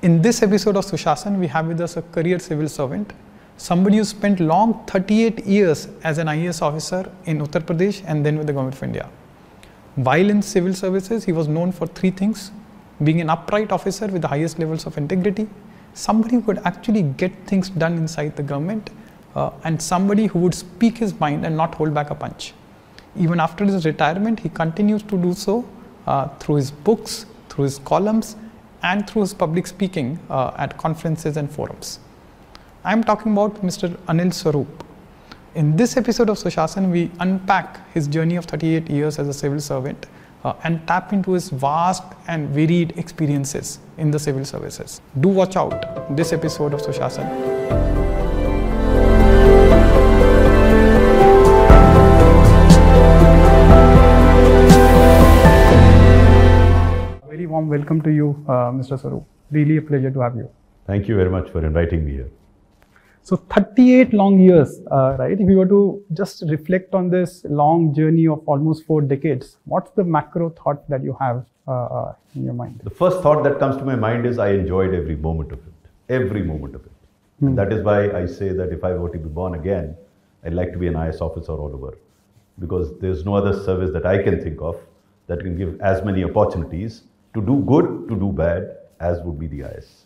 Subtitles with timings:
[0.00, 3.12] In this episode of Sushasan, we have with us a career civil servant,
[3.56, 8.38] somebody who spent long 38 years as an IAS officer in Uttar Pradesh and then
[8.38, 9.10] with the government of India.
[9.96, 12.52] While in civil services, he was known for three things
[13.02, 15.48] being an upright officer with the highest levels of integrity,
[15.94, 18.90] somebody who could actually get things done inside the government,
[19.34, 22.54] uh, and somebody who would speak his mind and not hold back a punch.
[23.16, 25.68] Even after his retirement, he continues to do so
[26.06, 28.36] uh, through his books, through his columns,
[28.82, 32.00] and through his public speaking uh, at conferences and forums.
[32.84, 33.96] I am talking about Mr.
[34.06, 34.84] Anil Swarup.
[35.54, 39.60] In this episode of Sushasan, we unpack his journey of 38 years as a civil
[39.60, 40.06] servant
[40.44, 45.00] uh, and tap into his vast and varied experiences in the civil services.
[45.20, 48.07] Do watch out this episode of Sushasan.
[57.58, 59.00] Warm welcome to you, uh, Mr.
[59.00, 59.24] Swarup.
[59.50, 60.48] Really a pleasure to have you.
[60.86, 62.30] Thank you very much for inviting me here.
[63.22, 65.38] So 38 long years, uh, right?
[65.38, 69.90] If you were to just reflect on this long journey of almost four decades, what's
[69.90, 72.80] the macro thought that you have uh, uh, in your mind?
[72.84, 75.90] The first thought that comes to my mind is I enjoyed every moment of it.
[76.20, 76.92] Every moment of it.
[77.40, 79.96] And that is why I say that if I were to be born again,
[80.44, 81.98] I'd like to be an IS officer all over.
[82.58, 84.80] Because there's no other service that I can think of
[85.26, 87.02] that can give as many opportunities
[87.37, 90.05] to do good, to do bad, as would be the IS.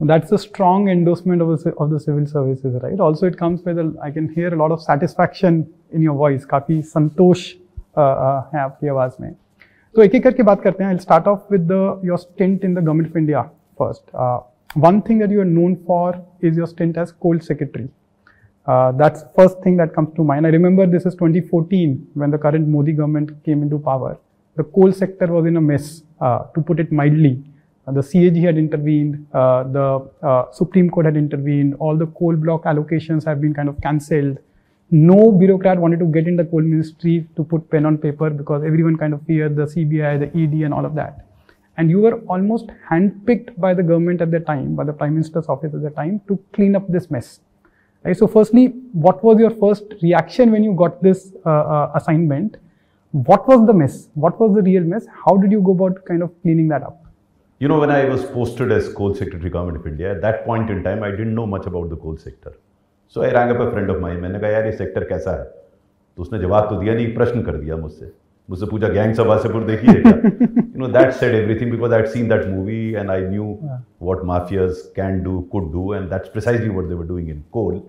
[0.00, 2.98] That's a strong endorsement of the, of the civil services, right?
[2.98, 6.44] Also, it comes with, a, I can hear a lot of satisfaction in your voice.
[6.50, 7.52] काफी संतोष
[7.96, 9.32] uh, uh, है आपकी आवाज में
[9.94, 12.74] तो एक एक करके बात करते हैं I'll start off with the your stint in
[12.74, 13.44] the government of India
[13.78, 14.14] first.
[14.14, 14.40] Uh,
[14.88, 17.88] one thing that you are known for is your stint as coal secretary.
[18.66, 20.46] Uh, that's first thing that comes to mind.
[20.46, 24.18] I remember this is 2014 when the current Modi government came into power.
[24.55, 27.43] The coal sector was in a mess, uh, to put it mildly.
[27.87, 32.63] The CAG had intervened, uh, the uh, Supreme Court had intervened, all the coal block
[32.63, 34.39] allocations have been kind of cancelled.
[34.89, 38.63] No bureaucrat wanted to get in the coal ministry to put pen on paper because
[38.63, 41.27] everyone kind of feared the CBI, the ED, and all of that.
[41.77, 45.47] And you were almost handpicked by the government at the time, by the Prime Minister's
[45.47, 47.41] office at the time, to clean up this mess.
[48.03, 48.17] Right?
[48.17, 52.57] So, firstly, what was your first reaction when you got this uh, uh, assignment?
[53.14, 54.08] What was the mess?
[54.14, 55.06] What was the real mess?
[55.24, 57.04] How did you go about kind of cleaning that up?
[57.60, 60.70] You know, when I was posted as Coal Secretary Government of India, at that point
[60.70, 62.52] in time, I didn't know much about the coal sector.
[63.08, 64.20] So I rang up a friend of mine.
[64.20, 65.44] मैंने कहा यार ये sector कैसा है
[66.16, 68.12] तो उसने जवाब तो दिया नहीं एक प्रश्न कर दिया मुझसे
[68.48, 72.00] मुझसे पूछा गैंग्स ऑफ वासेपुर देखी है क्या you know that said everything because I
[72.00, 73.46] had seen that movie and I knew
[74.02, 77.80] what mafias can do could do and that's precisely what they were doing in coal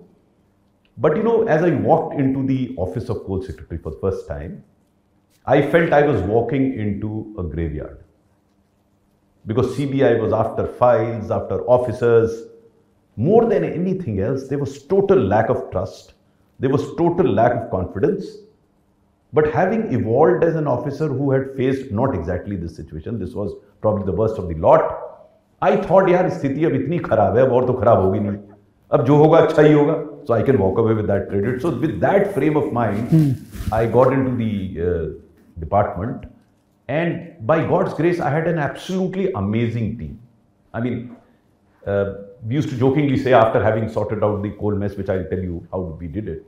[0.96, 4.26] But you know, as I walked into the office of Coal Secretary for the first
[4.28, 4.62] time,
[5.46, 7.98] I felt I was walking into a graveyard.
[9.46, 12.48] Because CBI was after files, after officers.
[13.16, 16.14] More than anything else, there was total lack of trust.
[16.60, 18.26] There was total lack of confidence.
[19.32, 23.52] But having evolved as an officer who had faced not exactly this situation, this was
[23.80, 24.98] probably the worst of the lot,
[25.60, 28.38] I thought यार स्थिति अब इतनी खराब है अब और तो खराब होगी नहीं
[28.92, 29.94] अब जो होगा अच्छा ही होगा
[30.26, 31.60] so I can walk away with that credit.
[31.62, 34.52] So with that frame of mind, I got into the
[34.88, 35.06] uh,
[35.59, 36.25] department,
[36.87, 40.19] and by God's grace, I had an absolutely amazing team.
[40.73, 41.15] I mean,
[41.85, 42.13] uh,
[42.45, 45.39] we used to jokingly say after having sorted out the coal mess, which I'll tell
[45.39, 46.45] you how we did it.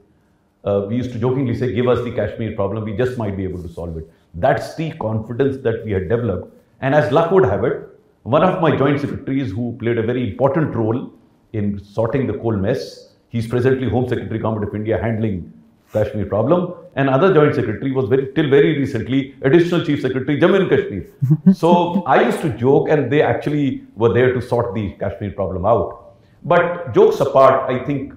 [0.64, 3.44] Uh, we used to jokingly say, "Give us the Kashmir problem, we just might be
[3.44, 7.46] able to solve it." That's the confidence that we had developed, and as luck would
[7.46, 7.88] have it,
[8.24, 11.12] one of my joint secretaries who played a very important role
[11.54, 15.54] in sorting the coal mess He's presently Home Secretary, Government of India, handling
[15.94, 20.61] Kashmir problem And other Joint Secretary was very, till very recently Additional Chief Secretary, Jammu
[20.61, 21.55] and Kashmir.
[21.55, 25.67] so I used to joke, and they actually were there to sort the Kashmir problem
[25.67, 26.17] out.
[26.45, 28.13] But jokes apart, I think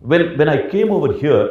[0.00, 1.50] when when I came over here,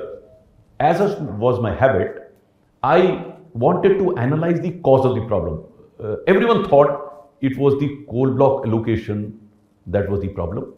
[0.79, 0.99] as
[1.45, 2.33] was my habit,
[2.81, 5.63] I wanted to analyze the cause of the problem.
[6.03, 9.39] Uh, everyone thought it was the coal block allocation
[9.87, 10.73] that was the problem.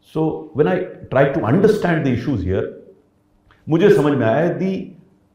[0.00, 2.74] So when I tried to understand the issues here,
[3.68, 4.91] मुझे समझ में आया दी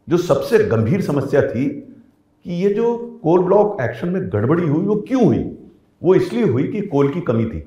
[0.08, 4.94] जो सबसे गंभीर समस्या थी कि ये जो कोल ब्लॉक एक्शन में गड़बड़ी हुई, वो
[5.08, 5.38] क्यों हुई?
[6.02, 7.64] वो इसलिए हुई कि कोल की कमी थी।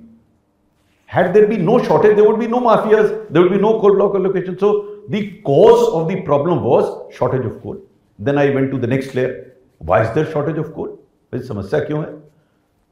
[1.09, 3.95] Had there be no shortage there would be no mafias there would be no coal
[3.95, 4.71] block allocation so
[5.09, 6.85] the cause of the problem was
[7.17, 7.81] shortage of coal
[8.19, 12.13] then I went to the next layer why's there shortage of coal समस्या क्यों है?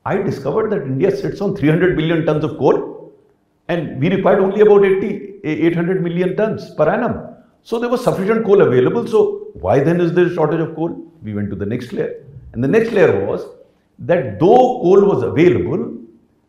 [0.06, 2.78] I discover that India sets on three hundred billion ton of coal
[3.70, 5.08] and we required only about eighty
[5.68, 7.20] eight hundred million ton per annum
[7.63, 9.07] So there was sufficient coal available.
[9.07, 11.11] So why then is there a shortage of coal?
[11.23, 12.23] We went to the next layer.
[12.53, 13.47] And the next layer was
[14.01, 15.97] that though coal was available,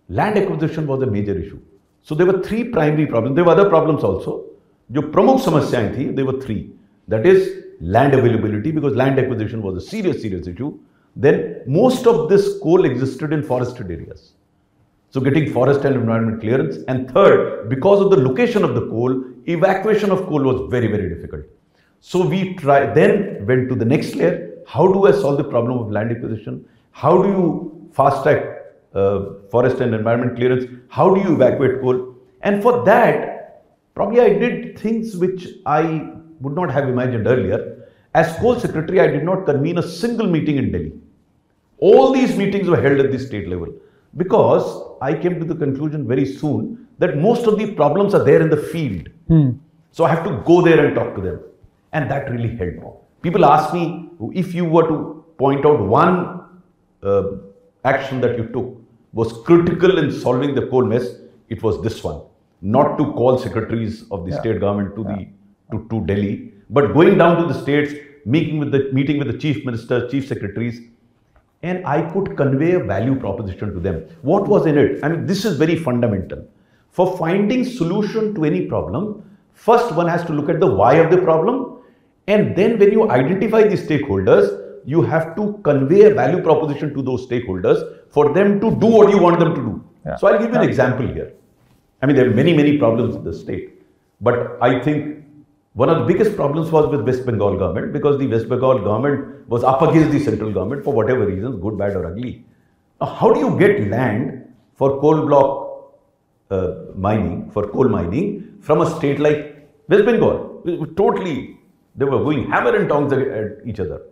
[0.10, 1.60] land acquisition was a major issue.
[2.04, 3.36] So there were three primary problems.
[3.36, 4.44] There were other problems also.
[4.92, 6.72] जो प्रमुख समस्याएं थी they were three.
[7.08, 10.78] That is land availability because land acquisition was a serious, serious issue.
[11.16, 14.34] Then most of this coal existed in forested areas.
[15.11, 16.79] so getting forest and environment clearance.
[16.87, 21.09] And third, because of the location of the coal, evacuation of coal was very, very
[21.09, 21.45] difficult.
[22.01, 24.63] So we try, then went to the next layer.
[24.67, 26.65] How do I solve the problem of land acquisition?
[26.93, 28.45] How do you fast track
[28.95, 30.65] uh, forest and environment clearance?
[30.89, 32.15] How do you evacuate coal?
[32.43, 33.65] And for that,
[33.95, 37.89] probably I did things which I would not have imagined earlier.
[38.15, 40.93] As coal secretary, I did not convene a single meeting in Delhi.
[41.79, 43.75] All these meetings were held at the state level
[44.17, 48.41] because I came to the conclusion very soon that most of the problems are there
[48.41, 49.09] in the field.
[49.29, 49.51] Hmm.
[49.93, 51.41] So I have to go there and talk to them.
[51.93, 53.23] And that really helped.
[53.23, 56.43] People ask me if you were to point out one
[57.03, 57.23] uh,
[57.85, 58.77] action that you took
[59.13, 61.07] was critical in solving the coal mess,
[61.49, 62.21] it was this one.
[62.63, 64.41] Not to call secretaries of the Yeah.
[64.41, 65.19] state government to the
[65.73, 67.93] to, to Delhi, but going down to the states,
[68.27, 70.81] meeting with the meeting with the chief ministers, chief secretaries,
[71.63, 74.07] and I could convey a value proposition to them.
[74.23, 75.05] What was in it?
[75.05, 76.47] I mean, this is very fundamental.
[76.91, 79.23] For finding solution to any problem,
[79.53, 81.79] first one has to look at the why of the problem,
[82.27, 87.03] and then when you identify the stakeholders, you have to convey a value proposition to
[87.03, 89.85] those stakeholders for them to do what you want them to do.
[90.07, 90.17] Yeah.
[90.17, 91.33] So I'll give you an example here.
[92.03, 93.83] I mean, there are many, many problems in the state,
[94.23, 95.20] but I think
[95.75, 99.49] one of the biggest problems was with West Bengal government because the West Bengal government
[99.49, 102.45] was up against the central government for whatever reasons, good, bad, or ugly.
[103.01, 105.95] Now, how do you get land for coal block
[106.51, 110.63] uh, mining, for coal mining from a state like West Bengal?
[110.97, 111.57] Totally,
[111.95, 114.03] they were going hammer and tongs at at each other.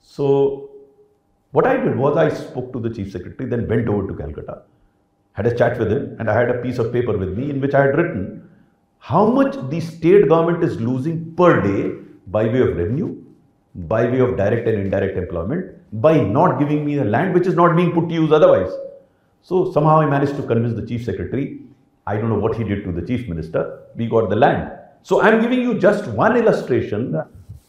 [0.00, 0.70] So,
[1.50, 4.62] what I did was I spoke to the chief secretary, then went over to Calcutta,
[5.32, 7.60] had a chat with him, and I had a piece of paper with me in
[7.60, 8.47] which I had written
[8.98, 11.92] how much the state government is losing per day
[12.26, 13.22] by way of revenue,
[13.74, 17.54] by way of direct and indirect employment, by not giving me the land which is
[17.54, 18.70] not being put to use otherwise.
[19.42, 21.60] So somehow I managed to convince the chief secretary.
[22.06, 23.80] I don't know what he did to the chief minister.
[23.96, 24.72] We got the land.
[25.02, 27.22] So I'm giving you just one illustration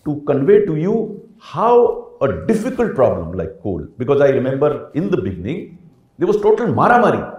[0.06, 5.22] to convey to you how a difficult problem like coal, because I remember in the
[5.22, 5.78] beginning,
[6.18, 7.39] there was total maramari.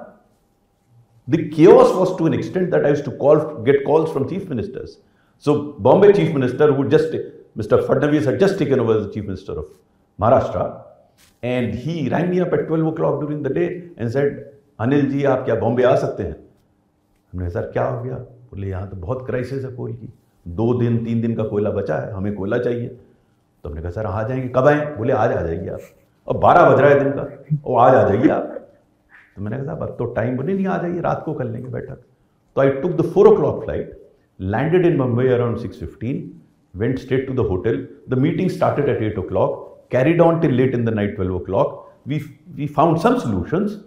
[1.28, 4.48] The chaos was to an extent that I used to call, get calls from chief
[4.48, 4.98] ministers.
[5.38, 7.12] So Bombay chief minister, who just,
[7.56, 7.86] Mr.
[7.86, 9.66] Fadnavis had just taken over as the chief minister of
[10.18, 10.82] Maharashtra,
[11.42, 14.46] and he rang me up at 12 o'clock during the day and said,
[14.80, 16.36] Anil ji आप क्या बॉम्बे आ सकते हैं
[17.32, 18.14] हमने sir क्या हो गया
[18.50, 20.08] बोले यहाँ तो बहुत क्राइसिस है कोयल की
[20.46, 24.06] दो दिन तीन दिन का कोयला बचा है हमें कोयला चाहिए तो हमने कहा सर
[24.06, 25.80] आ जाएँगे कब आए बोले आज आ जाइए आप
[26.28, 28.59] और बारह बज रहा है दिन का और आज आ जाइए आप
[29.36, 32.02] तो मैंने कहा अब तो टाइम बने, नहीं आ जाइए, रात को कर लेंगे बैठक.
[32.56, 33.98] तो I took the four o'clock flight
[34.40, 36.30] landed in Mumbai around six fifteen
[36.74, 40.74] went straight to the hotel the meeting started at eight o'clock carried on till late
[40.74, 41.78] in the night twelve o'clock
[42.08, 42.20] we
[42.56, 43.78] we found some solutions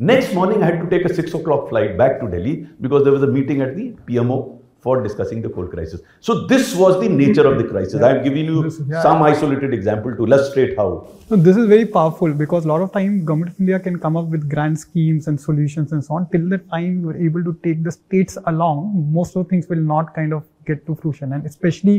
[0.00, 2.52] next morning I had to take a six o'clock flight back to Delhi
[2.82, 4.38] because there was a meeting at the P M O
[4.86, 6.00] for discussing the coal crisis.
[6.28, 8.02] So this was the nature of the crisis.
[8.08, 9.02] I have given you This- yeah.
[9.06, 10.88] some isolated example to illustrate how.
[11.30, 14.16] So this is very powerful because a lot of time government of India can come
[14.20, 16.28] up with grand schemes and solutions and so on.
[16.34, 18.84] Till the time you're able to take the states along,
[19.18, 21.32] most of the things will not kind of get to fruition.
[21.38, 21.96] And especially,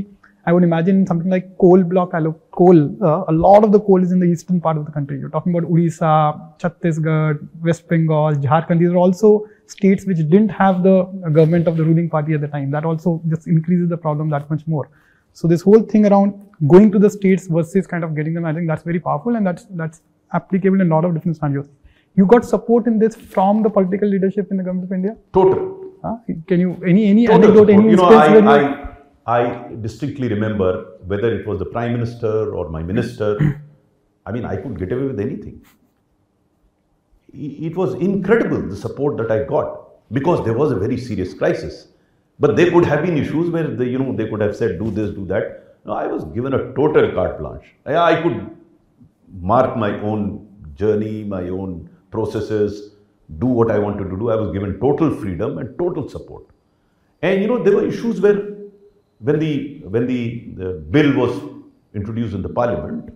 [0.48, 2.14] I would imagine something like coal block
[2.60, 2.78] coal.
[3.08, 5.20] Uh, a lot of the coal is in the eastern part of the country.
[5.20, 6.14] You're talking about Odisha,
[6.62, 7.34] Chhattisgarh,
[7.70, 8.80] West Bengal, Jharkhand.
[8.80, 9.32] These are also
[9.68, 12.72] states which didn't have the government of the ruling party at the time.
[12.72, 14.90] That also just increases the problem that much more.
[15.34, 16.34] So this whole thing around
[16.68, 19.46] going to the states versus kind of getting them, I think that's very powerful and
[19.46, 20.02] that's that's
[20.34, 21.68] applicable in a lot of different scenarios.
[22.16, 25.16] You got support in this from the political leadership in the government of India.
[25.34, 25.94] Total.
[26.04, 26.18] Huh?
[26.48, 27.70] Can you any any Total anecdote, support.
[27.70, 28.96] any you know, I,
[29.28, 33.38] I, I distinctly remember whether it was the prime minister or my minister.
[34.26, 35.62] I mean, I could get away with anything.
[37.34, 41.88] It was incredible the support that I got because there was a very serious crisis.
[42.40, 44.92] But there could have been issues where they, you know they could have said do
[44.92, 45.76] this, do that.
[45.86, 47.66] No, I was given a total carte blanche.
[47.86, 48.56] I, I could
[49.42, 52.92] mark my own journey, my own processes,
[53.40, 54.30] do what I wanted to do.
[54.30, 56.46] I was given total freedom and total support.
[57.22, 58.58] And you know, there were issues where
[59.20, 61.42] when the when the, the bill was
[61.94, 63.14] introduced in the parliament,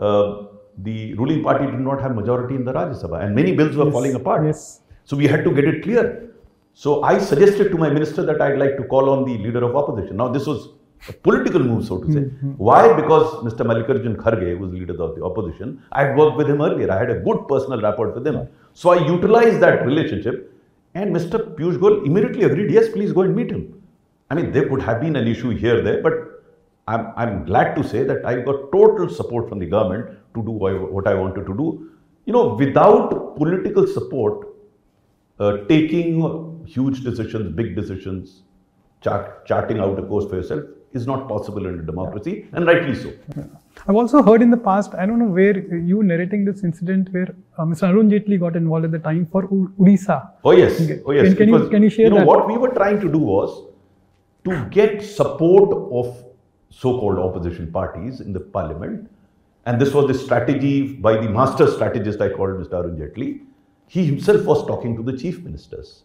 [0.00, 0.44] uh,
[0.78, 3.84] the ruling party did not have majority in the Rajya Sabha, and many bills were
[3.84, 4.44] Yes, falling apart.
[4.46, 4.80] yes.
[5.04, 6.30] So we had to get it clear.
[6.74, 9.74] So I suggested to my minister that I'd like to call on the leader of
[9.76, 10.16] opposition.
[10.16, 10.68] Now this was
[11.08, 12.20] a political move, so to say.
[12.20, 12.50] Mm-hmm.
[12.52, 12.92] Why?
[12.94, 13.64] Because Mr.
[13.64, 16.90] Mallikarjun Kharge, was leader of the opposition, I had worked with him earlier.
[16.90, 18.48] I had a good personal rapport with him.
[18.74, 20.52] So I utilized that relationship,
[20.94, 21.54] and Mr.
[21.56, 23.82] Piyush Goyal immediately agreed, yes, please go and meet him.
[24.30, 26.14] I mean, there could have been an issue here, there, but
[26.88, 30.52] I'm, I'm glad to say that I got total support from the government to do
[30.96, 31.66] what I- wanted to do.
[32.28, 34.46] You know, without political support,
[35.40, 36.08] uh, taking
[36.76, 38.42] huge decisions, big decisions,
[39.06, 40.64] chart, charting out a course for yourself
[40.98, 43.10] is not possible in a democracy, and rightly so.
[43.86, 45.56] I've also heard in the past, I don't know where
[45.92, 47.28] you narrating this incident where
[47.58, 47.88] uh, Mr.
[47.90, 50.16] Arun Jaitley got involved at the time for U- Odisha.
[50.44, 51.26] Oh yes, oh yes.
[51.28, 52.26] Can- can you- can you share know, that?
[52.32, 53.58] what we were trying to do was
[54.48, 56.08] to get support of
[56.70, 59.10] so-called opposition parties in the parliament,
[59.66, 62.74] and this was the strategy by the master strategist I called Mr.
[62.74, 63.40] Arun Jaitley.
[63.88, 66.04] He himself was talking to the chief ministers,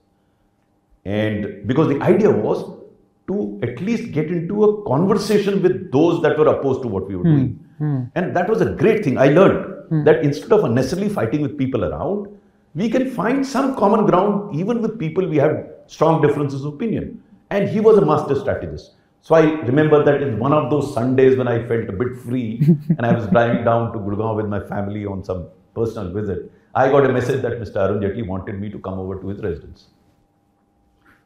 [1.06, 2.82] and because the idea was
[3.28, 7.16] to at least get into a conversation with those that were opposed to what we
[7.16, 7.36] were hmm.
[7.36, 7.60] doing.
[7.78, 8.04] Hmm.
[8.16, 9.18] And that was a great thing.
[9.18, 10.04] I learned hmm.
[10.04, 12.28] that instead of unnecessarily fighting with people around,
[12.76, 17.22] we can find some common ground even with people we have strong differences of opinion.
[17.50, 18.96] And he was a master strategist.
[19.22, 22.60] So I remember that in one of those Sundays when I felt a bit free
[22.98, 26.90] and I was driving down to Gurgaon with my family on some personal visit, I
[26.90, 27.78] got a message that Mr.
[27.78, 29.88] Arun Jaitley wanted me to come over to his residence.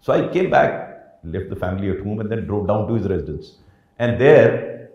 [0.01, 3.07] So I came back, left the family at home, and then drove down to his
[3.07, 3.59] residence.
[3.97, 4.89] And there,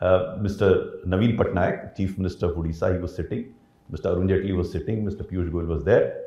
[0.00, 1.04] uh, Mr.
[1.06, 3.54] Naveen Patnaik, Chief Minister of Odisha, he was sitting.
[3.90, 4.06] Mr.
[4.06, 5.04] Arun Jaitley was sitting.
[5.04, 5.22] Mr.
[5.22, 6.20] Piyush Goyal was there.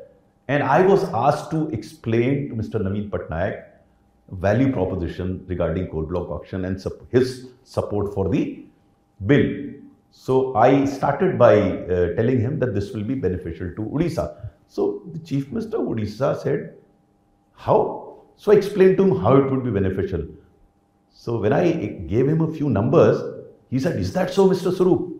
[0.48, 2.80] And I was asked to explain to Mr.
[2.80, 3.64] Naveen Patnaik
[4.30, 8.64] value proposition regarding coal block auction and sup- his support for the
[9.24, 9.72] bill.
[10.10, 14.50] So I started by uh, telling him that this will be beneficial to Odisha.
[14.68, 16.74] So the Chief Minister of Odisha said,
[17.54, 18.22] how?
[18.36, 20.26] So I explained to him how it would be beneficial.
[21.10, 23.22] So when I gave him a few numbers,
[23.70, 24.72] he said, Is that so, Mr.
[24.72, 25.18] Sarup?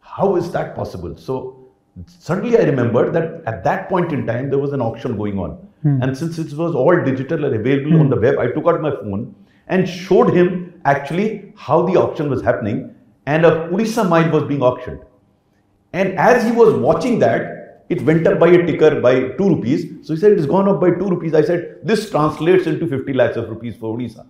[0.00, 1.16] How is that possible?
[1.16, 1.70] So
[2.06, 5.66] suddenly I remembered that at that point in time there was an auction going on.
[5.82, 6.02] Hmm.
[6.02, 8.22] And since it was all digital and available on the hmm.
[8.22, 9.34] web, I took out my phone
[9.68, 12.94] and showed him actually how the auction was happening
[13.26, 15.00] and a Odisha mine was being auctioned.
[15.92, 20.06] And as he was watching that, it went up by a ticker by 2 rupees.
[20.06, 21.34] So he said, It has gone up by 2 rupees.
[21.34, 24.26] I said, This translates into 50 lakhs of rupees for Odisha.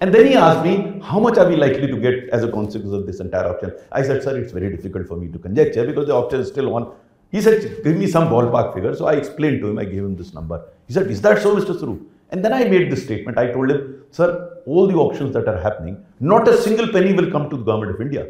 [0.00, 2.94] And then he asked me, How much are we likely to get as a consequence
[2.94, 3.72] of this entire auction?
[3.90, 6.74] I said, Sir, it's very difficult for me to conjecture because the auction is still
[6.74, 6.94] on.
[7.32, 8.94] He said, Give me some ballpark figure.
[8.94, 10.64] So I explained to him, I gave him this number.
[10.86, 11.74] He said, Is that so, Mr.
[11.80, 12.00] Sarup?
[12.30, 13.38] And then I made this statement.
[13.38, 17.30] I told him, Sir, all the auctions that are happening, not a single penny will
[17.30, 18.28] come to the government of India.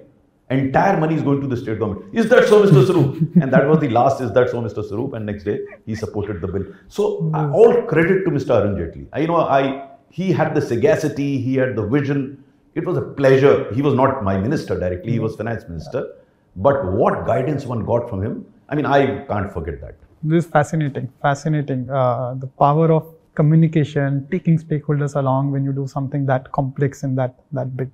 [0.50, 2.14] Entire money is going to the state government.
[2.14, 2.84] Is that so, Mr.
[2.86, 3.36] Sarup?
[3.42, 4.88] and that was the last, is that so, Mr.
[4.88, 5.14] Sarup?
[5.14, 6.64] And next day, he supported the bill.
[6.88, 8.50] So, uh, all credit to Mr.
[8.50, 9.06] Arun Jaitley.
[9.12, 12.44] I, you know, I he had the sagacity, he had the vision.
[12.74, 13.72] It was a pleasure.
[13.74, 16.14] He was not my minister directly, he was finance minister.
[16.56, 19.96] But what guidance one got from him, I mean, I can't forget that.
[20.22, 21.90] This is fascinating, fascinating.
[21.90, 27.18] Uh, the power of communication, taking stakeholders along when you do something that complex and
[27.18, 27.90] that that big.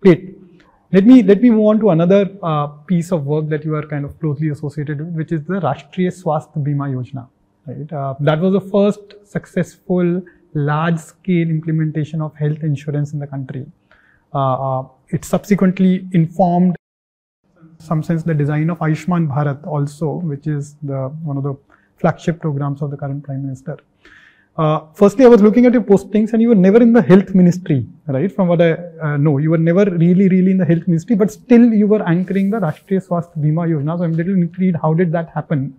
[0.00, 0.36] Great.
[0.90, 3.86] Let me let me move on to another uh, piece of work that you are
[3.86, 7.28] kind of closely associated with, which is the Rashtriya Swasthya Bima Yojana.
[7.66, 7.92] Right.
[7.92, 10.22] Uh, that was the first successful
[10.54, 13.66] large-scale implementation of health insurance in the country.
[14.34, 16.74] Uh, uh, it subsequently informed
[17.78, 21.54] some sense the design of Ayushman Bharat also, which is the one of the
[21.96, 23.78] flagship programs of the current Prime Minister.
[24.56, 27.32] Uh, firstly, I was looking at your postings and you were never in the health
[27.32, 28.30] ministry, right?
[28.30, 31.30] From what I uh, know, you were never really, really in the health ministry, but
[31.30, 33.98] still you were anchoring the Rashtriya Swasthya Bima Yojana.
[33.98, 35.76] So I'm a little intrigued, how did that happen?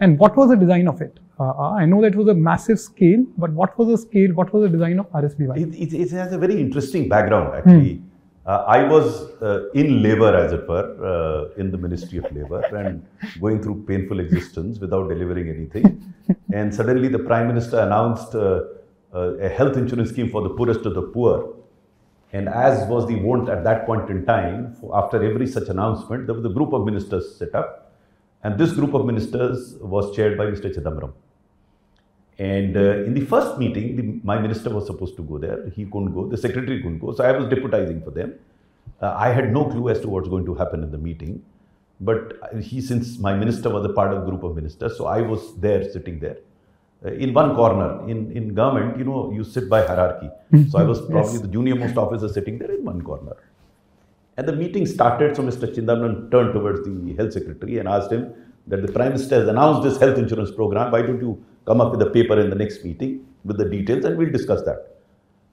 [0.00, 1.18] And what was the design of it?
[1.40, 4.52] Uh, I know that it was a massive scale, but what was the scale, what
[4.52, 5.56] was the design of RSBY?
[5.56, 8.02] It, it, it has a very interesting background, actually.
[8.48, 9.06] Uh, I was
[9.42, 13.06] uh, in labor, as it were, uh, in the Ministry of Labor and
[13.42, 16.14] going through painful existence without delivering anything.
[16.54, 18.62] and suddenly the Prime Minister announced uh,
[19.14, 21.56] uh, a health insurance scheme for the poorest of the poor.
[22.32, 26.34] And as was the wont at that point in time, after every such announcement, there
[26.34, 27.92] was a group of ministers set up.
[28.44, 30.74] And this group of ministers was chaired by Mr.
[30.74, 31.12] Chidambaram.
[32.38, 35.68] And uh, in the first meeting, the, my minister was supposed to go there.
[35.74, 36.26] He couldn't go.
[36.28, 37.12] The secretary couldn't go.
[37.12, 38.34] So I was deputizing for them.
[39.02, 41.42] Uh, I had no clue as to what's going to happen in the meeting.
[42.00, 45.20] But he, since my minister was a part of a group of ministers, so I
[45.20, 46.38] was there, sitting there.
[47.04, 50.30] Uh, in one corner, in, in government, you know, you sit by hierarchy.
[50.70, 51.40] So I was probably Yes.
[51.40, 53.36] the junior most officer sitting there in one corner.
[54.36, 55.66] And the meeting started, so Mr.
[55.74, 58.32] Chidambaram turned towards the health secretary and asked him
[58.68, 60.92] that the Prime Minister has announced this health insurance program.
[60.92, 63.12] Why don't you come up with a paper in the next meeting
[63.44, 64.80] with the details and we'll discuss that.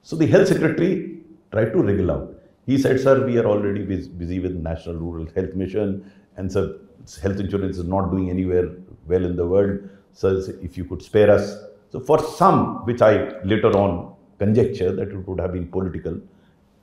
[0.02, 1.18] So the health secretary
[1.52, 2.34] tried to wriggle out.
[2.66, 6.78] He said, sir, we are already busy with National Rural Health Mission, and sir,
[7.22, 8.70] health insurance is not doing anywhere
[9.06, 9.88] well in the world.
[10.12, 10.28] So
[10.62, 11.56] if you could spare us.
[11.90, 16.20] So for some, which I later on conjecture that it would have been political,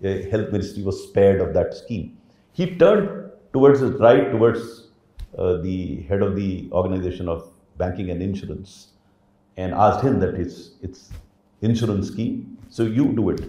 [0.02, 2.18] health ministry was spared of that scheme.
[2.54, 4.88] He turned towards his right, towards
[5.38, 8.93] uh, the head of the organization of banking and insurance,
[9.58, 11.10] and asked him that it's it's
[11.62, 13.42] insurance scheme, so you do it.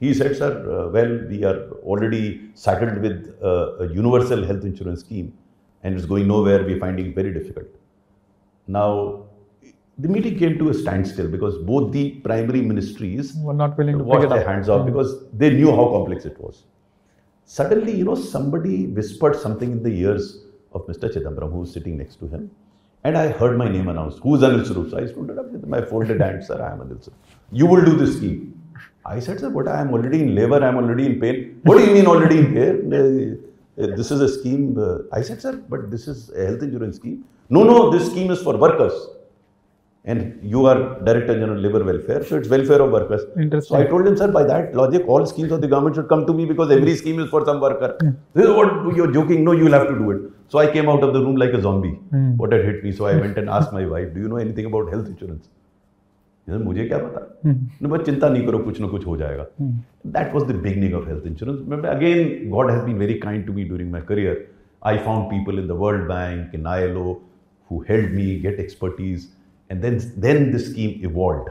[0.00, 5.00] He said, sir, uh, well, we are already saddled with uh, a universal health insurance
[5.00, 5.32] scheme,
[5.82, 6.62] and it's going nowhere.
[6.64, 7.66] We're finding it very difficult.
[8.66, 9.24] Now,
[9.98, 14.04] the meeting came to a standstill because both the primary ministries Were not willing to
[14.24, 14.46] it their up.
[14.46, 14.86] hands off Mm.
[14.92, 16.64] because they knew how complex it was.
[17.46, 21.08] Suddenly, you know, somebody whispered something in the ears of Mr.
[21.14, 22.50] Chidambaram, who was sitting next to him,
[23.06, 24.18] and I heard my name announced.
[24.24, 24.90] Who's Anil Swarup?
[24.90, 27.20] So I stood up with my folded hands, sir, I am Anil Swarup.
[27.60, 28.38] You will do this scheme.
[29.14, 31.60] I said, sir, but I am already in labor, I am already in pain.
[31.62, 32.76] What do you mean already in pain?
[33.00, 34.64] Uh, uh, This is a scheme.
[34.86, 37.24] uh, I said, sir, but this is a health insurance scheme.
[37.48, 38.96] No, no, this scheme is for workers.
[40.12, 40.18] And
[40.54, 43.22] you are Director General Labour Welfare, so it's welfare of workers.
[43.44, 43.76] Interesting.
[43.76, 46.26] So I told him, sir, by that logic, all schemes of the government should come
[46.26, 47.90] to me because every scheme is for some worker.
[48.34, 49.42] This is what you're joking.
[49.44, 50.20] No, you'll have to do it.
[50.49, 51.93] So I came out of the room like a zombie.
[52.13, 52.35] Hmm.
[52.37, 52.91] What had hit me.
[52.99, 55.49] So I went and asked my wife, Do you know anything about health insurance?
[56.45, 57.57] He said, मुझे क्या पता Hmm.
[57.83, 59.45] no, but चिंता नहीं करो कुछ ना कुछ हो जाएगा
[60.15, 63.53] that was the beginning of health insurance remember again god has been very kind to
[63.57, 64.33] me during my career
[64.91, 67.05] i found people in the world bank in ilo
[67.69, 69.27] who helped me get expertise
[69.69, 71.49] and then then the scheme evolved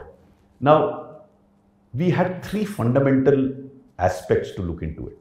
[0.69, 0.77] now
[2.03, 3.41] we had three fundamental
[4.09, 5.17] aspects to look into it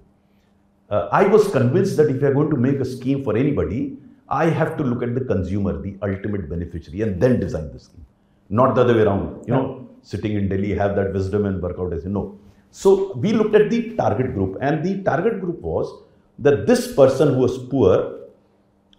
[0.89, 3.97] uh, I was convinced that if we are going to make a scheme for anybody,
[4.27, 8.05] I have to look at the consumer, the ultimate beneficiary, and then design the scheme,
[8.49, 9.45] not the other way around.
[9.47, 12.37] You know, sitting in Delhi, have that wisdom and work out as you know.
[12.71, 16.03] So we looked at the target group, and the target group was
[16.39, 18.19] that this person who was poor,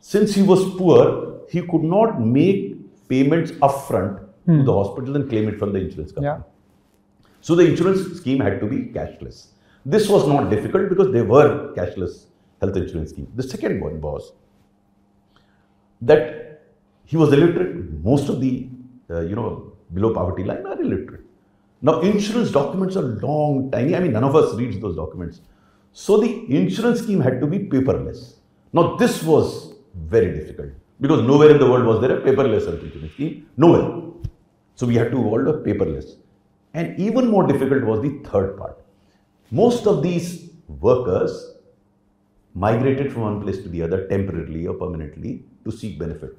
[0.01, 2.77] since he was poor, he could not make
[3.09, 6.37] payments upfront to the hospital and claim it from the insurance company.
[6.39, 6.43] Yeah.
[7.41, 9.49] So the insurance scheme had to be cashless.
[9.93, 12.15] This was not difficult because they were cashless
[12.61, 13.29] health insurance scheme.
[13.37, 14.33] The second one was
[16.03, 16.63] that
[17.05, 17.93] he was illiterate.
[18.03, 18.69] Most of the,
[19.09, 21.21] uh, you know, below poverty line are illiterate.
[21.83, 23.95] Now, insurance documents are long, tiny.
[23.95, 25.41] I mean, none of us reads those documents.
[25.93, 28.35] So the insurance scheme had to be paperless.
[28.73, 32.83] Now, this was very difficult because nowhere in the world was there a paperless health
[32.83, 33.49] insurance scheme.
[33.57, 34.03] Nowhere.
[34.75, 36.17] So we had to evolve a paperless.
[36.75, 38.83] And even more difficult was the third part.
[39.51, 41.53] Most of these workers
[42.55, 46.37] migrated from one place to the other temporarily or permanently to seek benefit.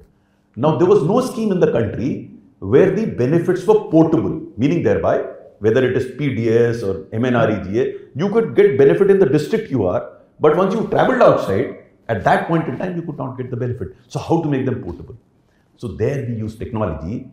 [0.56, 5.24] Now, there was no scheme in the country where the benefits were portable, meaning thereby,
[5.60, 10.10] whether it is PDS or MNREGA, you could get benefit in the district you are,
[10.40, 11.76] but once you traveled outside,
[12.08, 13.88] at that point in time, you could not get the benefit.
[14.08, 15.16] So, how to make them portable?
[15.76, 17.28] So, there we use technology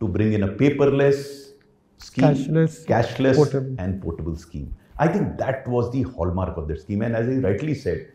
[0.00, 1.50] to bring in a paperless
[1.98, 3.74] scheme, Cashless, cashless portable.
[3.78, 4.74] and portable scheme.
[4.98, 7.02] I think that was the hallmark of the scheme.
[7.02, 8.08] And as I rightly said,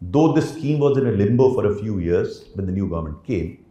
[0.00, 3.24] though the scheme was in a limbo for a few years when the new government
[3.24, 3.64] came,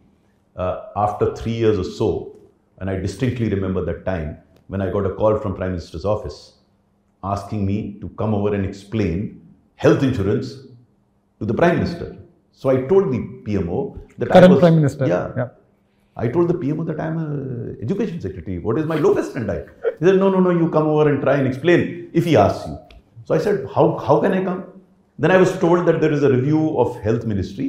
[0.56, 2.36] uh, after three years or so,
[2.78, 6.54] and I distinctly remember that time when I got a call from Prime Minister's office
[7.22, 9.40] asking me to come over and explain
[9.76, 10.54] health insurance
[11.38, 12.16] to the Prime Minister.
[12.52, 15.06] So I told the PMO that I Current was Prime Minister.
[15.06, 15.48] Yeah, Yeah.
[16.22, 18.58] I told the PMO that I'm a uh, education secretary.
[18.58, 19.70] What is my lowest standard?
[19.98, 22.66] He said, no, no, no, you come over and try and explain if he asks
[22.68, 22.78] you.
[23.24, 24.60] So I said, how, how can I come?
[25.18, 27.68] Then I was told that there is a review of health ministry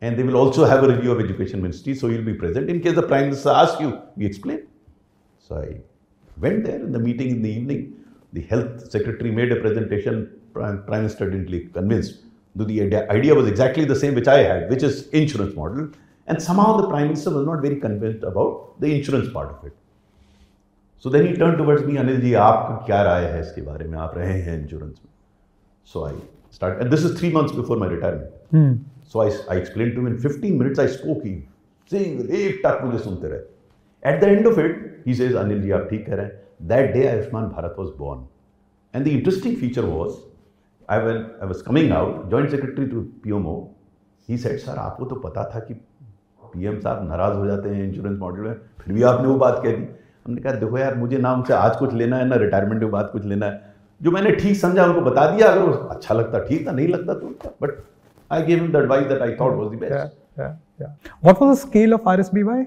[0.00, 1.94] and they will also have a review of education ministry.
[1.94, 2.70] So you'll be present.
[2.70, 4.66] In case the prime minister asks you, we explain.
[5.40, 5.80] So I
[6.38, 7.94] went there in the meeting in the evening.
[8.32, 10.30] The health secretary made a presentation.
[10.52, 12.18] Prime, prime minister didn't look convinced.
[12.54, 15.90] The idea, idea was exactly the same which I had, which is insurance model.
[16.27, 19.73] And somehow the prime minister was not very convinced about the insurance part of it.
[20.99, 23.97] So then he turned towards me, Anil ji, आपका क्या राय है इसके बारे में?
[23.97, 25.09] आप रहे हैं insurance में.
[25.83, 26.13] So I
[26.49, 28.31] started, and this is three months before my retirement.
[28.51, 28.73] Hmm.
[29.05, 31.35] So I, I explained to him in 15 minutes I spoke he
[31.91, 33.41] saying एक टक मुझे सुनते रहे.
[34.05, 36.39] At the end of it, he says, Anil ji, आप ठीक कह रहे हैं.
[36.67, 38.25] That day Ayushman Bharat was born.
[38.93, 40.19] And the interesting feature was,
[40.87, 43.55] I, when I was coming out, joint secretary to PMO,
[44.27, 45.75] he said, sir आपको तो पता था कि
[46.54, 49.76] पीएम साहब नाराज़ हो जाते हैं इंश्योरेंस मॉडल में। फिर भी आपने वो बात कह
[49.76, 49.86] दी।
[50.26, 53.08] हमने कहा देखो यार मुझे ना उनसे आज कुछ लेना है ना रिटायरमेंट के बाद
[53.12, 56.66] कुछ लेना है। जो मैंने ठीक समझा उनको बता दिया। अगर वो अच्छा लगता ठीक
[56.66, 57.70] था नहीं लगता तो उनका। But
[58.32, 60.16] I gave him the advice that I thought was the best.
[61.26, 62.60] What was the scale of RSBY?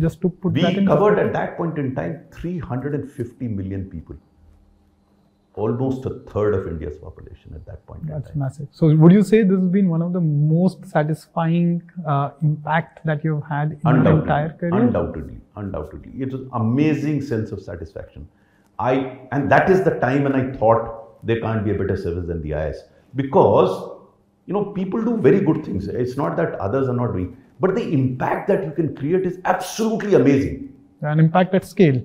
[0.00, 4.18] Just to put we that in covered at that point in time 350 million people.
[5.58, 8.06] Almost a third of India's population at that point.
[8.06, 8.68] That's massive.
[8.70, 13.24] So, would you say this has been one of the most satisfying uh, impact that
[13.24, 14.74] you've had in your entire career?
[14.74, 16.12] undoubtedly, undoubtedly.
[16.16, 18.28] It's an amazing sense of satisfaction.
[18.78, 22.26] I and that is the time when I thought there can't be a better service
[22.26, 22.84] than the IS
[23.16, 23.72] because
[24.46, 25.88] you know people do very good things.
[25.88, 29.38] It's not that others are not doing, but the impact that you can create is
[29.44, 30.72] absolutely amazing.
[31.00, 32.02] An impact at scale.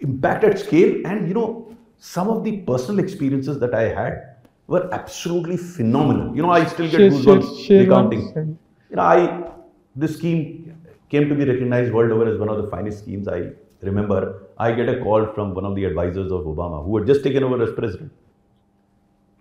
[0.00, 4.88] Impact at scale, and you know some of the personal experiences that I had were
[4.92, 6.34] absolutely phenomenal.
[6.36, 8.22] You know, I still get goosebumps recounting.
[8.90, 9.50] You know, I
[9.96, 10.74] this scheme
[11.10, 13.26] came to be recognized world over as one of the finest schemes.
[13.28, 13.50] I
[13.82, 17.22] remember I get a call from one of the advisors of Obama who had just
[17.24, 18.12] taken over as president.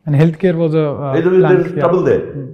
[0.05, 1.79] And healthcare was a uh, There was- there was yeah.
[1.79, 2.47] trouble there.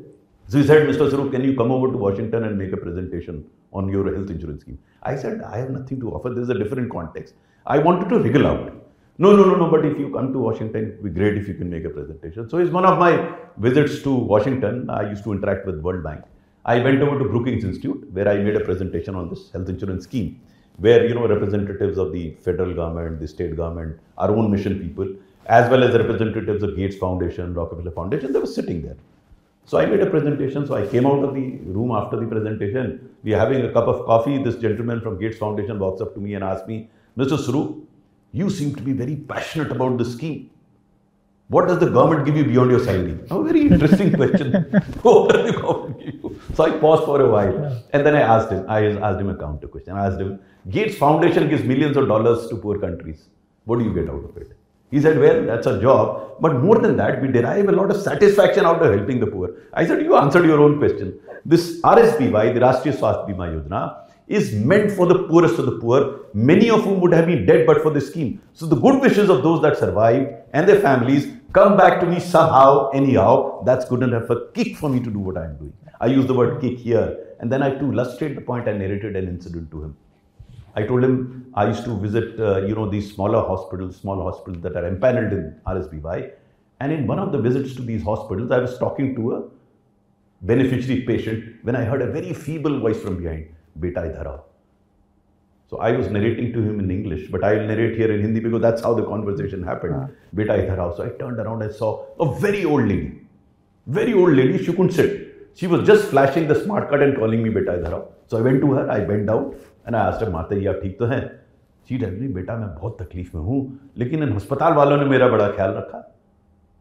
[0.47, 1.09] So he said, Mr.
[1.11, 4.61] Sarup, can you come over to Washington and make a presentation on your health insurance
[4.61, 4.77] scheme?
[5.03, 6.29] I said, I have nothing to offer.
[6.29, 7.35] This is a different context.
[7.65, 8.82] I wanted to wriggle out.
[9.19, 11.47] No, no, no, no, but if you come to Washington, it would be great if
[11.47, 12.49] you can make a presentation.
[12.49, 14.89] So it's one of my visits to Washington.
[14.89, 16.23] I used to interact with World Bank.
[16.65, 20.06] I went over to Brookings Institute where I made a presentation on this health insurance
[20.06, 20.41] scheme,
[20.78, 25.08] where you know representatives of the federal government, the state government, our own mission people,
[25.45, 28.97] as well as representatives of Gates Foundation, Rockefeller Foundation, they were sitting there.
[29.65, 30.65] So I made a presentation.
[30.65, 33.10] So I came out of the room after the presentation.
[33.23, 34.41] We are having a cup of coffee.
[34.41, 37.38] This gentleman from Gates Foundation walks up to me and asks me, Mr.
[37.38, 37.84] Suru,
[38.33, 40.49] you seem to be very passionate about the scheme.
[41.49, 43.17] What does the government give you beyond your salary?
[43.29, 44.53] A very interesting question.
[45.03, 46.39] what does the government give you?
[46.55, 47.83] So I paused for a while.
[47.93, 49.95] And then I asked him, I asked him a counter question.
[49.95, 53.29] I asked him, Gates Foundation gives millions of dollars to poor countries.
[53.65, 54.57] What do you get out of it?
[54.89, 56.41] He said, Well, that's a job.
[56.41, 59.51] But more than that, we derive a lot of satisfaction out of helping the poor.
[59.73, 61.19] I said, You answered your own question.
[61.45, 66.21] This RSBY, the Rashtriya Swasthya Bima Yojana, is meant for the poorest of the poor,
[66.33, 68.41] many of whom would have been dead but for this scheme.
[68.53, 72.19] So the good wishes of those that survived and their families come back to me
[72.19, 73.63] somehow, anyhow.
[73.63, 75.73] That's good enough a kick for me to do what I'm doing.
[75.99, 77.36] I use the word kick here.
[77.39, 79.97] And then I, to illustrate the point, I narrated an incident to him.
[80.75, 84.63] I told him I used to visit, uh, you know, these smaller hospitals, small hospitals
[84.63, 86.31] that are empaneled in RSBY.
[86.79, 89.43] And in one of the visits to these hospitals, I was talking to a
[90.41, 94.38] beneficiary patient when I heard a very feeble voice from behind, बेटा इधर आओ।
[95.71, 98.62] So I was narrating to him in English but I narrate here in Hindi because
[98.62, 99.93] that's how the conversation happened
[100.36, 103.12] बेटा इधर आओ। So I turn around I saw a very old lady
[103.88, 105.21] very old lady she couldn't sit
[105.59, 108.09] she was just flashing the smart card and calling me बेटा इधर आओ.
[108.31, 109.51] So I went to her I went down
[109.88, 111.25] and I asked माता जी आप ठीक तो हैं?
[111.89, 115.27] सी date मी बेटा मैं बहुत तकलीफ़ में हूँ लेकिन इन अस्पताल वालों ने मेरा
[115.27, 115.99] बड़ा ख्याल रखा.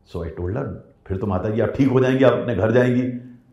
[0.08, 0.66] सो आई टोल्ड हर
[1.06, 3.02] फिर तो माता जी आप ठीक हो जाएँगी आप अपने घर जाएँगी?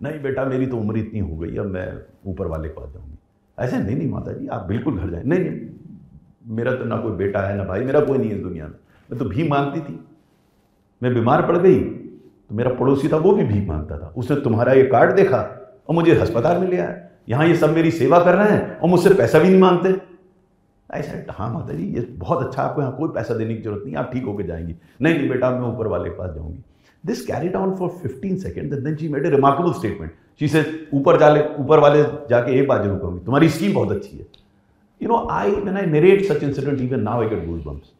[0.04, 1.88] नहीं बेटा मेरी तो उम्र इतनी हो गई अब मैं
[2.26, 3.18] ऊपर वाले के पास जाऊँगी.
[3.60, 5.60] ऐसे, नहीं नहीं माता जी आप बिल्कुल घर जाए। नहीं नहीं,
[6.48, 8.74] मेरा तो ना कोई बेटा है, ना भाई, मेरा कोई नहीं है इस दुनिया में।
[9.10, 10.00] मैं तो भीख मांगती थी।
[11.02, 14.74] मैं बीमार पड़ गई तो मेरा पड़ोसी था, वो भी भीख माँगता था। उसने तुम्हारा
[14.74, 15.38] ये कार्ड देखा
[15.90, 16.96] और मुझे अस्पताल में ले आया।
[17.30, 19.94] यहाँ ये सब मेरी सेवा कर रहे हैं और मुझसे पैसा भी नहीं मांगते।
[20.90, 23.96] ऐसा हाँ माता जी ये बहुत अच्छा आपको यहाँ कोई पैसा देने की ज़रूरत नहीं,
[23.96, 26.64] आप ठीक होकर जाएँगी। नहीं नहीं, बेटा, मैं ऊपर वाले के पास जाऊँगी।
[27.04, 31.44] This carried on for fifteen second then made a remarkable statement she say ऊपर जाले
[31.60, 34.26] ऊपर वाले जाके एक बार ज़रूर कहूँगी तुम्हारी स्कीम बहुत अच्छी है
[35.04, 37.94] you know I when I narrate such incident even now I get goose bumps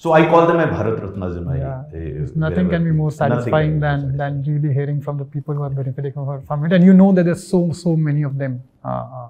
[0.00, 1.56] So I call them a Bharat Ratna in my.
[1.56, 1.82] Yeah.
[1.98, 5.70] uh, nothing can be more satisfying than, than really hearing from the people who are
[5.70, 6.72] benefiting from- it.
[6.72, 8.62] And you know that there's so, so many of them.
[8.84, 9.28] Uh, uh,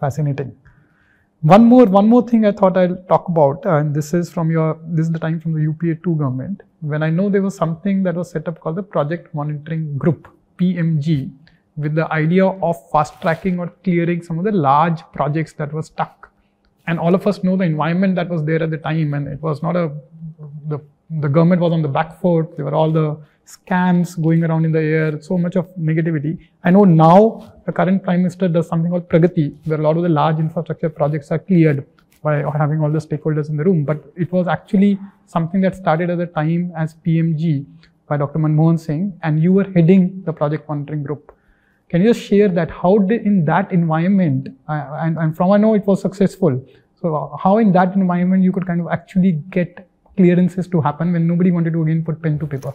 [0.00, 0.56] fascinating.
[1.42, 4.50] One more, one more thing I thought I'll talk about, uh, and this is from
[4.50, 7.54] your, this is the time from the UPA 2 government, when I know there was
[7.54, 11.30] something that was set up called the Project Monitoring Group, PMG,
[11.78, 15.82] with the idea of fast tracking or clearing some of the large projects that were
[15.82, 16.30] stuck.
[16.88, 19.40] And all of us know the environment that was there at the time and it
[19.40, 19.92] was not a
[20.66, 20.78] the,
[21.10, 22.56] the government was on the back foot.
[22.56, 26.38] There were all the scams going around in the air so much of negativity.
[26.64, 30.02] I know now the current prime minister does something called pragati where a lot of
[30.02, 31.86] the large infrastructure projects are cleared
[32.22, 33.84] by having all the stakeholders in the room.
[33.84, 37.66] But it was actually something that started at the time as pmg
[38.08, 41.34] by dr manmohan singh and you were heading the project monitoring group
[41.88, 42.70] can you just share that?
[42.70, 46.62] How did in that environment, uh, and, and from I know it was successful.
[47.00, 51.26] So how in that environment you could kind of actually get clearances to happen when
[51.26, 52.74] nobody wanted to again put pen to paper?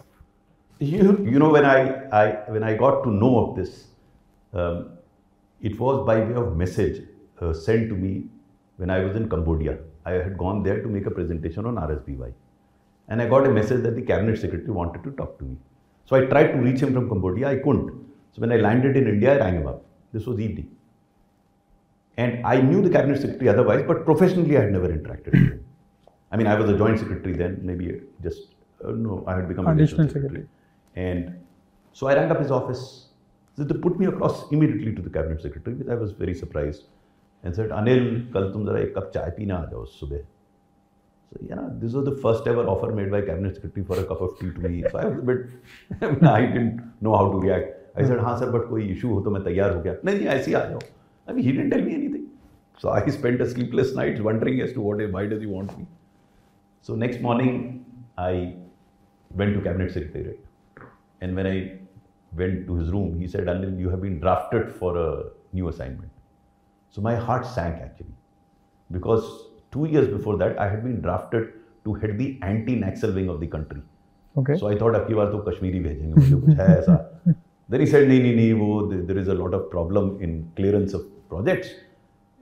[0.80, 1.78] You, you know when I,
[2.20, 3.84] I when I got to know of this,
[4.52, 4.98] um,
[5.60, 7.02] it was by way of message
[7.40, 8.24] uh, sent to me
[8.78, 9.78] when I was in Cambodia.
[10.04, 12.32] I had gone there to make a presentation on RSBY,
[13.08, 15.56] and I got a message that the cabinet secretary wanted to talk to me.
[16.06, 17.48] So I tried to reach him from Cambodia.
[17.48, 18.04] I couldn't.
[18.34, 19.84] So when I landed in India, I rang him up.
[20.12, 20.70] This was evening,
[22.16, 25.64] and I knew the cabinet secretary otherwise, but professionally I had never interacted with him.
[26.30, 27.86] I mean, I was a joint secretary then, maybe
[28.26, 30.46] just Uh, no, I had become Additional additional secretary.
[30.94, 31.40] And
[31.92, 33.08] so I rang up his office.
[33.56, 36.84] So they put me across immediately to the cabinet secretary, which I was very surprised,
[37.42, 40.22] and said, "Anil, kal tum zara ek cup chai peena aa jao subah."
[41.30, 44.20] So yeah, this was the first ever offer made by cabinet secretary for a cup
[44.28, 44.82] of tea to me.
[44.90, 45.38] So I was a bit,
[46.02, 47.72] I, mean, I didn't know how to react.
[47.98, 48.24] I sir hmm.
[48.24, 49.94] हाँ sir but कोई issue हो तो मैं तैयार हो गया.
[50.04, 50.78] नहीं नहीं ऐसे ही आ जाओ.
[51.28, 52.26] I mean tell me anything
[52.82, 55.78] so I spend a sleepless night wondering as to what is why does you want
[55.78, 55.86] me
[56.88, 57.62] so next morning
[58.18, 58.40] I
[59.30, 60.34] went to cabinet secretary
[61.22, 61.60] and when I
[62.32, 65.08] went to his room he said Anil you have been drafted for a
[65.54, 66.10] new assignment
[66.94, 68.14] so my heart sank actually
[68.90, 69.22] because
[69.72, 71.52] two years before that I had been drafted
[71.84, 75.38] to head the anti Naxal wing of the country so I thought अगली बार तो
[75.50, 77.13] कश्मीरी भेजेंगे मुझे कुछ है ऐसा
[77.68, 81.02] Then he said, nee, nee, nee, there is a lot of problem in clearance of
[81.28, 81.68] projects.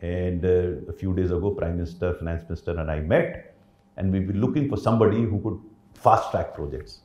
[0.00, 3.52] And uh, a few days ago, Prime Minister, Finance Minister and I met
[3.96, 5.58] and we were looking for somebody who could
[5.94, 7.00] fast track projects.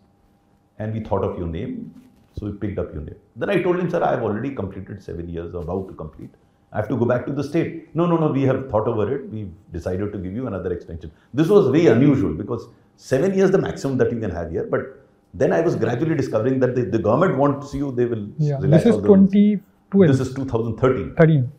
[0.79, 1.93] And we thought of your name,
[2.37, 3.15] so we picked up your name.
[3.35, 6.29] Then I told him, sir, I have already completed seven years, about to complete.
[6.71, 7.95] I have to go back to the state.
[7.95, 9.29] No, no, no, we have thought over it.
[9.29, 11.11] We've decided to give you another extension.
[11.33, 14.96] This was very unusual because seven years the maximum that you can have here, but
[15.33, 18.57] then I was gradually discovering that the, the government wants you, they will Yeah.
[18.59, 19.31] relax This is all the rules.
[19.31, 20.07] 2012.
[20.17, 21.15] This is 2013.
[21.15, 21.51] 13.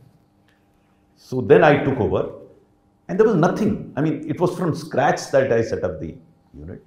[1.17, 2.33] So then I took over,
[3.09, 3.93] and there was nothing.
[3.97, 6.15] I mean, it was from scratch that I set up the
[6.55, 6.83] unit.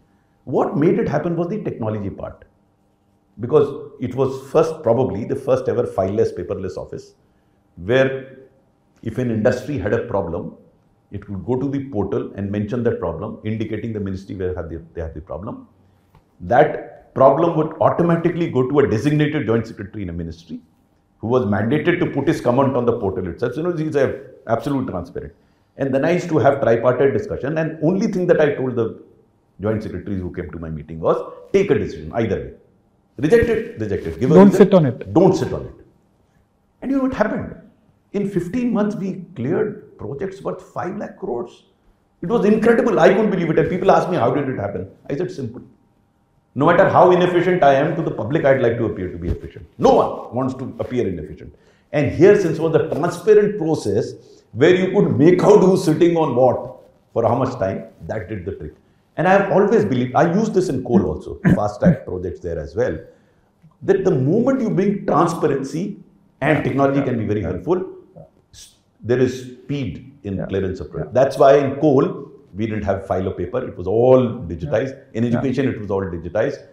[0.46, 2.46] What made it happen was the technology part,
[3.40, 7.14] because it was first, probably the first ever fileless, paperless office,
[7.76, 8.38] where
[9.04, 10.56] if an industry had a problem,
[11.12, 14.54] it would go to the portal and mention that problem, indicating the ministry where
[14.94, 15.68] they had the problem.
[16.42, 20.60] That problem would automatically go to a designated joint secretary in a ministry
[21.20, 23.54] who was mandated to put his comment on the portal itself.
[23.54, 25.34] So, you know, he's a absolute transparent.
[25.78, 29.04] And then I used to have tripartite discussion, and only thing that I told the
[29.62, 31.18] joint secretaries who came to my meeting was
[31.54, 32.54] take a decision either way.
[33.18, 34.20] Reject it, reject it.
[34.20, 35.14] Give Don't reason, sit on it.
[35.14, 35.74] Don't sit on it.
[36.82, 37.56] And you know what happened?
[38.14, 41.64] In 15 months, we cleared projects worth 5 lakh crores.
[42.22, 43.00] It was incredible.
[43.00, 43.60] I couldn't believe it.
[43.60, 44.90] And people asked me, how did it happen?
[45.10, 45.62] I said, simple.
[46.54, 49.30] No matter how inefficient I am to the public, I'd like to appear to be
[49.30, 49.66] efficient.
[49.78, 51.56] No one wants to appear inefficient.
[51.94, 54.14] And here, since it was a transparent process
[54.52, 56.82] where you could make out who's sitting on what
[57.14, 58.74] for how much time, that did the trick.
[59.18, 62.60] And I have always believed, I use this in coal also, fast track projects there
[62.60, 62.98] as well,
[63.84, 65.98] that the moment you bring transparency
[66.42, 67.86] and technology can be very helpful,
[69.02, 70.46] there is speed in Yeah.
[70.46, 71.14] clearance of project.
[71.14, 74.98] That's why in coal, we didn't have file of paper, it was all digitized.
[75.14, 76.68] In education, it was all digitized.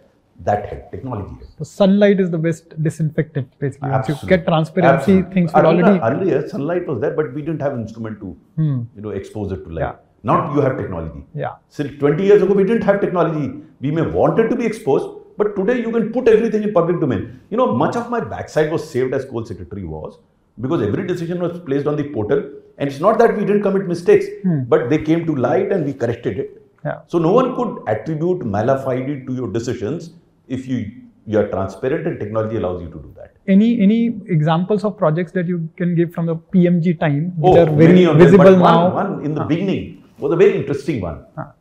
[0.45, 1.57] That helped, technology helped.
[1.57, 3.89] So sunlight is the best disinfectant, basically.
[3.89, 5.33] Once you get transparency, Absolutely.
[5.33, 5.99] things Earlier- already.
[6.15, 8.79] Earlier, sunlight was there, but we didn't have instrument to, Hmm.
[8.95, 9.81] you know, expose it to light.
[9.81, 9.95] Yeah.
[10.23, 11.25] Not you have technology.
[11.33, 11.55] Yeah.
[11.69, 13.53] Since 20 years ago, we didn't have technology.
[13.81, 17.39] We may wanted to be exposed, but today you can put everything in public domain.
[17.49, 20.19] You know, much of my backside was saved as coal secretary was
[20.61, 22.43] because every decision was placed on the portal.
[22.77, 24.25] And it's not that we didn't commit mistakes,
[24.67, 26.61] but they came to light and we corrected it.
[26.85, 26.99] Yeah.
[27.07, 30.11] So no one could attribute malafide to your decisions
[30.47, 30.91] if you
[31.27, 33.33] you are transparent and technology allows you to do that.
[33.47, 33.97] Any any
[34.35, 37.87] examples of projects that you can give from the PMG time which Oh, are very
[37.89, 38.93] many of them, visible but now?
[38.95, 41.19] One, one in the beginning was a very interesting one.
[41.37, 41.51] Ah.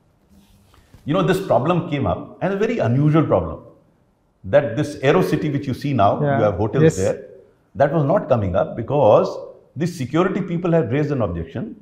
[1.04, 3.60] You know, this problem came up, and a very unusual problem.
[4.44, 6.38] That this Aero City, which you see now, Yeah.
[6.38, 6.96] you have hotels Yes.
[6.96, 7.16] there,
[7.74, 9.28] that was not coming up because
[9.76, 11.76] the security people had raised an objection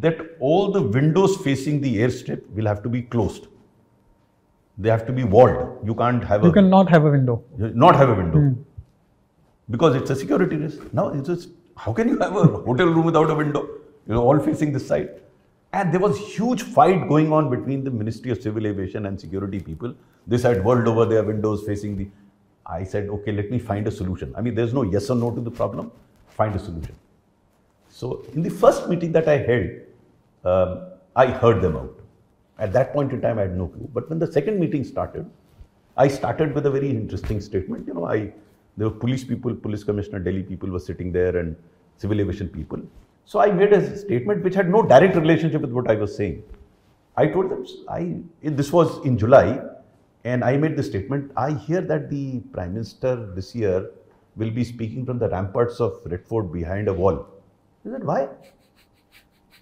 [0.00, 3.46] that all the windows facing the airstrip will have to be closed.
[4.78, 5.86] They have to be walled.
[5.86, 7.42] You can't have a You a cannot have a window.
[7.58, 8.62] not have a window hmm.
[9.70, 10.92] because it's a security risk.
[10.92, 13.62] Now it's just how can you have a hotel room without a window?
[14.06, 15.10] You know, all facing this side.
[15.72, 19.60] And there was huge fight going on between the Ministry of Civil Aviation and security
[19.60, 19.94] people.
[20.26, 22.08] They said world over their windows facing the.
[22.70, 24.32] I said, okay, let me find a solution.
[24.36, 25.90] I mean, there's no yes or no to the problem.
[26.28, 26.94] Find a solution.
[27.88, 29.70] So in the first meeting that I held,
[30.44, 31.96] um, I heard them out.
[32.58, 33.88] At that point in time, I had no clue.
[33.92, 35.28] But when the second meeting started,
[35.96, 37.86] I started with a very interesting statement.
[37.86, 38.32] You know, I
[38.76, 41.56] there were police people, police commissioner, Delhi people were sitting there, and
[41.96, 42.80] civil aviation people.
[43.24, 46.42] So I made a statement which had no direct relationship with what I was saying.
[47.16, 49.60] I told them, I this was in July,
[50.24, 51.32] and I made the statement.
[51.36, 53.90] I hear that the prime minister this year
[54.36, 57.26] will be speaking from the ramparts of Red Fort behind a wall.
[57.84, 58.28] He said, why?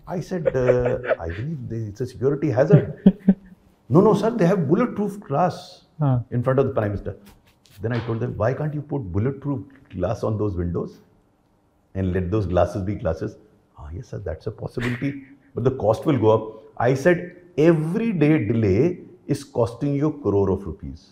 [0.07, 2.87] I said, uh, I believe they- it's a security hazard.
[3.89, 6.23] no, no, sir, they have bulletproof glass Ah.
[6.31, 7.17] in front of the prime minister.
[7.83, 9.61] Then I told them, why can't you put bulletproof
[9.95, 11.01] glass on those windows
[11.95, 13.37] and let those glasses be glasses?
[13.79, 16.63] Ah, yes, sir, that's a possibility, but the cost will go up.
[16.77, 21.11] I said, every day delay is costing you a crore of rupees.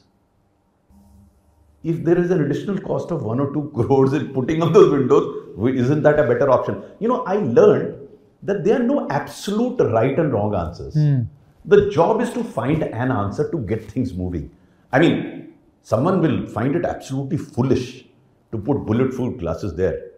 [1.85, 4.91] If there is an additional cost of one or two crores in putting up those
[4.91, 5.27] windows,
[5.59, 6.83] isn't that a better option?
[6.99, 8.09] You know, I learned
[8.43, 10.95] that there are no absolute right and wrong answers.
[10.95, 11.27] Mm.
[11.65, 14.51] The job is to find an answer to get things moving.
[14.93, 18.05] I mean, someone will find it absolutely foolish
[18.53, 20.11] to put bulletproof glasses there.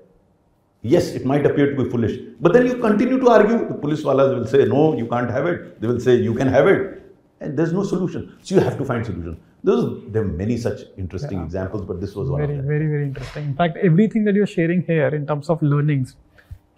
[0.83, 3.67] Yes, it might appear to be foolish, but then you continue to argue.
[3.67, 5.81] The police wallahs will say, no, you can't have it.
[5.81, 6.98] They will say, you can have it.
[7.41, 8.37] And there's no solution.
[8.43, 9.41] So you have to find solution.
[9.63, 11.45] Those, there are many such interesting yeah.
[11.45, 12.69] examples, but this was one very, of them.
[12.69, 13.45] Very, very interesting.
[13.45, 16.17] In fact, everything that you're sharing here in terms of learnings,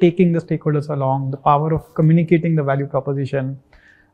[0.00, 3.58] taking the stakeholders along, the power of communicating the value proposition,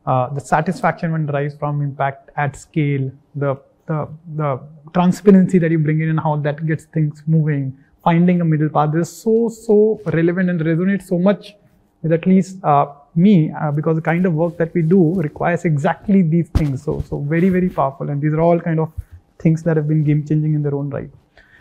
[0.06, 3.56] uh, the satisfaction when derives from impact at scale, the,
[3.86, 4.60] the, the
[4.94, 8.92] transparency that you bring in and how that gets things moving, finding a middle path.
[8.92, 11.54] This is so, so relevant and resonates so much
[12.02, 15.64] with at least uh, me uh, because the kind of work that we do requires
[15.64, 16.82] exactly these things.
[16.82, 18.10] So, so very, very powerful.
[18.10, 18.92] And these are all kind of
[19.38, 21.10] things that have been game changing in their own right.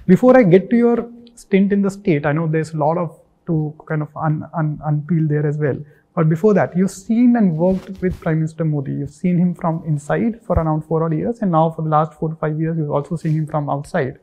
[0.07, 3.19] Before I get to your stint in the state, I know there's a lot of
[3.47, 5.77] to kind of un, un, unpeel there as well.
[6.15, 8.93] But before that, you've seen and worked with Prime Minister Modi.
[8.93, 12.13] You've seen him from inside for around four odd years, and now for the last
[12.13, 14.19] four to five years, you've also seen him from outside.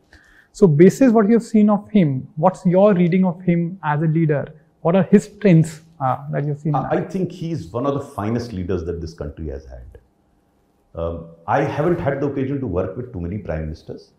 [0.53, 4.55] So, basis what you've seen of him, what's your reading of him as a leader?
[4.81, 6.75] What are his strengths uh, that you've seen?
[6.75, 9.99] I think he's one of the finest leaders that this country has had.
[10.95, 14.11] Um, I haven't had the occasion to work with too many prime ministers,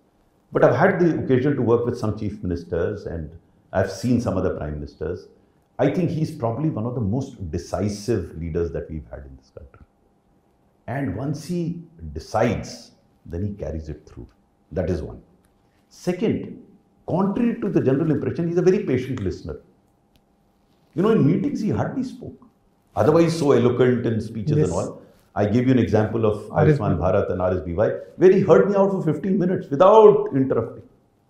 [0.51, 3.37] but I've had the occasion to work with some chief ministers and
[3.71, 5.27] I've seen some other prime ministers.
[5.77, 9.51] I think he's probably one of the most decisive leaders that we've had in this
[9.57, 9.85] country.
[10.87, 11.81] And once he
[12.13, 12.91] decides,
[13.25, 14.27] then he carries it through.
[14.71, 15.21] That is one.
[15.89, 16.61] Second,
[17.07, 19.59] contrary to the general impression, he's a very patient listener.
[20.95, 22.39] You know, in meetings, he hardly spoke.
[22.95, 24.67] Otherwise, so eloquent in speeches yes.
[24.67, 25.01] and all.
[25.35, 28.91] I give you an example of Ayushman Bharat and RSBY, where he heard me out
[28.91, 30.83] for 15 minutes without interrupting.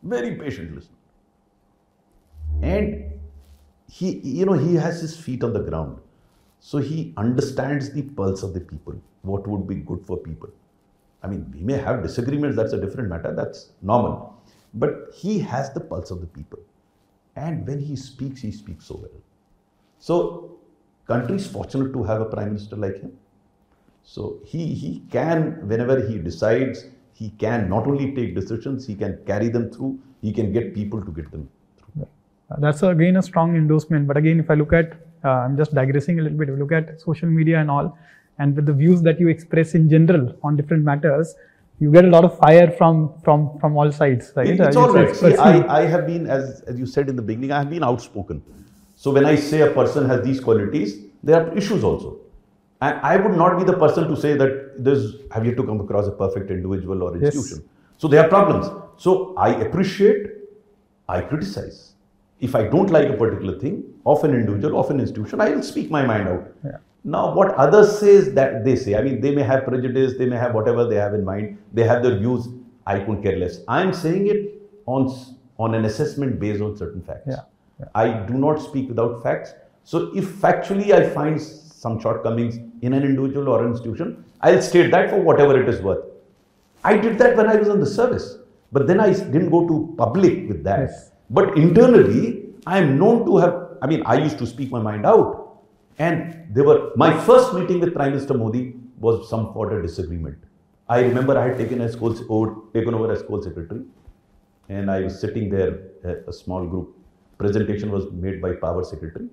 [0.04, 0.98] Very patient listener.
[2.62, 3.14] And
[3.90, 6.00] he, you know, he has his feet on the ground.
[6.60, 10.50] So he understands the pulse of the people, what would be good for people.
[11.22, 14.38] I mean, we may have disagreements, that's a different matter, that's normal.
[14.74, 16.60] But he has the pulse of the people.
[17.38, 19.23] And when he speaks, he speaks so well.
[20.08, 20.16] So,
[21.08, 23.12] country is fortunate to have a prime minister like him.
[24.04, 29.18] So, he, he can, whenever he decides, he can not only take decisions, he can
[29.26, 32.08] carry them through, he can get people to get them through.
[32.58, 34.08] That's again a strong endorsement.
[34.08, 34.92] But again, if I look at,
[35.24, 37.98] uh, I'm just digressing a little bit, if you look at social media and all,
[38.40, 41.36] and with the views that you express in general on different matters,
[41.80, 44.50] you get a lot of fire from from from all sides, right?
[44.50, 45.16] It's all right.
[45.16, 47.84] See, I, I have been, as, as you said in the beginning, I have been
[47.84, 48.44] outspoken.
[49.04, 52.20] So when I say a person has these qualities, there are issues also.
[52.82, 55.82] And I would not be the person to say that there's have yet to come
[55.82, 57.58] across a perfect individual or institution.
[57.58, 57.98] Yes.
[57.98, 58.70] So there are problems.
[58.96, 60.28] So I appreciate,
[61.10, 61.96] I criticize.
[62.40, 65.64] If I don't like a particular thing of an individual, of an institution, I will
[65.64, 66.48] speak my mind out.
[66.64, 66.78] Yeah.
[67.04, 68.96] Now, what others say is that they say.
[68.96, 71.84] I mean, they may have prejudice, they may have whatever they have in mind, they
[71.84, 72.48] have their views.
[72.88, 73.60] I couldn't care less.
[73.68, 75.14] I am saying it on
[75.58, 77.28] on an assessment based on certain facts.
[77.28, 77.42] Yeah.
[77.96, 79.54] I do not speak without facts.
[79.84, 84.92] So if factually I find some shortcomings in an individual or an institution, I'll state
[84.92, 86.06] that for whatever it is worth.
[86.84, 88.38] I did that when I was in the service,
[88.72, 90.80] but then I didn't go to public with that.
[90.80, 91.12] Yes.
[91.30, 95.06] But internally, I am known to have, I mean, I used to speak my mind
[95.06, 95.62] out.
[96.00, 100.38] And they were, my first meeting with Prime Minister Modi was some sort of disagreement.
[100.90, 102.14] I remember I had taken, as school,
[102.74, 103.82] taken over as school secretary,
[104.70, 105.80] and I was sitting there,
[106.28, 106.96] a small group
[107.38, 109.28] presentation was made by Power Secretary.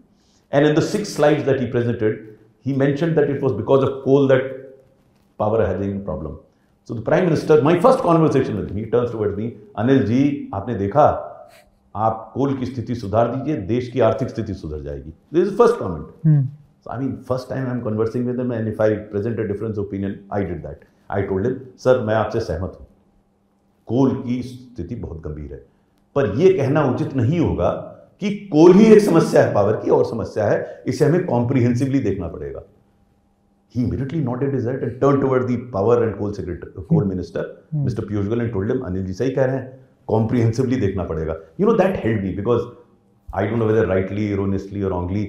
[0.53, 4.05] And in the six slides that he presented, he mentioned that it was because of
[4.05, 4.45] coal that
[5.39, 6.39] Power had a problem.
[6.85, 10.51] So the Prime Minister, my first conversation with him, he turns towards me, Anil ji,
[10.55, 11.05] आपने देखा
[11.97, 15.79] आप कोल की स्थिति सुधार दीजिए देश की आर्थिक स्थिति सुधर जाएगी this is first
[15.79, 16.49] comment
[16.85, 19.79] So I mean, first time I'm conversing with him, and if I present a different
[19.79, 20.85] opinion, I did that.
[21.11, 22.87] I told him, sir मैं आपसे सहमत हूँ
[23.87, 25.65] कोल की स्थिति बहुत गंभीर है
[26.17, 27.71] पर यह कहना उचित नहीं होगा
[28.21, 32.29] कि कोल ही एक समस्या है पावर की और समस्या है इसे हमें कॉम्प्रिहेंसिवली देखना
[32.29, 32.63] पड़ेगा।
[33.75, 37.69] He immediately not a desert and turn toward the power and coal secretary coal minister
[37.75, 38.13] mister mr.
[38.13, 41.37] Goyal and told him Anil ji सही कह रहे हैं कॉम्प्रिहेंसिवली देखना पड़ेगा.
[41.61, 42.63] You know that help me because
[43.29, 45.23] I don't know whether rightly erroneously और wrongly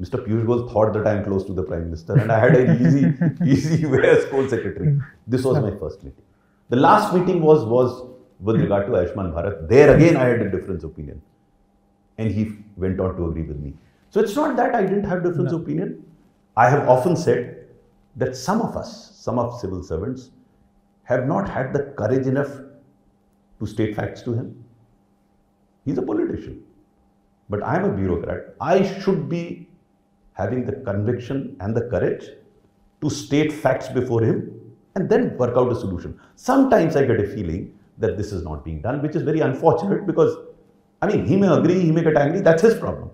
[0.00, 2.56] mister Piyush Goyal thought that I am close to the prime minister and I had
[2.56, 4.98] an easy easy way as coal secretary
[5.30, 7.90] this was my first meeting the last meeting was was
[8.40, 11.20] with regard to ayushman bharat there again i had a different opinion
[12.18, 13.74] and he went on to agree with me.
[14.10, 15.58] So it's not that I didn't have different no.
[15.58, 16.04] opinion.
[16.56, 17.66] I have often said
[18.16, 20.30] that some of us, some of civil servants,
[21.02, 22.50] have not had the courage enough
[23.58, 24.64] to state facts to him.
[25.84, 26.62] He's a politician.
[27.50, 28.54] But I'm a bureaucrat.
[28.60, 29.68] I should be
[30.32, 32.24] having the conviction and the courage
[33.00, 34.60] to state facts before him
[34.94, 36.18] and then work out a solution.
[36.36, 40.06] Sometimes I get a feeling that this is not being done, which is very unfortunate
[40.06, 40.36] because,
[41.02, 43.10] I mean, he may agree, he may get angry, that's his problem.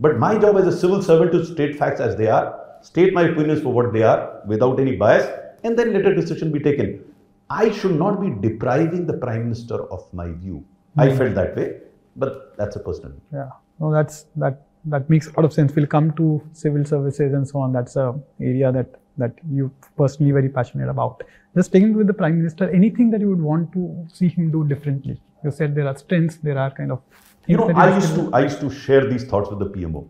[0.00, 3.22] But my job as a civil servant to state facts as they are, state my
[3.22, 5.28] opinions for what they are without any bias,
[5.64, 7.04] and then let a decision be taken.
[7.50, 10.64] I should not be depriving the Prime Minister of my view.
[10.96, 11.18] I hmm.
[11.18, 11.80] felt that way,
[12.16, 13.12] but that's a personal.
[13.32, 13.50] Yeah,
[13.80, 15.74] no, that's that that makes a lot of sense.
[15.74, 17.72] We'll come to civil services and so on.
[17.72, 21.22] That's a area that that you personally very passionate about.
[21.54, 24.64] Just taking with the Prime Minister, anything that you would want to see him do
[24.64, 25.20] differently?
[25.44, 27.00] You said there are strengths, there are kind of
[27.46, 30.06] You know, I used to I used to share these thoughts with the PMO.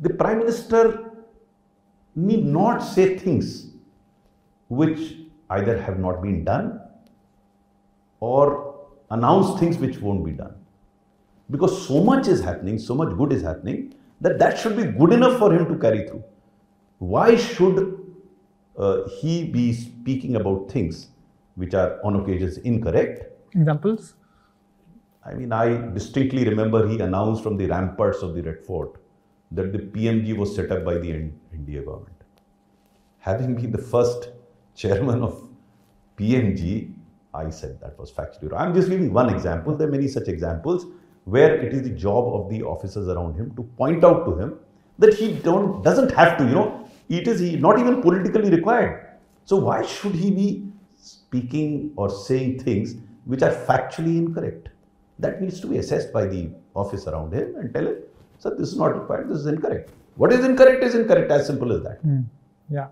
[0.00, 1.12] The Prime Minister
[2.16, 3.68] need not say things
[4.68, 5.14] which
[5.50, 6.80] either have not been done
[8.20, 10.54] or announce things which won't be done.
[11.50, 15.12] Because so much is happening, so much good is happening, that that should be good
[15.12, 16.24] enough for him to carry through.
[16.98, 17.98] Why should
[18.76, 21.08] uh, he be speaking about things
[21.54, 23.28] which are on occasions incorrect?
[23.54, 24.14] examples.
[25.24, 29.00] I mean, I distinctly remember he announced from the ramparts of the Red Fort
[29.52, 32.14] that the PMG was set up by the India government.
[33.18, 34.30] Having been the first
[34.74, 35.48] chairman of
[36.16, 36.92] PMG,
[37.34, 38.68] I said that was factually wrong.
[38.68, 39.76] I'm just giving one example.
[39.76, 40.86] There are many such examples
[41.24, 44.58] where it is the job of the officers around him to point out to him
[44.98, 46.44] that he don't doesn't have to.
[46.44, 49.06] You know, it is not even politically required.
[49.44, 50.64] So why should he be
[50.96, 54.68] speaking or saying things which are factually incorrect?
[55.18, 57.96] That needs to be assessed by the office around him and tell him,
[58.38, 59.90] sir, this is not required, this is incorrect.
[60.16, 61.98] What is incorrect is incorrect, as simple as that.
[62.00, 62.20] Hmm.
[62.70, 62.88] Yeah.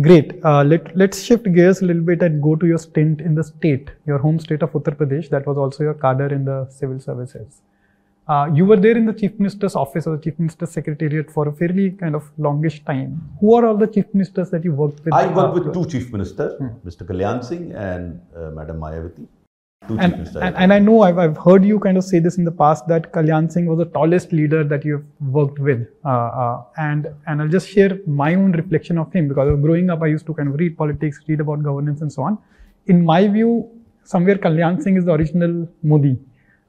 [0.00, 0.44] Great.
[0.44, 3.44] Uh, let, let's shift gears a little bit and go to your stint in the
[3.44, 5.28] state, your home state of Uttar Pradesh.
[5.28, 7.62] That was also your cadre in the civil services.
[8.28, 11.48] Uh, you were there in the chief minister's office or the chief minister's secretariat for
[11.48, 13.10] a fairly kind of longish time.
[13.40, 15.14] Who are all the chief ministers that you worked with?
[15.14, 16.52] I worked with Uh, two chief ministers,
[16.84, 17.06] Mr.
[17.08, 19.26] Kalyan Singh and uh, Madam Mayawati.
[19.88, 20.42] Two chief And, ministers.
[20.42, 22.86] and, and I know I've, I've heard you kind of say this in the past
[22.88, 25.06] that Kalyan Singh was the tallest leader that you've
[25.38, 25.88] worked with.
[26.04, 26.08] Uh,
[26.42, 30.08] uh, and, and I'll just share my own reflection of him because growing up, I
[30.08, 32.36] used to kind of read politics, read about governance and so on.
[32.88, 33.70] In my view,
[34.04, 36.18] somewhere Kalyan Singh is the original Modi,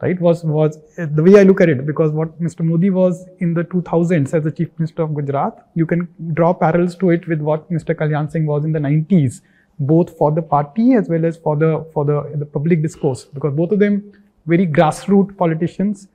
[0.01, 0.19] right?
[0.21, 2.61] Was, was the way I look at it because what Mr.
[2.61, 6.95] Modi was in the 2000s as the chief minister of Gujarat, you can draw parallels
[6.97, 7.93] to it with what Mr.
[7.95, 9.41] Kalyan Singh was in the 90s
[9.79, 13.53] both for the party as well as for the for the, the public discourse because
[13.53, 14.11] both of them
[14.45, 16.07] very grassroots politicians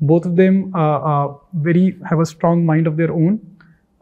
[0.00, 3.38] both of them uh, uh, very have a strong mind of their own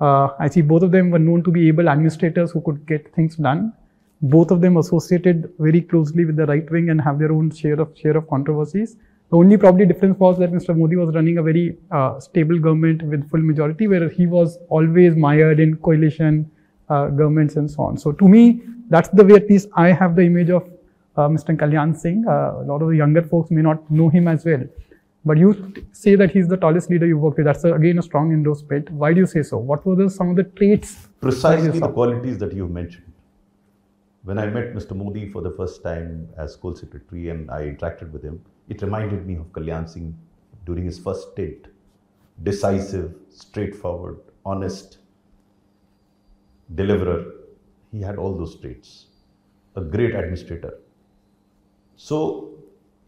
[0.01, 3.12] uh, i see both of them were known to be able administrators who could get
[3.14, 3.72] things done
[4.22, 7.80] both of them associated very closely with the right wing and have their own share
[7.80, 8.97] of share of controversies
[9.31, 13.03] the only probably difference was that mr modi was running a very uh, stable government
[13.03, 16.51] with full majority where he was always mired in coalition
[16.89, 20.16] uh, governments and so on so to me that's the way at least I have
[20.16, 20.68] the image of
[21.16, 21.57] uh, Mr.
[21.57, 22.24] Kalyan Singh.
[22.26, 24.64] Uh, a lot of the younger folks may not know him as well.
[25.24, 27.47] But you say that he's the tallest leader you worked with.
[27.47, 28.91] That's a, again a strong endorsement.
[28.91, 29.59] Why do you say so?
[29.59, 31.09] What were the, some of the traits?
[31.20, 33.05] Precisely the qualities that you've mentioned.
[34.22, 34.97] When I met Mr.
[34.97, 39.26] Modi for the first time as school secretary and I interacted with him, it reminded
[39.26, 40.16] me of Kalyan Singh
[40.66, 41.68] during his first stint.
[42.42, 44.98] Decisive, straightforward, honest,
[46.74, 47.32] deliverer.
[47.90, 49.06] He had all those traits.
[49.76, 50.78] A great administrator.
[51.96, 52.50] So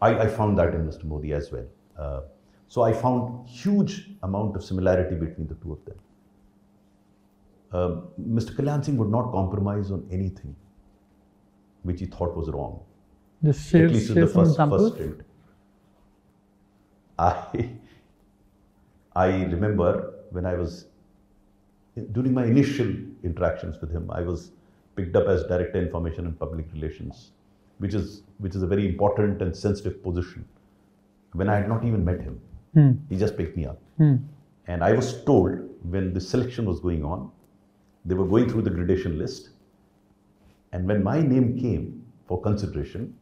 [0.00, 1.04] I, I found that in Mr.
[1.04, 1.66] Modi as well.
[1.98, 2.20] Uh,
[2.68, 5.98] so I found huge amount of similarity between the two of them.
[7.72, 8.54] Um, Mr.
[8.56, 10.56] Kalyan Singh would not compromise on anything
[11.82, 12.80] which he thought was wrong.
[13.44, 15.22] Just share, At least in the first, first stint.
[17.21, 17.71] I,
[19.16, 20.87] I remember when I was,
[22.12, 22.91] during my initial
[23.23, 24.53] interactions with him, I was
[24.97, 27.33] picked up as Director Information and Public Relations,
[27.79, 30.47] which is, which is a very important and sensitive position.
[31.33, 32.41] When I had not even met him,
[32.75, 32.93] Hmm.
[33.09, 33.79] he just picked me up.
[33.99, 34.16] Hmm.
[34.68, 37.31] And I was told when the selection was going on,
[38.05, 39.51] they were going through the gradation list.
[40.73, 43.14] And when my name came for consideration,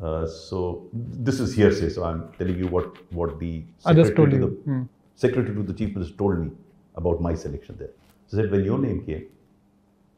[0.00, 1.88] So this is hearsay.
[1.88, 4.82] So I'm telling you what what the secretary, I just told to the, hmm.
[5.14, 6.50] secretary to the chief minister told me
[6.96, 7.90] about my selection there.
[8.26, 9.26] So said when your name came,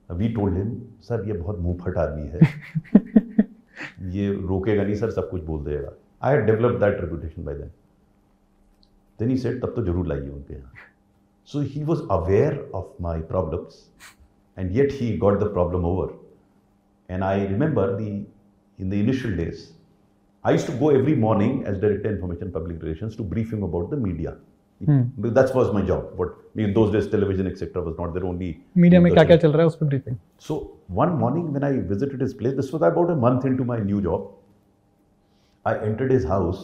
[0.09, 3.49] we told him, sir, ये बहुत मुँह फट आदमी है
[4.17, 7.71] ये रोकेगा नहीं sir सब कुछ बोल देगा I had developed that reputation by then.
[9.19, 10.73] Then he said, तब तो ज़रूर लाइए उनके यहाँ
[11.45, 13.91] So he was aware of my problems,
[14.57, 16.13] and yet he got the problem over.
[17.09, 18.27] And I remember the
[18.78, 19.74] in the initial days,
[20.44, 23.90] I used to go every morning as Director Information Public Relations to brief him about
[23.92, 24.38] the media.
[24.84, 26.18] Because That was my job.
[26.18, 28.48] But in those days, television, etc., was not their only.
[28.78, 29.42] Media में क्या क्या Doordarshan.
[29.42, 30.56] चल रहा है उस पर briefing So
[31.02, 34.02] one morning when I visited his place, this was about a month into my new
[34.08, 34.30] job.
[35.66, 36.64] I entered his house,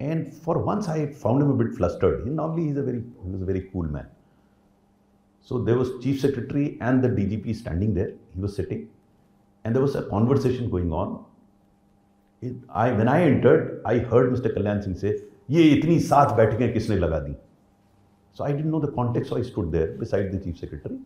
[0.00, 2.24] and for once I found him a bit flustered.
[2.24, 4.08] He normally he's a very he was a very cool man.
[5.50, 8.10] So there was chief secretary and the DGP standing there.
[8.34, 8.82] He was sitting,
[9.65, 11.13] and there was a conversation going on.
[12.41, 14.53] It- I when I entered, I heard Mr.
[14.57, 15.13] Kalyan Singh say,
[15.51, 17.35] "ये इतनी साथ बैठकें किसने लगा दी?"
[18.37, 20.97] So I didn't know the context, so I stood there beside the chief secretary.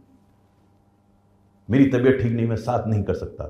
[1.69, 3.45] मेरी तबीयत ठीक नहीं मैं साथ नहीं कर सकता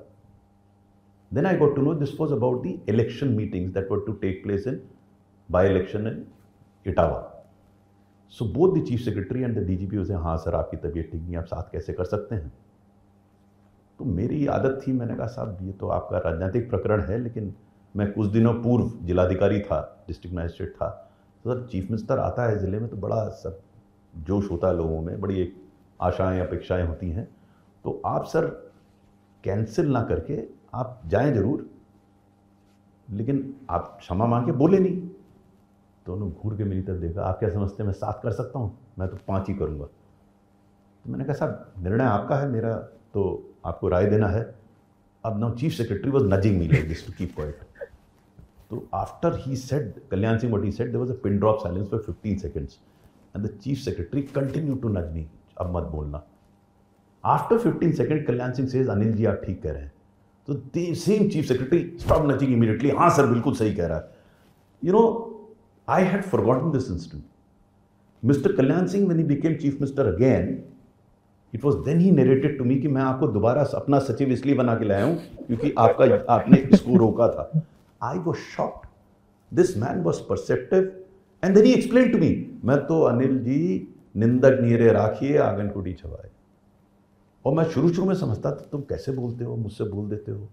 [1.31, 4.41] then I got to know this was about the election meetings that were to take
[4.43, 4.79] place in
[5.49, 6.25] by election in
[6.85, 7.19] Etawah
[8.33, 11.35] so both the chief secretary and the DGP say हाँ सर आपकी तबीयत ठीक नहीं
[11.37, 12.51] आप साथ कैसे कर सकते हैं
[13.99, 17.53] तो मेरी आदत थी। मैंने कहा, साहब, ये तो आपका राजनीतिक प्रकरण है, लेकिन
[17.95, 20.89] मैं कुछ दिनों पूर्व जिलाधिकारी था, डिस्ट्रिक्ट मजिस्ट्रेट था।
[21.45, 23.61] तो सर, चीफ मिनिस्टर आता है ज़िले में तो बड़ा सब
[24.13, 25.55] जोश होता है लोगों में, बड़ी एक
[26.01, 27.27] आशाएँ, अपेक्षाएँ होती हैं।
[27.85, 28.45] तो आप सर,
[29.43, 31.69] कैंसिल ना करके आप जाएँ ज़रूर,
[33.11, 35.07] लेकिन आप क्षमा मांग के बोले नहीं।
[36.05, 38.59] तो उन्होंने घूर के मेरी तरफ़ देखा, आप क्या समझते हैं, मैं सात कर सकता
[38.59, 38.77] हूँ?
[38.99, 42.75] मैं तो पाँच ही करूँगा। तो मैंने कहा, साहब, निर्णय आपका है, मेरा
[43.13, 44.43] तो आपको राय देना है।
[45.23, 47.65] अब now chief secretary was nudging me like this to keep quiet
[48.69, 51.99] तो after he said Kalyan Singh what said there was a pin drop silence for
[52.03, 52.79] 15 seconds
[53.35, 55.25] and the chief secretary continue to nudge me
[55.59, 56.23] अब मत बोलना.
[57.23, 59.91] After 15 second Kalyan Singh says Anil ji, आप ठीक कह रहे हैं.
[60.47, 64.09] तो same chief secretary stop nudging immediately हाँ सर, बिल्कुल सही कह रहा है.
[64.81, 65.03] You know
[65.87, 67.23] I had forgotten this incident
[68.23, 70.63] mister Kalyan Singh when he became chief minister again
[71.57, 74.75] it was then he narrated to me कि मैं आपको दोबारा अपना सचिव इसलिए बना
[74.75, 75.15] के लाया हूँ
[75.47, 77.61] क्योंकि आपका, आपने इसको रोका था।
[78.01, 78.87] I was shocked
[79.51, 80.91] this man was perceptive
[81.43, 82.29] and then he explain to me
[82.65, 86.29] मैं तो अनिल जी निंदक नीरे राखिए, आँगन कुटी छवाए
[87.45, 89.55] और मैं शुरू शुरू में समझता था, तुम कैसे बोलते हो?
[89.55, 90.47] मुझसे बोल देते हो?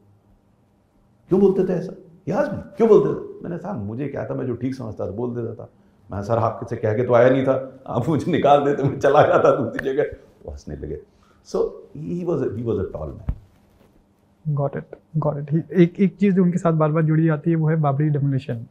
[1.28, 1.92] क्यों बोलते थे ऐसा?
[2.28, 3.42] याद में क्यों बोलते थे?
[3.42, 4.34] मैंने साहब मुझे क्या था?
[4.34, 5.68] मैं जो ठीक समझता था, बोल देता था।
[6.10, 9.22] मैं सर, आपसे कह के तो आया नहीं था। आप मुझे निकाल देते, मैं चला
[9.22, 10.16] जाता दूसरी जगह।
[10.52, 10.98] हंसने लगे
[11.52, 11.62] so
[11.96, 16.42] he was he was a tall man got it got it एक एक चीज़ जो
[16.42, 18.66] उनके साथ बार बार जुड़ी आती है वो है Babri demolition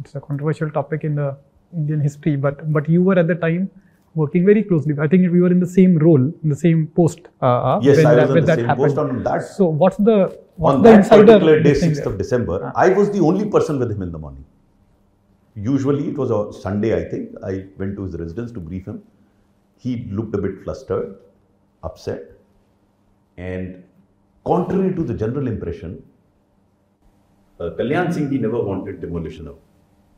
[0.00, 1.34] it's a controversial topic in the
[1.72, 3.66] Indian history but but you were at the time
[4.14, 4.94] working very closely.
[5.02, 7.20] I think we were in the same role, in the same post.
[7.42, 8.82] Uh, uh, Yes, when I was that, on the same happened.
[8.82, 9.44] post on that.
[9.52, 10.16] So what's the
[10.64, 12.72] what's on the that insider particular day, 6th of December, Ah.
[12.82, 14.42] I was the only person with him in the morning.
[15.56, 17.40] Usually it was a Sunday, I think.
[17.52, 17.54] I
[17.84, 19.00] went to his residence to brief him.
[19.82, 21.16] he looked a bit flustered,
[21.82, 22.22] upset,
[23.36, 23.82] and
[24.46, 26.02] contrary to the general impression,
[27.58, 29.56] uh, Kalyan Singh never wanted demolition of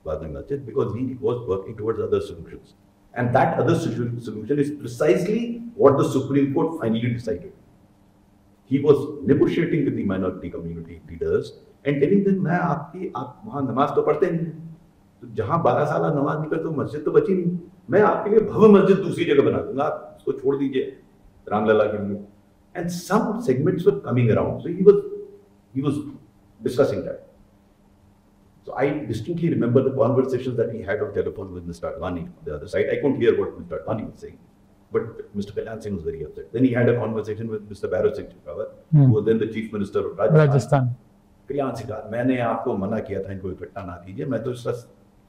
[0.05, 2.75] Babri Masjid because he was working towards other solutions.
[3.15, 7.53] And that other solution is precisely what the Supreme Court finally decided.
[8.67, 11.53] He was negotiating with the minority community leaders
[11.85, 14.47] and telling them, मैं आपकी आप वहाँ नमाज तो पढ़ते नहीं
[15.21, 17.13] तो जहाँ 12 साल नमाज नहीं करते तो मस्जिद तो
[17.91, 20.97] मैं आपके लिए भव्य मस्जिद दूसरी जगह बना दूँगा आप उसको छोड़ दीजिए
[21.47, 22.23] रामलला के लिए
[22.75, 25.03] and some segments were coming around so he was
[25.75, 26.03] he was
[26.61, 27.23] discussing that
[28.67, 31.89] So I distinctly remember the conversations that he had on telephone with Mr.
[31.89, 32.87] Advani on the other side.
[32.93, 33.81] I couldn't hear what Mr.
[33.81, 34.39] Advani was saying,
[34.93, 35.11] but
[35.41, 35.53] Mr.
[35.57, 36.47] Kalyan Singh was very upset.
[36.55, 37.91] Then he had a conversation with Mr.
[37.95, 39.03] Bharat Singh Shekhawat, Hmm.
[39.03, 40.47] who was then the chief minister of Rajasthan.
[40.47, 40.89] Rajasthan.
[41.51, 44.73] Kalyan Singh मैंने आपको मना किया था इनको इकट्ठा ना कीजिए मैं तो इसका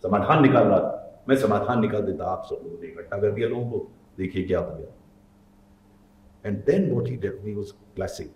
[0.04, 3.48] समाधान निकाल रहा था मैं समाधान निकाल देता आप सब लोगों ने इकट्ठा कर दिया
[3.50, 8.32] लोगों को देखिए क्या हो गया। And then what he did he was classic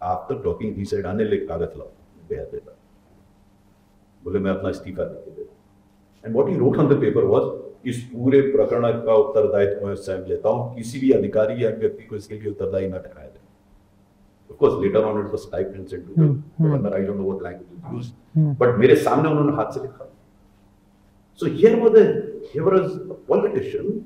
[0.00, 1.88] after talking he said आने ले कागज़ लाओ।
[2.28, 2.76] भेज देता।
[4.24, 7.88] बोले मैं अपना इस्तीफा लिख के देता and what he wrote on the paper was
[7.88, 12.16] इस पूरे प्रकरण का उत्तरदायित्व मैं स्वयं लेता हूँ। किसी भी अधिकारी या व्यक्ति को
[12.16, 13.42] इसके लिए उत्तरदायी न ठहराया जाए
[14.50, 16.24] Of course, later on it was typed and sent to the
[16.58, 16.84] Hmm.
[16.88, 18.50] I don't know what language is used, Hmm.
[18.58, 20.04] but मेरे सामने उन्होंने हाथ से लिखा.
[21.36, 22.06] So here was a
[22.52, 24.04] here was a politician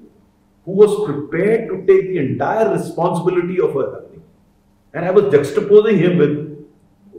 [0.65, 4.23] who was prepared to take the entire responsibility of her happening,
[4.95, 6.33] and I was juxtaposing him with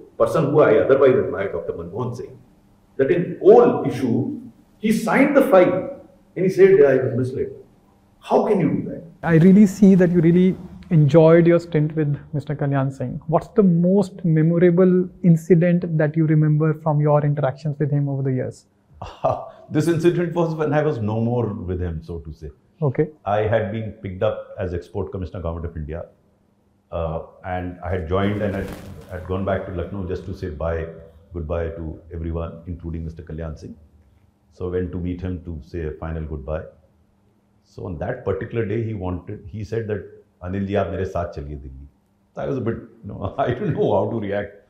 [0.02, 1.74] a person who I otherwise admire, Dr.
[1.74, 2.38] Manmohan Singh,
[2.98, 4.40] that in all issue
[4.80, 6.02] he signed the file
[6.36, 7.52] and he said I was misled.
[8.20, 9.04] How can you do that?
[9.24, 10.58] I really see that you really
[10.90, 12.56] enjoyed your stint with Mr.
[12.56, 13.22] Kalyan Singh.
[13.28, 18.34] What's the most memorable incident that you remember from your interactions with him over the
[18.34, 18.66] years?
[19.71, 22.51] this incident was when I was no more with him, so to say.
[22.83, 23.09] Okay.
[23.25, 26.07] I had been picked up as export commissioner government of India
[26.91, 28.65] uh, and I had joined and I
[29.11, 30.87] had gone back to Lucknow just to say bye,
[31.33, 33.25] goodbye to everyone, including Mr.
[33.25, 33.77] Kalyan Singh.
[34.53, 36.65] So I went to meet him to say a final goodbye.
[37.65, 40.05] So on that particular day, he wanted, he said that
[40.43, 41.87] Anil ji, आप मेरे साथ चलिए Delhi.
[42.35, 44.61] So I was a bit, you know, I didn't know how to react.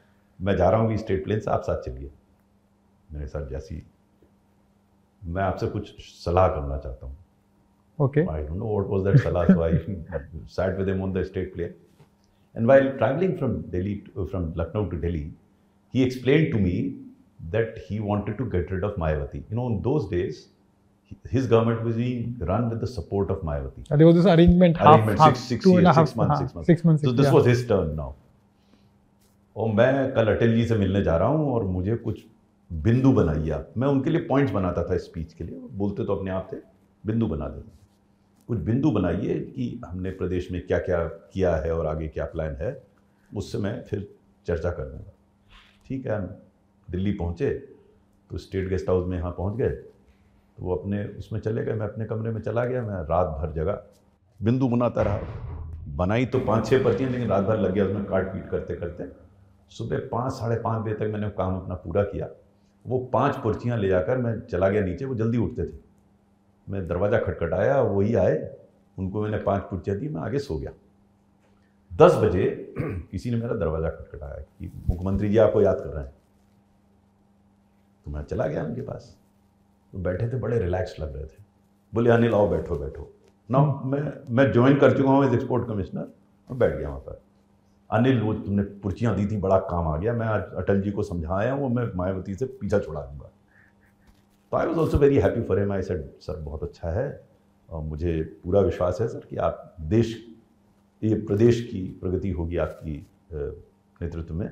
[0.42, 2.10] मैं जा रहा हूँ state plane से आप साथ चलिए
[3.12, 3.82] मेरे साथ जैसी
[5.25, 7.15] मैं आपसे कुछ सलाह करना चाहता हूँ
[8.01, 8.21] Okay.
[8.21, 9.71] I don't know what was that salah, so I
[10.47, 11.73] sat with him on the state plane.
[12.55, 15.33] And while traveling from Delhi, to, from Lucknow to Delhi,
[15.89, 16.95] he explained to me
[17.51, 19.43] that he wanted to get rid of Mayawati.
[19.49, 20.47] You know, in those days,
[21.29, 23.91] his government was being run with the support of Mayawati.
[23.91, 26.15] Uh, there was this arrangement, Arrangement, half, six, six two years, and a half- six
[26.15, 26.67] months, हाँ, six months.
[26.67, 27.03] six months.
[27.03, 27.33] So this yeah.
[27.33, 28.15] was his turn now.
[29.57, 32.19] और मैं कल अटल जी से मिलने जा रहा हूँ और मुझे कुछ
[32.71, 36.31] बिंदु बनाइए आप। मैं उनके लिए पॉइंट्स बनाता था स्पीच के लिए। बोलते तो अपने
[36.31, 36.57] आप थे,
[37.03, 37.77] बिंदु बना देते।
[38.49, 41.03] कुछ बिंदु बनाइए कि हमने प्रदेश में क्या क्या
[41.33, 42.81] किया है और आगे क्या प्लान है।
[43.31, 44.07] उससे मैं फिर
[44.45, 45.11] चर्चा कर दूँगा
[45.87, 46.19] ठीक है
[46.87, 47.49] दिल्ली पहुँचे
[48.29, 51.87] तो स्टेट गेस्ट हाउस में यहाँ पहुँच गए। तो वो अपने, उसमें चले गए, मैं
[51.87, 53.81] अपने कमरे में चला गया, मैं रात भर जगह
[54.39, 55.19] बिंदु बनाता रहा।
[55.95, 59.03] बनाई तो पाँच छः पर्चियाँ, लेकिन रात भर लग गया, उसमें काट पीट करते करते
[59.71, 62.29] सुबह पाँच, साढ़े पाँच बजे तक मैंने काम अपना पूरा किया।
[62.89, 65.77] वो पाँच पर्चियाँ ले जाकर मैं चला गया नीचे, वो जल्दी उठते थे।
[66.69, 68.55] मैं दरवाज़ा खटखटाया, वही आए,
[68.97, 70.71] उनको मैंने पाँच पर्चियाँ दी, मैं आगे सो गया।
[71.95, 76.13] दस बजे किसी ने मेरा दरवाज़ा खटखटाया कि, मुख्यमंत्री जी, आपको याद कर रहे हैं?
[78.05, 79.17] तो मैं चला गया उनके पास।
[79.93, 81.43] तो बैठे थे, बड़े रिलैक्स लग रहे थे।
[81.93, 83.13] बोले, अनिल, आओ बैठो बैठो।
[83.51, 86.13] ना मैं मैं ज्वाइन कर चुका हूँ एज एक्सपोर्ट कमिश्नर
[86.49, 87.21] और बैठ गया वहाँ पर।
[87.89, 91.03] अनिल, वो तुमने पुर्चियाँ दी थी, बड़ा काम आ गया। मैं आज अटल जी को
[91.03, 93.29] समझाया हूँ, मैं मायावती से पीछा छुड़ा दूँगा।
[94.51, 97.21] तो I was also very happy for him I said sir, बहुत अच्छा है,
[97.69, 100.15] और मुझे पूरा विश्वास है, सर, कि आप देश,
[101.01, 102.95] ये प्रदेश की प्रगति होगी आपकी
[103.33, 104.49] नेतृत्व में।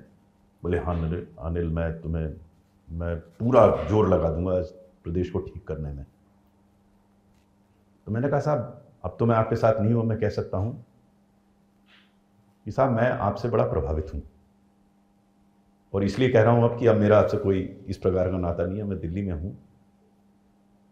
[0.64, 2.34] बोले हाँ अनिल मैं तुम्हें,
[2.90, 4.60] मैं पूरा ज़ोर लगा दूँगा
[5.04, 6.06] प्रदेश को ठीक करने में।
[8.08, 10.86] तो मैंने कहा, साहब, अब तो मैं आपके साथ नहीं हूँ, मैं कह सकता हूँ
[12.68, 14.22] कि साहब, मैं आपसे बड़ा प्रभावित हूँ।
[15.94, 18.66] और इसलिए कह रहा हूँ अब कि अब मेरा आपसे कोई इस प्रकार का नाता
[18.66, 19.58] नहीं है, मैं दिल्ली में हूँ।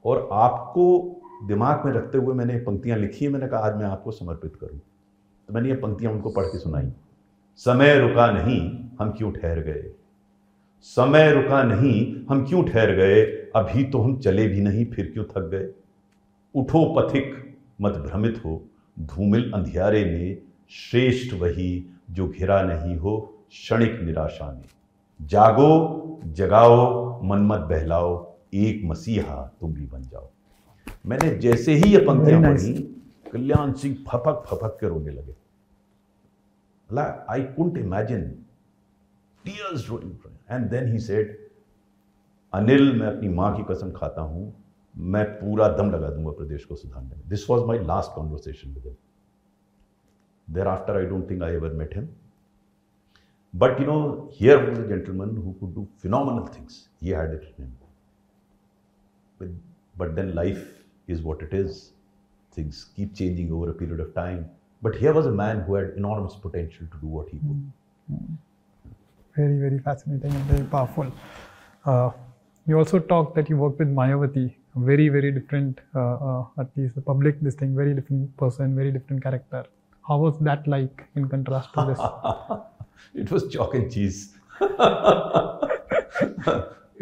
[0.06, 1.16] और आपको
[1.48, 4.80] दिमाग में रखते हुए मैंने पंक्तियाँ लिखी है, मैंने कहा, आज मैं आपको समर्पित करूँ।
[5.48, 6.92] तो मैंने ये पंक्तियाँ उनको पढ़ के सुनाई।
[7.58, 9.92] समय रुका नहीं, हम क्यों ठहर गए?
[10.82, 13.26] समय रुका नहीं, हम क्यों ठहर गए?
[13.56, 15.70] अभी तो हम चले भी नहीं, फिर क्यों थक गए?
[16.56, 18.66] उठो पथिक, मत भ्रमित हो,
[19.00, 21.70] धूमिल अंधियारे में श्रेष्ठ वही
[22.12, 23.18] जो घिरा नहीं हो
[23.50, 24.66] क्षणिक निराशा में।
[25.20, 25.72] जागो
[26.36, 28.14] जगाओ मन मत बहलाओ
[28.56, 30.30] एक मसीहा तुम भी बन जाओ।
[31.06, 32.74] मैंने जैसे ही ये पंक्तियाँ पढ़ी
[33.34, 35.36] कल्याण सिंह फपक फपक के रोने लगे।
[37.30, 38.22] I couldn't imagine
[39.46, 39.90] tears
[40.52, 41.38] and then he said
[42.54, 44.54] Anil मैं अपनी माँ की कसम खाता हूँ
[44.96, 48.84] मैं पूरा दम लगा दूँगा प्रदेश को सुधारने में। This was my last conversation with
[48.86, 48.96] him
[50.48, 52.10] Thereafter, I don't think I ever met him.
[53.54, 56.90] But you know, here was a gentleman who could do phenomenal things.
[57.00, 57.78] He had it in him.
[59.40, 59.48] But,
[59.98, 60.66] but then life
[61.08, 61.92] is what it is.
[62.52, 64.50] Things keep changing over a period of time.
[64.82, 67.72] But here was a man who had enormous potential to do what he could.
[68.10, 68.16] Hmm.
[68.16, 68.34] Hmm.
[69.36, 71.12] Very, very fascinating and very powerful.
[71.86, 72.12] Uh,
[72.68, 74.54] you also talked that you worked with Mayawati.
[74.76, 78.92] very, very different, uh, uh, at least the public, this thing, very different person, very
[78.92, 79.66] different character.
[80.08, 82.00] How was that like in contrast to this?
[83.22, 84.36] it was chalk and cheese.
[84.62, 84.72] it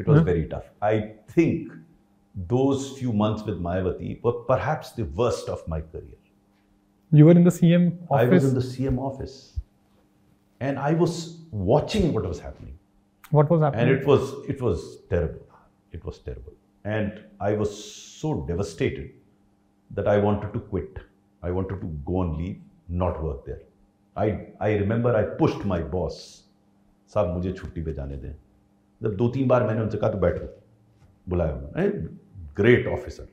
[0.07, 0.25] was hmm?
[0.25, 0.65] very tough.
[0.81, 1.71] I think
[2.35, 6.17] those few months with Mayawati were perhaps the worst of my career.
[7.11, 8.25] You were in the CM office?
[8.25, 9.59] I was in the CM office
[10.59, 12.77] and I was watching what was happening.
[13.31, 13.89] what was happening?
[13.89, 14.79] And it was it was
[15.09, 15.45] terrible.
[15.91, 16.53] It was terrible.
[16.85, 17.71] And I was
[18.21, 19.11] so devastated
[19.91, 20.99] that I wanted to quit.
[21.41, 23.61] I wanted to go on leave, not work there.
[24.17, 26.11] I I remember I pushed my boss.
[27.07, 28.35] साहब, मुझे छुट्टी पे जाने दें।
[29.03, 30.63] जब दो तीन बार मैंने उनसे कहा तो बैठो।
[31.29, 31.89] बुलाया उन्होंने।
[32.55, 33.27] ग्रेट ऑफिसर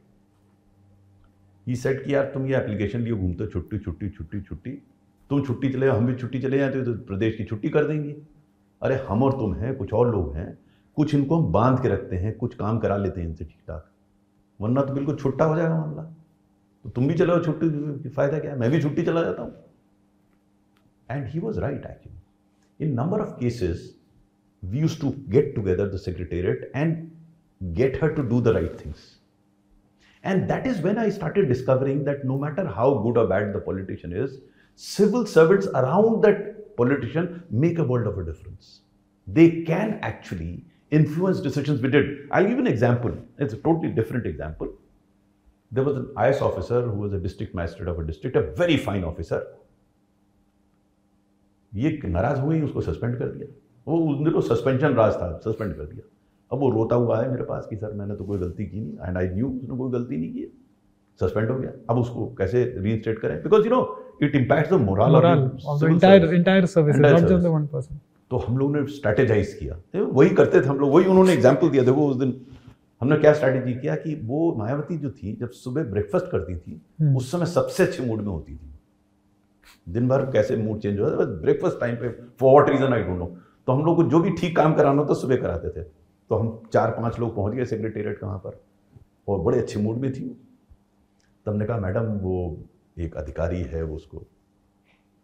[1.67, 4.71] ही सेट कि, यार, तुम ये एप्लीकेशन लिए घूमते छुट्टी छुट्टी छुट्टी छुट्टी।
[5.31, 8.17] तुम छुट्टी चले हम भी छुट्टी चले जाए तो प्रदेश की छुट्टी कर देंगे।
[8.83, 10.59] अरे, हम और तुम हैं, कुछ और लोग हैं,
[10.97, 13.91] कुछ इनको हम बाँध के रखते हैं, कुछ काम करा लेते हैं इनसे ठीक ठाक
[14.61, 16.20] वरना तो बिल्कुल छुट्टा हो जाएगा मामला।
[16.85, 18.59] तो तुम भी चले छुट्टी, फ़ायदा क्या है?
[18.59, 19.65] मैं भी छुट्टी चला जाता हूँ।
[21.09, 23.89] And he was right actually in number of cases
[24.63, 27.09] we use to get together the secretariat and
[27.61, 29.09] get her to do the right things
[30.25, 33.63] and that is when I started discovering that no matter how good a bad the
[33.67, 34.39] politician is
[34.81, 36.47] civil servants around that
[36.79, 37.29] politician
[37.61, 38.81] make a world of a difference
[39.29, 40.53] they can actually
[40.93, 44.69] influence decision with it I give an example it's totally different example
[45.73, 48.77] There was an IS officer who was a district magistrate of a district, a very
[48.87, 49.41] fine officer.
[51.73, 53.47] ये नाराज़ हुए उसको suspend कर दिया।
[53.87, 56.03] वो उस दिन तो सस्पेंशन राज था सस्पेंड कर दिया।
[56.51, 59.09] अब वो रोता हुआ है मेरे पास कि सर मैंने तो कोई गलती की नहीं
[59.09, 60.47] एंड आई न्यू उसने कोई गलती नहीं की।
[61.21, 63.43] सस्पेंड हो गया। अब उसको कैसे रीइंस्टेट करें?
[63.43, 63.81] Because you know
[64.23, 68.01] it impacts the moral of the entire entire service not just the one person
[68.31, 71.71] तो हम लोगों ने स्ट्रेटेजाइज किया। तो वही करते थे हम लोग वही उन्होंने एग्ज़ाम्पल
[71.71, 72.41] दिया। देखो उस दिन
[73.01, 77.17] हमने क्या स्ट्रैटेजी किया कि वो मायावती जो थी जब सुबह ब्रेकफास्ट करती थी हम्म।
[77.17, 78.73] उस समय सबसे अच्छे मूड में होती थी।
[79.87, 82.09] दिन भर कैसे मूड चेंज हो जाता ब्रेकफास्ट टाइम पे
[82.41, 83.27] for what reason I don't know
[83.67, 86.61] तो हम लोग को जो भी ठीक काम कराना होता सुबह कराते थे। तो हम
[86.73, 88.61] चार पाँच लोग पहुँच गए सेक्रेटेरिएट कहाँ पर
[89.29, 90.29] और बड़े अच्छे मूड में थी।
[91.47, 92.37] तो हमने कहा मैडम वो
[92.99, 94.27] एक अधिकारी है वो उसको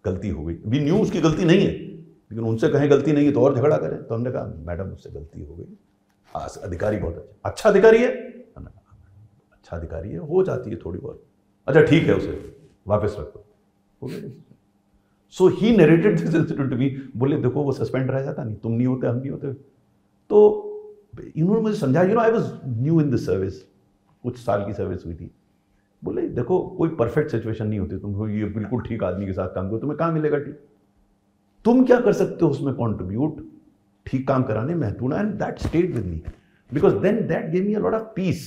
[0.05, 3.33] गलती हो गई। वी न्यू उसकी गलती नहीं है लेकिन उनसे कहें गलती नहीं है
[3.33, 5.77] तो और झगड़ा करें। तो हमने कहा मैडम उससे गलती हो गई।
[6.39, 8.11] अधिकारी बहुत अच्छा। अच्छा अधिकारी है?
[8.57, 8.73] "हाँ,
[9.53, 11.23] अच्छा अधिकारी है हो जाती है थोड़ी बहुत।
[11.67, 12.57] अच्छा ठीक है उसे
[12.87, 13.45] वापस रखो।
[14.03, 14.31] हो गया
[15.31, 18.73] so he narrated this incident to me बोले देखो वो सस्पेंड रह जाता नहीं तुम
[18.73, 19.53] नहीं होते हम नहीं होते।
[20.31, 20.63] तो
[21.37, 23.63] इन्होंने मुझे समझाया you know I was new in the service
[24.23, 25.31] कुछ साल की सर्विस हुई थी।
[26.05, 29.69] बोले देखो कोई परफेक्ट सिचुएशन नहीं होती तुम ये बिल्कुल ठीक आदमी के साथ काम
[29.69, 30.39] करो तुम्हें कहाँ मिलेगा?
[30.39, 30.61] ठीक
[31.65, 33.49] तुम क्या कर सकते हो उसमें कॉन्ट्रीब्यूट
[34.07, 36.23] ठीक काम कराने महत्वपूर्ण and that stayed with me
[36.71, 38.45] because then that gave me a lot of peace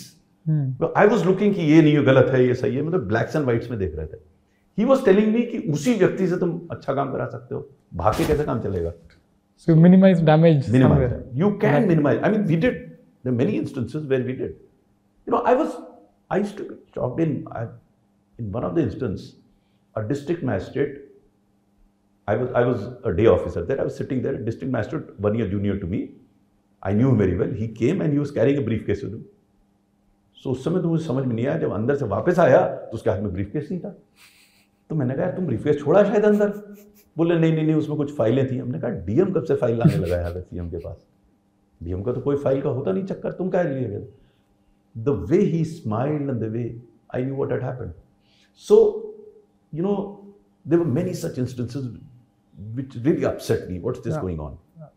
[0.98, 3.46] I was looking कि ये नहीं है गलत है ये सही है मतलब ब्लैक्स एंड
[3.46, 4.18] व्हाइट्स में देख रहे थे
[4.78, 7.70] ही वॉज़ टेलिंग मी कि उसी व्यक्ति से तुम अच्छा काम करा सकते हो
[8.02, 8.94] भाग के कैसे काम चलेगा
[9.68, 11.16] So minimize damage minimize somewhere.
[11.40, 12.76] you can minimize i mean we did
[13.24, 14.52] there are many instances where we did
[15.28, 15.74] you know i was
[16.32, 17.64] i used to be shocked in I,
[18.40, 19.26] in one of the instance
[19.96, 20.94] a district magistrate
[22.30, 23.80] i was i was a day officer there.
[23.82, 24.38] I was sitting there.
[24.48, 26.02] District magistrate one year junior to me.
[26.84, 27.54] I knew him very well.
[27.62, 29.24] He came and he was carrying a briefcase with him.
[30.44, 32.96] So उस समय तो मुझे समझ में नहीं आया। जब अंदर से वापस आया तो
[32.98, 33.96] उसके हाथ में ब्रीफकेस नहीं था।
[34.90, 36.54] तो मैंने कहा तुम ब्रीफकेस छोड़ा शायद अंदर?
[37.18, 39.96] बोले, नहीं नहीं नहीं, उसमें कुछ फाइलें थी। हमने कहा, डीएम कब से फ़ाइल लाने
[39.96, 40.98] लगा है सीएम के पास?
[41.84, 44.06] डीएम का तो कोई फ़ाइल का होता नहीं, चक्कर, तुम क्या लिए गए?
[44.96, 46.64] The way he smiled and the way
[47.16, 47.92] I knew what had happened
[48.68, 48.78] so
[49.74, 49.96] you know
[50.68, 51.84] were many such instances
[52.79, 54.23] which really upset me what's this Yeah.
[54.27, 54.89] going on Yeah.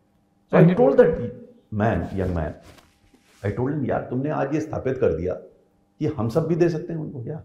[0.49, 1.21] so i And it- told that
[1.83, 2.53] man young man
[3.49, 5.33] i told him यार तुमने आज ये स्थापित कर दिया
[5.99, 7.41] कि हम सब भी दे सकते हैं उनको क्या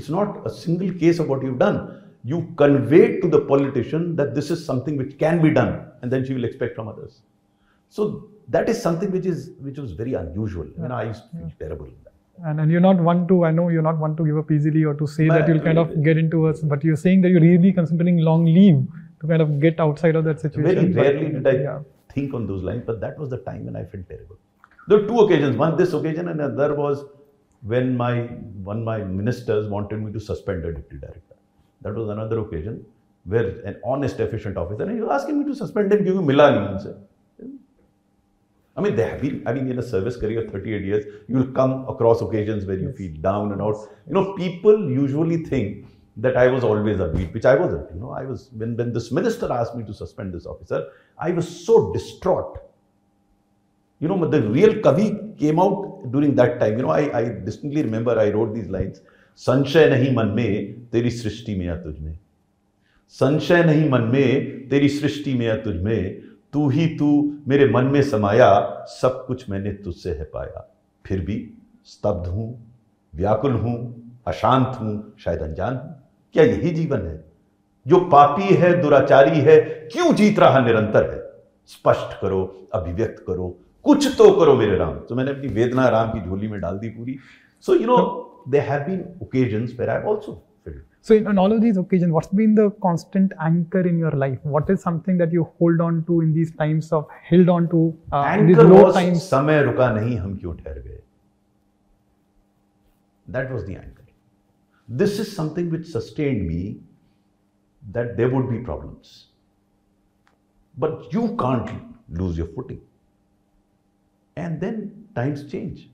[0.00, 1.78] it's not a single case of what you've done
[2.32, 6.24] you conveyed to the politician that this is something which can be done and then
[6.28, 7.16] she will expect from others
[7.98, 8.06] so
[8.56, 11.52] that is something which is which was very unusual you know i used to feel
[11.62, 12.11] terrible in that
[12.41, 14.83] and, and you're not one to i know you're not one to give up easily
[14.83, 17.29] or to say but that you'll kind of get into us but you're saying that
[17.29, 18.85] you're really considering long leave
[19.19, 21.79] to kind of get outside of that situation very rarely did i yeah.
[22.13, 24.37] think on those lines but that was the time when i felt terrible
[24.87, 27.05] there were two occasions one this occasion and another was
[27.61, 28.23] when my
[28.71, 31.35] one my ministers wanted me to suspend a deputy director
[31.81, 32.83] that was another occasion
[33.25, 36.79] where an honest efficient officer and he was asking me to suspend him give you
[36.79, 36.97] said.
[38.75, 41.51] I mean, there have been, I mean, in a service career, 38 years, you will
[41.51, 42.97] come across occasions where you Yes.
[42.97, 43.75] feel down and out.
[44.07, 45.85] You know, people usually think
[46.17, 47.93] that I was always upbeat, which I wasn't.
[47.93, 51.31] You know, I was, when, when this minister asked me to suspend this officer, I
[51.31, 52.57] was so distraught.
[53.99, 56.77] You know, the real Kavi came out during that time.
[56.77, 59.01] You know, I, I distinctly remember I wrote these lines
[59.35, 62.19] संशय नहीं मन में तेरी सृष्टि में या तुझ में
[63.09, 66.21] संशय नहीं मन में तेरी सृष्टि में या तुझ में
[66.53, 70.69] तू ही तू मेरे मन में समाया, सब कुछ मैंने तुझसे है पाया।
[71.05, 71.53] फिर भी
[71.85, 72.73] स्तब्ध हूँ,
[73.15, 73.75] व्याकुल हूँ,
[74.27, 75.95] अशांत हूँ, शायद अनजान हूँ।
[76.33, 77.23] क्या यही जीवन है?
[77.87, 79.59] जो पापी है, दुराचारी है,
[79.91, 81.21] क्यों जीत रहा निरंतर है?
[81.65, 86.29] स्पष्ट करो, अभिव्यक्त करो, कुछ तो करो मेरे राम। तो मैंने अपनी वेदना राम की
[86.29, 87.17] झोली में डाल दी पूरी।
[87.61, 87.97] So you know
[88.47, 92.12] there have been occasions where I also felt So, in, on all of these occasions,
[92.12, 94.38] what's been the constant anchor in your life?
[94.42, 97.96] What is something that you hold on to in these times of held on to
[98.12, 99.22] uh, in these anchor low was times?
[99.28, 101.00] समय रुका नहीं हम क्यों ठहर गए
[103.26, 104.04] that was the anchor
[104.88, 106.60] this is something which sustained me
[107.82, 109.16] that there would be problems
[110.74, 111.70] but you can't
[112.18, 112.78] lose your footing
[114.36, 115.84] and then times change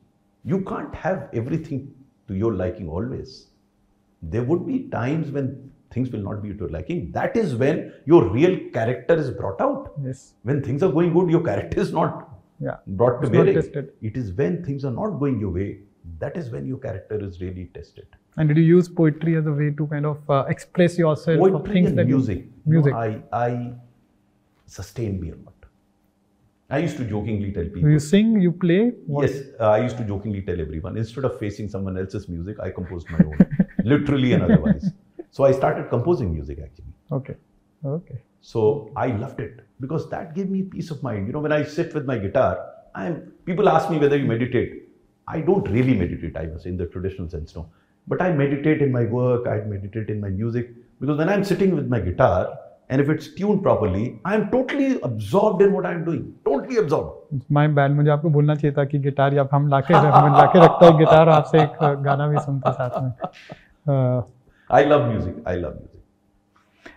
[0.44, 1.88] you can't have everything
[2.28, 3.42] to your liking always
[4.21, 7.11] there would be times when things will not be to your liking.
[7.11, 9.93] That is when your real character is brought out.
[10.03, 10.33] Yes.
[10.43, 12.27] When things are going good, your character is not
[12.59, 12.77] Yeah.
[12.87, 13.55] brought to It's not bearing.
[13.55, 13.93] tested.
[14.01, 15.79] It is when things are not going your way,
[16.19, 18.07] that is when your character is really tested.
[18.37, 21.73] And did you use poetry as a way to kind of uh, express yourself Poetry
[21.73, 22.37] things and you- music.
[22.65, 22.93] you music?
[22.93, 23.73] I, I
[24.65, 25.53] sustained me a lot.
[26.71, 27.89] I used to jokingly tell people.
[27.89, 28.39] You sing?
[28.39, 28.91] You play?
[29.07, 29.27] What?
[29.27, 32.69] Yes, uh, I used to jokingly tell everyone instead of facing someone else's music, I
[32.69, 33.39] composed my own,
[33.84, 34.90] literally and otherwise.
[35.30, 36.92] So I started composing music actually.
[37.12, 37.36] Okay.
[37.84, 38.20] Okay.
[38.40, 41.26] So I loved it because that gave me peace of mind.
[41.26, 42.58] You know, when I sit with my guitar,
[42.94, 44.82] I'm people ask me whether you meditate.
[45.26, 47.66] I don't really meditate, I was in the traditional sense, no.
[48.06, 51.74] But I meditate in my work, I meditate in my music because when I'm sitting
[51.74, 52.58] with my guitar
[52.90, 56.34] and if it's tuned properly, I'm totally absorbed in what I'm doing.
[56.44, 57.42] Totally absorbed.
[57.52, 60.86] My bad मुझे आपको बोलना चाहिए था कि guitar या हम लाके हम लाके रखते
[60.86, 63.12] हैं गिटार और आपसे एक uh, गाना भी सुनते साथ में
[63.85, 65.35] Love music.
[65.45, 65.99] I love music.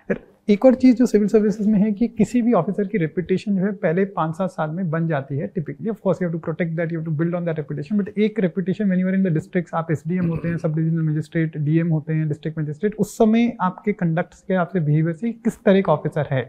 [0.09, 0.19] फिर
[0.49, 3.65] एक और चीज़ जो सिविल सर्विसेज़ में है कि किसी भी ऑफिसर की रेपुटेशन जो
[3.65, 6.39] है पहले पाँच सात साल में बन जाती है typically of course you have to
[6.39, 9.15] protect that you have to build on that reputation but एक reputation when you are
[9.15, 12.95] in the districts आप एसडीएम होते हैं सब डिविजनल मजिस्ट्रेट डीएम होते हैं डिस्ट्रिक्ट मजिस्ट्रेट
[12.97, 16.43] उस समय आपके कंडक्ट के आपसे बिहेवियर से किस तरह का ऑफिसर है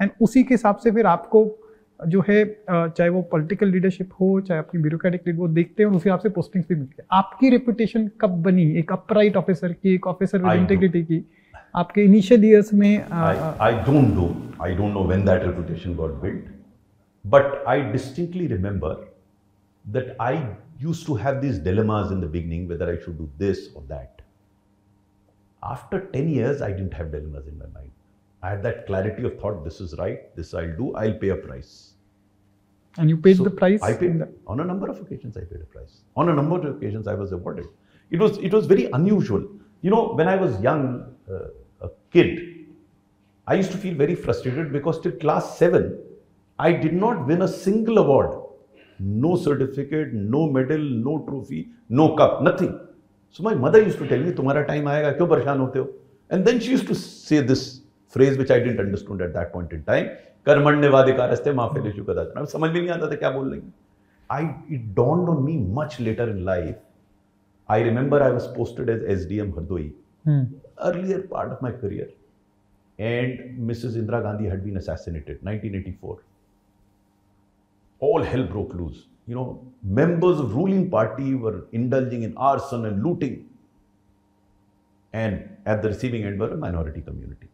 [0.00, 1.44] एंड उसी के हिसाब से फिर आपको
[2.00, 5.96] जो है चाहे वो पॉलिटिकल लीडरशिप हो चाहे आपकी ब्यूरोक्रेटिक लीड वो देखते हैं और
[5.96, 8.70] उसके आपसे पोस्टिंग्स भी मिलती है। आपकी रेपुटेशन कब बनी?
[8.78, 11.24] एक अपराइट ऑफिसर की एक ऑफिसर विद इंटेग्रिटी की।
[11.76, 14.28] आपके इनिशियल ईयर्स में I don't know
[14.64, 16.44] I don't know when that reputation got built
[17.24, 19.06] but I distinctly remember
[19.84, 20.38] that I
[20.82, 24.22] used to have this dilemmas in the beginning whether I should do this or that
[25.62, 27.90] after ten years I didn't have dilemmas in my mind
[28.46, 31.36] I had that clarity of thought this is right, this I'll do, I'll pay a
[31.36, 31.94] price.
[32.96, 33.82] And you paid so the price?
[33.82, 36.02] I paid on a number of occasions I paid a price.
[36.16, 37.66] On a number of occasions I was awarded.
[38.10, 39.42] It was it was very unusual.
[39.82, 40.84] You know, when I was young,
[41.28, 42.38] uh, a kid,
[43.46, 45.98] I used to feel very frustrated because till class 7,
[46.58, 48.30] I did not win a single award.
[48.98, 52.78] No certificate, no medal, no trophy, no cup, nothing.
[53.30, 55.88] So my mother used to tell me, Tumhara time aayega, kyun hote ho?
[56.30, 57.75] And then she used to say this
[58.16, 60.06] phrase which I didn't understood at that point in time
[60.46, 63.62] कर्मण्यवाधिकारस्ते माफेलेशु कदाचन अब समझ में नहीं आता था क्या बोल रही
[64.30, 66.78] I it dawned on me much later in life
[67.68, 69.92] I remember I was posted as S D M Hardoi
[70.28, 72.14] earlier part of my career
[72.98, 76.16] and Mrs Indira Gandhi had been assassinated 1984
[78.00, 79.04] all hell broke loose.
[79.26, 83.48] You know, members of ruling party were indulging in arson and looting.
[85.14, 87.48] And at the receiving end were a minority community.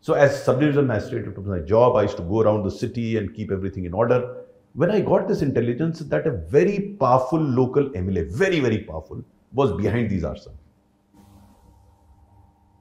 [0.00, 1.96] So, as sub-division magistrate, it was my job.
[1.96, 4.44] I used to go around the city and keep everything in order.
[4.74, 9.72] When I got this intelligence that a very powerful local MLA, very, very powerful, was
[9.72, 10.52] behind these arson.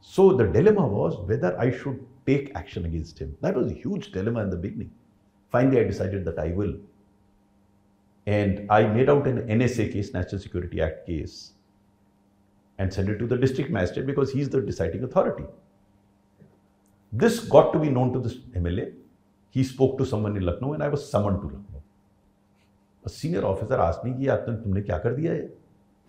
[0.01, 3.36] So, the dilemma was whether I should take action against him.
[3.41, 4.91] That was a huge dilemma in the beginning.
[5.51, 6.76] Finally, I decided that I will.
[8.28, 11.53] And I made out an NSA case, National Security Act case,
[12.78, 15.45] and sent it to the district magistrate because he's the deciding authority.
[17.22, 18.86] This got to be known to this MLA.
[19.55, 21.82] He spoke to someone in Lucknow and I was summoned to Lucknow.
[23.05, 24.28] A senior officer asked me कि
[24.63, 25.47] तुमने क्या कर दिया है?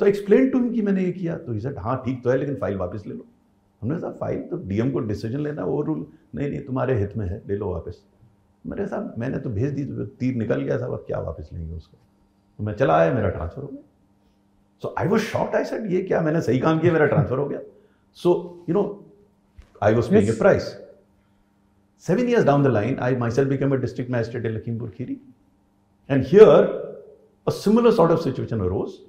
[0.00, 2.56] तो explain to कि मैंने ये किया। तो ही सेड हाँ ठीक तो है लेकिन
[2.56, 3.24] फ़ाइल वापस ले लो।
[3.82, 7.26] हमने कहा फ़ाइल तो डीएम को डिसीज़न लेना वो रूल नहीं नहीं तुम्हारे हित में
[7.28, 8.02] है ले लो वापस।
[8.64, 9.84] मेरे साहब मैंने तो भेज दी
[10.20, 11.96] तीर निकल गया साहब अब क्या वापस लेंगे उसको?
[12.59, 13.82] तो मैं चला आया मेरा ट्रांसफ़र हो गया।
[14.82, 17.46] So I was shocked I said ये क्या मैंने सही काम किया मेरा ट्रांसफ़र हो
[17.48, 17.61] गया?
[18.16, 18.84] So you know
[19.82, 20.32] I was paying a.
[20.38, 20.74] Price
[21.99, 25.18] Seven years down the line, I myself became a district magistrate in Lakhimpur Kheri.
[26.09, 26.96] And here,
[27.46, 29.01] a similar sort of situation arose.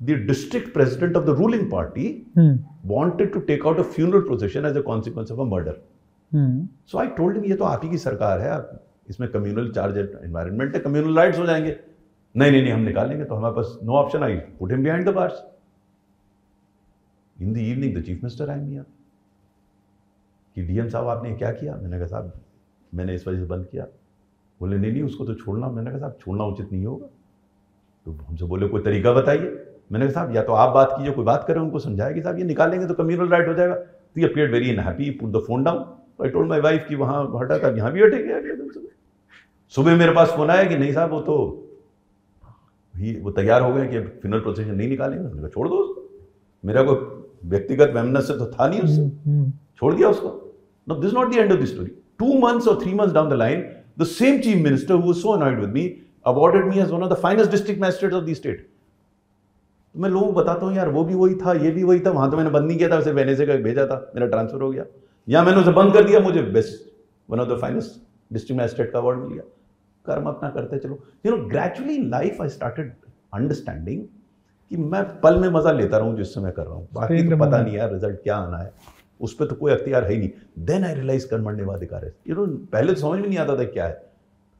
[0.00, 2.56] The district president of the ruling party hmm.
[2.84, 5.78] wanted to take out a funeral procession as a consequence of a murder.
[6.32, 6.64] Hmm.
[6.86, 8.56] So I told him, ये तो आप ही की सरकार है
[9.10, 11.76] इसमें communal charge environment है communal riots हो जाएंगे
[12.36, 14.40] नहीं नहीं नहीं हम निकालेंगे तो हमारे पास no option I
[14.72, 15.42] him behind the bars.
[17.40, 18.86] in the evening, the chief minister, minister I here.
[20.56, 21.74] कि डीएम साहब आपने क्या किया?
[21.76, 22.32] मैंने कहा साहब
[22.92, 23.86] मैंने इस वजह से बंद किया।
[24.60, 27.06] बोले नहीं नहीं उसको तो छोड़ना। मैंने कहा साहब छोड़ना उचित नहीं होगा।
[28.06, 31.24] तो हमसे बोले कोई तरीका बताइए। मैंने कहा साहब या तो आप बात कीजिए कोई
[31.24, 34.28] बात करें उनको समझाया कि साहब ये निकालेंगे तो कम्युनल राइट हो जाएगा। तो ये
[34.28, 37.76] appeared very unhappy put the phone down I told my wife कि वहाँ हटा था
[37.76, 38.88] यहाँ भी अगले दिन सुबह।
[39.68, 41.62] सुबह मेरे पास फ़ोन आया कि नहीं साहब वो तो
[42.96, 46.26] ही वो तैयार हो गए कि फिनल प्रोसेशन नहीं निकालेंगे। मैंने कहा छोड़ दो उसको।
[46.64, 49.50] मेरा कोई व्यक्तिगत वैमनस तो था नहीं उससे। Hmm.
[49.76, 50.45] छोड़ दिया उसको।
[50.88, 53.32] No this not the end of the story two months or three months down the
[53.34, 53.64] line
[53.98, 55.84] the same chief minister who was so annoyed with me
[56.26, 58.68] awarded me as one of the finest district magistrate of the state
[59.94, 62.10] तो मैं लोगों को बताता हूँ यार वो भी वही था ये भी वही था
[62.12, 64.70] वहाँ तो मैंने बंद नहीं किया था उसे वेनेसे का भेजा था मेरा ट्रांसफ़र हो
[64.70, 64.84] गया।
[65.28, 66.90] या मैंने उसे बंद कर दिया मुझे best
[67.28, 68.00] one of the finest
[68.32, 69.42] district magistrate का अवार्ड मिल गया।
[70.04, 72.92] कर्म अपना करते चलो। You know gradually life I started
[73.34, 74.02] understanding
[74.70, 77.62] कि मैं पल में मज़ा लेता रहूँ जिससे मैं कर रहा हूँ। बाकी तो पता
[77.62, 78.72] नहीं यार रिज़ल्ट क्या आना है।
[79.20, 80.30] उस पर तो कोई अख्तियार है ही नहीं
[80.66, 83.64] देन आई रियलाइज़ कर्मण्य अधिकार है यू नो पहले तो समझ में नहीं आता था
[83.72, 84.04] क्या है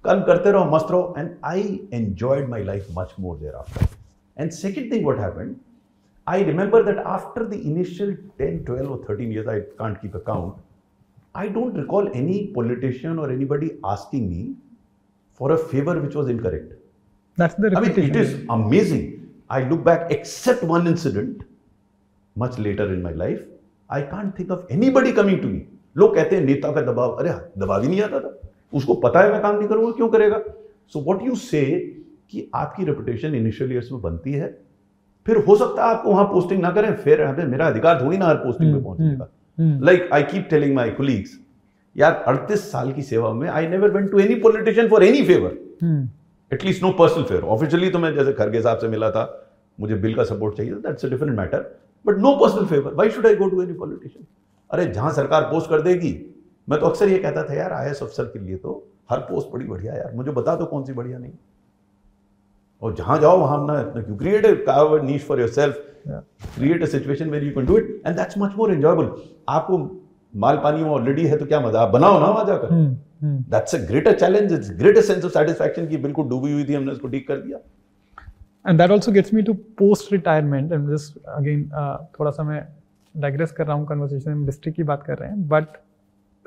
[0.05, 3.87] कर्म करते रहो मस्त रहो and I enjoyed my life much more thereafter
[4.39, 5.55] and second thing what happened
[6.27, 10.57] I remember that after the initial 10, 12, or 13 years, I can't keep account,
[11.35, 14.55] I don't recall any politician or anybody asking me
[15.35, 16.73] for a favor which was incorrect.
[17.39, 19.29] That's the I mean, it is amazing.
[19.49, 21.43] I look back, except one incident,
[22.35, 23.45] much later in my life,
[23.91, 25.61] I can't think of anybody coming to me.
[25.97, 28.33] लोग कहते हैं नेता का दबाव अरे दबाव ही नहीं आता था
[28.73, 30.41] उसको पता है मैं काम नहीं करूँगा क्यों करेगा
[30.93, 31.63] सो वॉट यू से
[32.31, 34.49] कि आपकी रेपुटेशन इनिशियल ईयर्स में बनती है
[35.27, 38.27] फिर हो सकता है आपको वहाँ पोस्टिंग ना करें फिर हमें मेरा अधिकार थोड़ी ना
[38.27, 39.29] हर पोस्टिंग पे हम्म, पहुँचने का
[39.59, 41.39] हम्म। Like I keep telling my colleagues
[41.97, 45.57] यार अड़तीस साल की सेवा में I never went to any politician for any favour.
[46.53, 49.25] At least no personal favour officially तो मैं जैसे खरगे साहब से मिला था
[49.79, 51.65] मुझे बिल का सपोर्ट चाहिए that's a different matter
[52.07, 54.27] but no personal favour why should I go to any politician
[54.71, 56.15] अरे जहाँ सरकार पोस्ट कर देगी
[56.69, 59.67] मैं तो अक्सर ये कहता था यार आई अफसर के लिए तो हर पोस्ट बड़ी
[59.67, 61.33] बढ़िया यार। मुझे बता दो कौन सी बढ़िया नहीं
[62.83, 67.45] और जहाँ जाओ वहाँ ना you create a niche for yourself create a situation where
[67.45, 69.11] you can do it and that's much more enjoyable
[69.49, 69.79] आपको
[70.35, 71.81] माल पानी में ऑलरेडी है तो क्या मज़ा?
[71.81, 72.69] आप बनाओ ना वहाँ जाकर.
[73.51, 76.93] That's a greater challenge it's greater sense of satisfaction की बिल्कुल डूबी हुई थी हमने
[76.93, 77.59] उसको ठीक कर दिया।
[78.66, 80.72] And that also gets me to post retirement.
[80.72, 82.68] And this again, uh, थोड़ा सा मैं
[83.22, 85.48] digress कर रहा हूँ conversation में district की बात कर रहे हैं.
[85.48, 85.66] But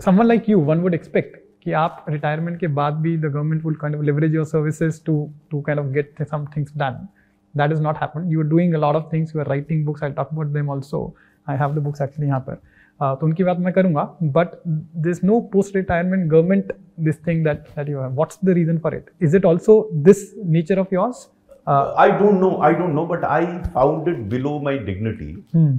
[0.07, 3.77] someone like you, one would expect कि आप retirement के बाद भी the government will
[3.83, 7.09] kind of leverage your services to to kind of get some things done.
[7.57, 8.31] That has not happened.
[8.31, 9.35] You are doing a lot of things.
[9.35, 10.03] You are writing books.
[10.03, 11.15] I'll talk about them also.
[11.47, 12.59] I have the books actually यहाँ पर.
[13.03, 14.33] Uh, तो उनकी बात मैं करूँगा.
[14.33, 14.59] But
[15.05, 18.13] there's no post-retirement government this thing that that you have.
[18.13, 19.11] What's the reason for it?
[19.21, 21.29] Is it also this nature of yours?
[21.70, 22.62] uh, I don't know.
[22.68, 25.76] I don't know, but I found it below my dignity hmm.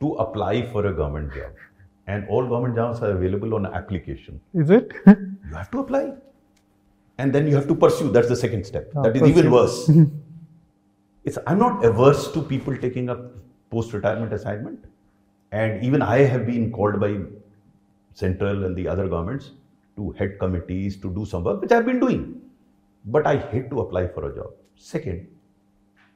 [0.00, 1.52] to apply for a government job.
[2.06, 4.40] And all government jobs are available on application.
[4.54, 4.92] Is it?
[5.06, 6.12] You have to apply.
[7.18, 8.10] And then you have to pursue.
[8.10, 8.90] That's the second step.
[8.96, 9.90] Ah, that is even worse.
[11.24, 13.22] it's I'm not averse to people taking up
[13.70, 14.84] post-retirement assignment.
[15.52, 17.16] And even I have been called by
[18.14, 19.50] central and the other governments
[19.96, 22.40] to head committees to do some work, which I've been doing.
[23.04, 24.52] But I hate to apply for a job.
[24.76, 25.26] Second,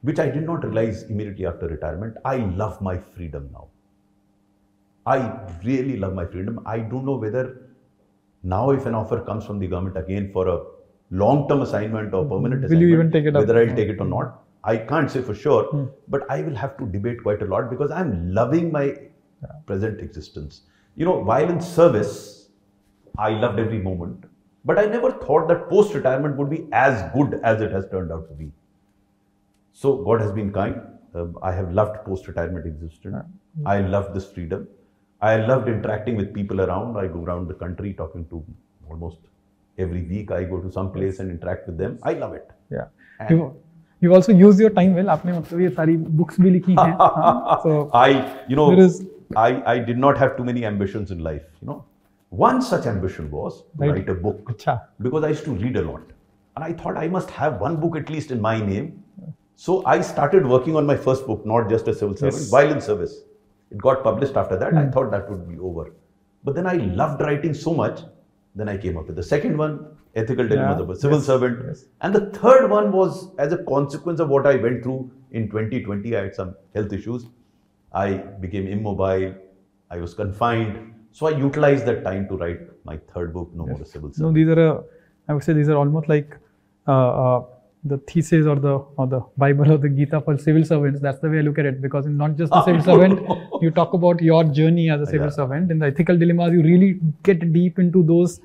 [0.01, 3.67] which I did not realize immediately after retirement, I love my freedom now.
[5.05, 6.59] I really love my freedom.
[6.65, 7.61] I don't know whether
[8.43, 10.61] now if an offer comes from the government again for a
[11.09, 13.41] long-term assignment or permanent Will you assignment, even take it up?
[13.41, 13.75] whether I'll hmm.
[13.75, 15.85] take it or not, I can't say for sure, hmm.
[16.07, 18.95] but I will have to debate quite a lot because I'm loving my
[19.65, 20.61] present existence.
[20.95, 22.49] You know, while in service,
[23.17, 24.25] I loved every moment,
[24.64, 28.28] but I never thought that post-retirement would be as good as it has turned out
[28.28, 28.50] to be.
[29.72, 30.80] So God has been kind.
[31.14, 33.16] Um, I have loved post-retirement existence.
[33.64, 34.66] I love this freedom.
[35.20, 36.96] I loved interacting with people around.
[36.96, 38.42] I go around the country talking to
[38.90, 39.18] almost
[39.78, 40.30] every week.
[40.30, 41.98] I go to some place and interact with them.
[42.02, 42.50] I love it.
[42.70, 42.86] Yeah.
[43.20, 43.54] And- You,
[44.00, 45.08] you also use your time well.
[45.16, 46.96] आपने मतलब ये सारी books भी लिखी हैं.
[46.98, 48.10] हाँ, so I,
[48.48, 49.02] you know, There is-
[49.36, 51.46] I, I did not have too many ambitions in life.
[51.62, 51.78] You know,
[52.31, 53.91] one such ambition was to right.
[53.91, 54.87] write a book Achha.
[55.01, 56.01] because I used to read a lot.
[56.55, 59.03] And I thought I must have one book at least in my name.
[59.55, 62.51] So I started working on my first book, not just a civil servant, yes.
[62.51, 63.19] while in service.
[63.69, 64.71] It got published after that.
[64.73, 64.77] Mm.
[64.77, 64.91] I hmm.
[64.91, 65.93] thought that would be over.
[66.43, 67.99] But then I loved writing so much.
[68.55, 70.83] Then I came up with the second one, Ethical Dilemmas yeah.
[70.83, 71.27] of a Civil yes.
[71.27, 71.63] Servant.
[71.67, 71.85] Yes.
[72.01, 76.15] And the third one was as a consequence of what I went through in 2020.
[76.15, 77.25] I had some health issues.
[77.93, 79.35] I became immobile.
[79.89, 80.93] I was confined.
[81.11, 84.13] So I utilized that time to write my third book, No More a Civil No,
[84.13, 84.35] Servant.
[84.35, 84.81] these are, uh,
[85.27, 86.37] I would say these are almost like
[86.87, 86.91] uh,
[87.23, 87.45] uh,
[87.83, 91.01] the thesis or the or the Bible or the Gita for civil servants.
[91.01, 93.19] That's the way I look at it because in not just the civil servant,
[93.61, 95.31] you talk about your journey as a civil Yeah.
[95.41, 95.71] servant.
[95.71, 98.39] In the ethical dilemmas, you really get deep into those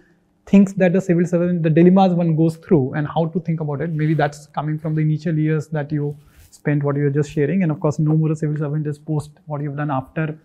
[0.47, 3.81] things that a civil servant, the dilemmas one goes through and how to think about
[3.81, 3.91] it.
[3.91, 6.17] Maybe that's coming from the initial years that you
[6.51, 8.99] spent, what you were just sharing, and of course, no more a civil servant is
[8.99, 10.39] post what you've done after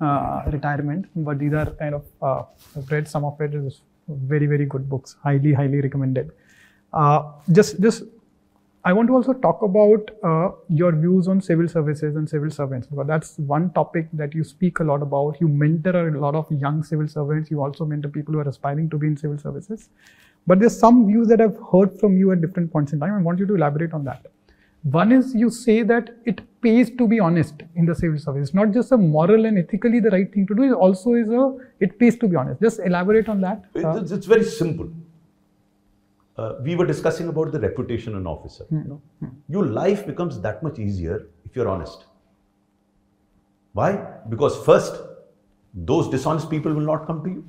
[0.00, 1.06] uh, retirement.
[1.14, 2.42] But these are kind of uh,
[2.76, 6.30] I've read some of it is very very good books, highly highly recommended.
[6.92, 8.04] Uh, just just
[8.84, 12.86] I want to also talk about uh, your views on civil services and civil servants
[12.86, 15.40] because that's one topic that you speak a lot about.
[15.40, 17.50] You mentor a lot of young civil servants.
[17.50, 19.88] You also mentor people who are aspiring to be in civil services.
[20.46, 23.12] But there's some views that I've heard from you at different points in time.
[23.12, 24.26] I want you to elaborate on that.
[24.94, 28.48] One is you say that it pays to be honest in the civil service.
[28.48, 30.62] It's not just a moral and ethically the right thing to do.
[30.62, 32.60] It also is a it pays to be honest.
[32.60, 33.64] Just elaborate on that.
[33.74, 34.88] Uh, It's, it's very simple.
[36.38, 38.66] uh, we were discussing about the reputation of an officer.
[38.70, 39.00] You know,
[39.48, 42.04] your life becomes that much easier if you're honest.
[43.72, 43.90] Why?
[44.28, 45.00] Because first,
[45.74, 47.44] those dishonest people will not come to you.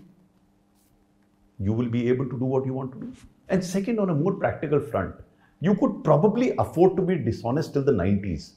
[1.60, 3.14] You will be able to do what you want to do.
[3.50, 5.16] And second, on a more practical front,
[5.60, 8.52] you could probably afford to be dishonest till the 90s.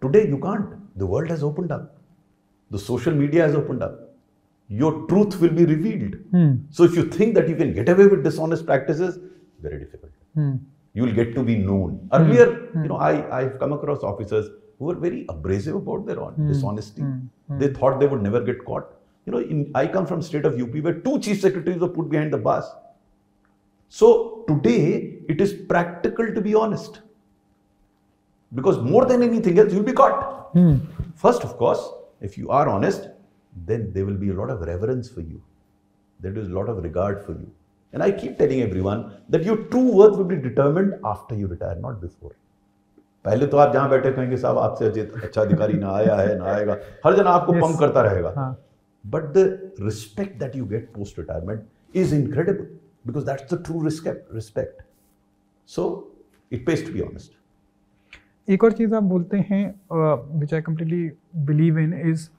[0.00, 0.98] Today, you can't.
[0.98, 1.94] The world has opened up.
[2.70, 4.14] The social media has opened up.
[4.68, 6.14] Your truth will be revealed.
[6.30, 6.54] Hmm.
[6.70, 9.18] So, if you think that you can get away with dishonest practices,
[9.60, 10.12] very difficult.
[10.34, 10.56] Hmm.
[10.94, 12.08] You will get to be known.
[12.12, 12.82] Earlier, hmm.
[12.82, 14.48] you know, I, I've come across officers
[14.78, 17.04] who were very abrasive about their own dishonesty.
[17.58, 18.88] They thought they would never get caught.
[19.26, 22.08] You know, in, I come from state of UP where two chief secretaries were put
[22.08, 22.64] behind the bars.
[23.91, 27.01] So today, it is practical to be honest.
[28.51, 30.55] Because more than anything else, you'll be caught.
[31.15, 31.83] First, of course,
[32.21, 33.09] if you are honest,
[33.65, 35.41] then there will be a lot of reverence for you.
[36.19, 37.51] There is a lot of regard for you.
[37.93, 41.75] And I keep telling everyone that your true worth will be determined after you retire,
[41.87, 42.35] not before.
[43.25, 46.45] पहले तो आप जहां बैठे कहेंगे साहब आपसे अजित अच्छा अधिकारी ना आया है ना
[46.51, 48.51] आएगा हर जन आपको पंप करता रहेगा हाँ.
[49.05, 51.63] But the respect that you get post retirement
[52.03, 52.67] is incredible
[53.07, 54.81] because that's the true respect respect
[55.75, 55.85] so
[56.51, 59.63] it pace to be honest एक और चीज़ आप बोलते हैं
[60.39, 61.09] which I completely
[61.51, 62.29] believe in is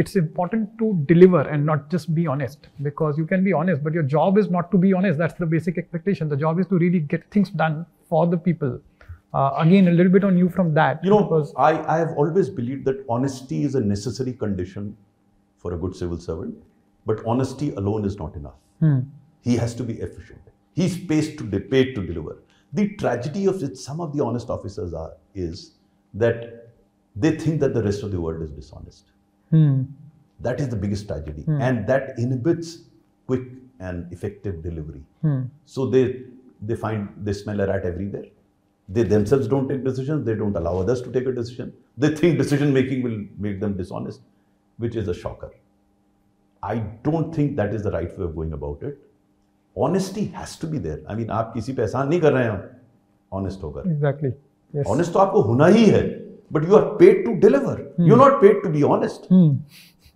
[0.00, 3.96] it's important to deliver and not just be honest because you can be honest but
[3.98, 6.78] your job is not to be honest that's the basic expectation the job is to
[6.82, 7.76] really get things done
[8.12, 8.72] for the people
[9.34, 12.10] uh, again a little bit on you from that You know, because I, I have
[12.16, 14.96] always believed that honesty is a necessary condition
[15.58, 16.54] for a good civil servant,
[17.06, 18.54] but honesty alone is not enough.
[18.80, 19.00] Hmm.
[19.45, 20.41] He has to be efficient.
[20.73, 22.37] He's paid to, paid to deliver.
[22.73, 25.75] The tragedy of it, some of the honest officers are, is
[26.13, 26.71] that
[27.15, 29.11] they think that the rest of the world is dishonest.
[29.51, 29.83] Hmm.
[30.41, 31.45] That is the biggest tragedy.
[31.47, 32.79] And that inhibits
[33.27, 33.43] quick
[33.79, 35.03] and effective delivery.
[35.21, 35.43] Hmm.
[35.65, 36.23] So they
[36.61, 38.25] they find they smell a rat everywhere.
[38.89, 40.25] They themselves don't take decisions.
[40.25, 41.73] They don't allow others to take a decision.
[41.97, 44.21] They think decision making will make them dishonest,
[44.77, 45.51] which is a shocker.
[46.61, 46.77] I
[47.07, 48.99] don't think that is the right way of going about it.
[49.76, 50.98] Honesty has to be there.
[51.08, 52.58] I mean, आप किसी पे एहसान नहीं कर रहे हैं
[53.32, 53.86] honest होकर.
[53.92, 54.32] exactly
[54.74, 56.02] yes Honest तो आपको होना ही है,
[56.52, 57.76] but you are paid to deliver.
[57.98, 59.26] You're not paid to be honest.
[59.26, 59.50] Hmm.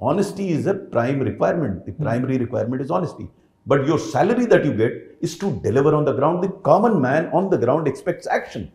[0.00, 1.86] Honesty is a prime requirement.
[1.86, 3.28] The primary requirement is honesty.
[3.66, 6.42] But your salary that you get is to deliver on the ground.
[6.42, 8.70] The common man on the ground expects action.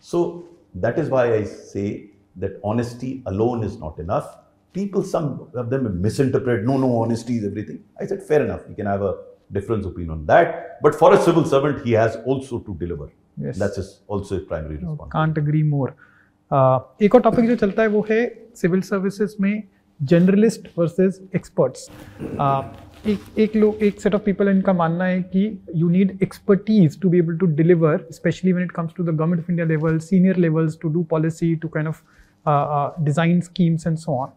[0.00, 4.36] So that is why I say that honesty alone is not enough.
[4.74, 7.78] People, some of them misinterpret, no, no, honesty is everything.
[8.00, 8.64] I said, fair enough.
[8.68, 9.14] You can have a
[9.50, 10.82] different opinion on that.
[10.82, 13.08] But for a civil servant, he has also to deliver.
[13.36, 13.56] Yes.
[13.58, 15.10] That's his, also his primary responsibility.
[15.12, 15.94] Can't agree मोर
[17.04, 18.20] एक और topic जो चलता है वो है
[18.62, 19.62] civil services में
[20.00, 21.88] generalist versus experts
[23.06, 25.46] एक एक लोग एक सेट ऑफ पीपल इनका मानना है कि
[25.76, 29.42] you need expertise to be able to deliver specially when it comes to the government
[29.42, 32.02] of India level senior levels to do policy to kind of
[33.06, 34.28] design schemes and so on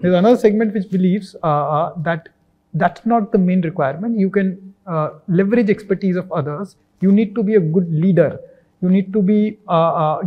[0.00, 2.28] there's another segment which believes uh, uh, that
[2.74, 4.18] that's not the main requirement.
[4.18, 6.76] You can uh, leverage expertise of others.
[7.00, 8.40] You need to be a good leader.
[8.82, 9.58] You need to be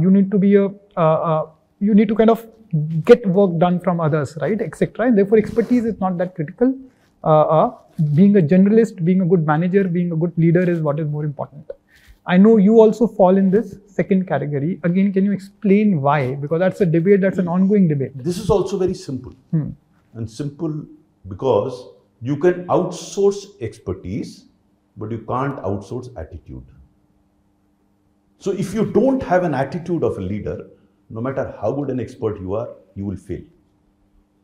[0.04, 1.44] you need to be a
[1.80, 2.46] you need to kind of
[3.04, 6.76] get work done from others right etc and therefore expertise is not that critical.
[7.24, 7.76] Uh, uh,
[8.16, 11.26] being a generalist being a good manager being a good leader is what is more
[11.26, 11.70] important
[12.34, 16.60] i know you also fall in this second category again can you explain why because
[16.64, 19.34] that's a debate that's an ongoing debate This is also very simple.
[19.52, 19.70] Hmm.
[20.14, 20.74] And simple
[21.28, 21.80] because
[22.22, 24.46] you can outsource expertise,
[24.98, 26.66] but you can't outsource attitude.
[28.38, 30.68] So if you don't have an attitude of a leader,
[31.10, 33.42] no matter how good an expert you are, you will fail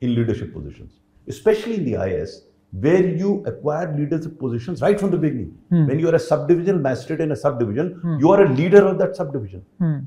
[0.02, 2.42] in leadership positions, especially in the IAS,
[2.80, 5.58] where you acquire leadership positions right from the beginning.
[5.88, 9.16] When you are a subdivisional magistrate in a subdivision, you are a leader of that
[9.16, 9.66] subdivision.
[9.80, 10.00] Hmm.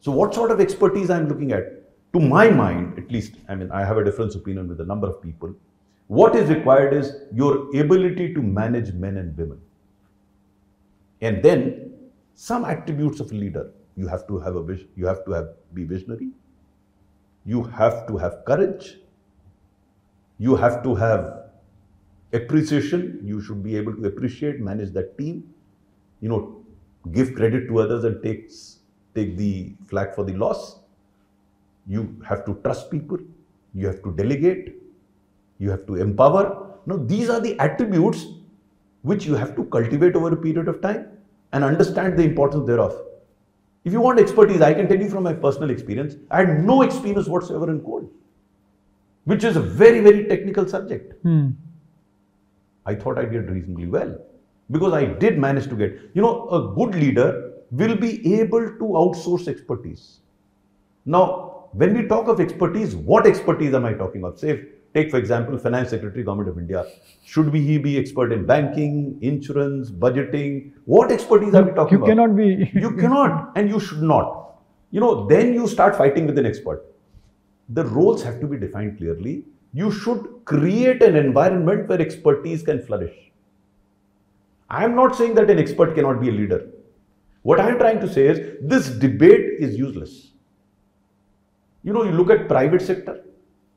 [0.00, 1.64] So, what sort of expertise I'm looking at?
[2.12, 5.08] To my mind, at least, I mean, I have a different opinion with a number
[5.08, 5.54] of people.
[6.08, 9.60] What is required is your ability to manage men and women.
[11.20, 11.92] And then
[12.34, 13.70] some attributes of a leader.
[13.96, 16.30] You have to have a vision, you have to have be visionary,
[17.44, 18.96] you have to have courage,
[20.38, 21.39] you have to have
[22.32, 25.52] appreciation, you should be able to appreciate, manage that team,
[26.20, 26.62] you know,
[27.12, 28.80] give credit to others and takes
[29.14, 30.78] take the flag for the loss.
[31.86, 33.18] You have to trust people,
[33.74, 34.74] you have to delegate,
[35.58, 36.78] you have to empower.
[36.86, 38.26] Now, these are the attributes
[39.02, 41.08] which you have to cultivate over a period of time
[41.52, 42.94] and understand the importance thereof.
[43.84, 46.82] If you want expertise, I can tell you from my personal experience, I had no
[46.82, 48.10] experience whatsoever in coal,
[49.24, 51.14] which is a very, very technical subject.
[51.22, 51.50] Hmm.
[52.86, 54.18] I thought I did reasonably well.
[54.70, 58.84] because I did manage to get, you know, a good leader will be able to
[59.02, 60.20] outsource expertise.
[61.04, 64.38] Now, when we talk of expertise, what expertise am I talking of?
[64.38, 66.86] Say, take for example, Finance Secretary, Government of India.
[67.24, 70.72] Should we, he be expert in banking, insurance, budgeting?
[70.84, 72.08] What expertise are we talking you about?
[72.08, 72.70] cannot be.
[72.74, 74.56] you cannot, and you should not.
[74.90, 76.84] You know, then you start fighting with an expert.
[77.68, 79.44] The roles have to be defined clearly.
[79.72, 83.16] You should create an environment where expertise can flourish.
[84.68, 86.68] I am not saying that an expert cannot be a leader.
[87.42, 90.32] What I am trying to say is this debate is useless.
[91.82, 93.24] You know, you look at private sector,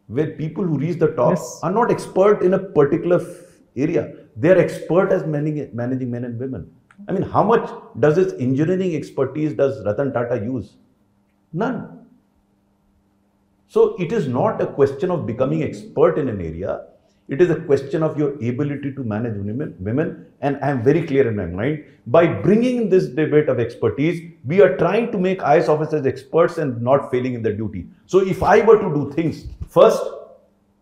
[0.07, 1.60] where people who reach the top Yes.
[1.64, 3.22] are not expert in a particular
[3.76, 4.14] area.
[4.36, 6.70] They are expert as managing, managing men and women.
[7.07, 10.76] I mean, how much does this engineering expertise does Ratan Tata use?
[11.53, 12.02] None.
[13.74, 16.82] So it is not a question of becoming expert in an area.
[17.28, 19.76] It is a question of your ability to manage women.
[19.80, 21.84] Women, and I am very clear in my mind.
[22.06, 26.84] By bringing this debate of expertise, we are trying to make IAS officers experts and
[26.84, 27.88] not failing in their duty.
[28.06, 30.04] So if I were to do things first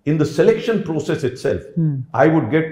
[0.04, 2.00] in the selection process itself, hmm.
[2.14, 2.66] I would get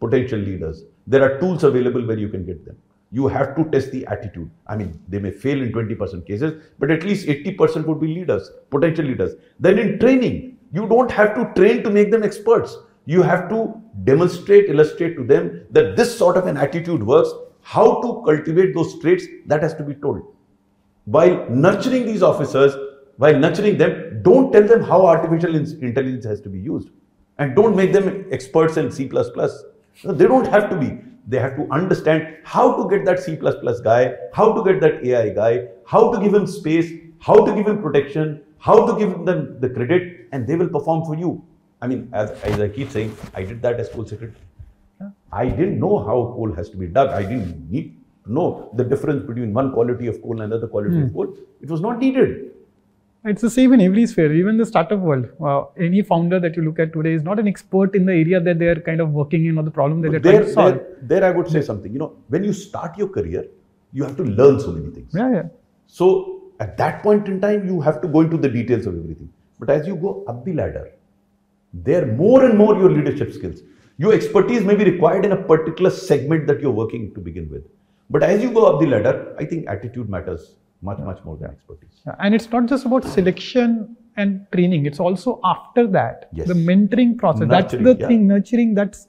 [0.00, 0.82] potential leaders.
[1.06, 2.76] There are tools available where you can get them.
[3.12, 4.50] You have to test the attitude.
[4.66, 8.50] I mean, they may fail in 20% cases, but at least 80% would be leaders,
[8.70, 9.34] potential leaders.
[9.58, 12.76] Then in training, you don't have to train to make them experts.
[13.06, 13.74] You have to
[14.04, 17.30] demonstrate, illustrate to them that this sort of an attitude works.
[17.62, 20.22] How to cultivate those traits, that has to be told
[21.04, 22.74] while nurturing these officers,
[23.16, 26.90] while nurturing them, don't tell them how artificial intelligence has to be used.
[27.38, 29.04] And don't make them experts in C.
[29.08, 30.98] They don't have to be.
[31.26, 35.30] They have to understand how to get that C guy, how to get that AI
[35.30, 36.90] guy, how to give him space,
[37.20, 41.04] how to give him protection, how to give them the credit, and they will perform
[41.04, 41.44] for you.
[41.82, 44.34] I mean, as, as I keep saying, I did that as coal secretary.
[45.32, 47.10] I didn't know how coal has to be dug.
[47.10, 50.96] I didn't need to know the difference between one quality of coal and another quality
[51.00, 51.14] of hmm.
[51.14, 51.36] coal.
[51.60, 52.50] It was not needed.
[53.24, 55.26] It's the same in every sphere, even the startup world.
[55.44, 58.40] Uh, any founder that you look at today is not an expert in the area
[58.40, 60.52] that they are kind of working in or the problem that they're There, trying to
[60.52, 60.74] solve.
[60.74, 61.92] there, there, I would say something.
[61.92, 63.46] You know, when you start your career,
[63.92, 65.12] you have to learn so many things.
[65.14, 65.42] Yeah, yeah.
[65.86, 69.30] So at that point in time, you have to go into the details of everything.
[69.58, 70.90] But as you go up the ladder,
[71.74, 73.60] there more and more your leadership skills.
[73.98, 77.64] Your expertise may be required in a particular segment that you're working to begin with.
[78.08, 81.50] But as you go up the ladder, I think attitude matters much, much more than
[81.50, 82.00] expertise.
[82.06, 86.48] Yeah, And it's not just about selection and training, it's also after that, Yes.
[86.48, 87.48] the mentoring process.
[87.48, 89.06] that's the thing, nurturing, that's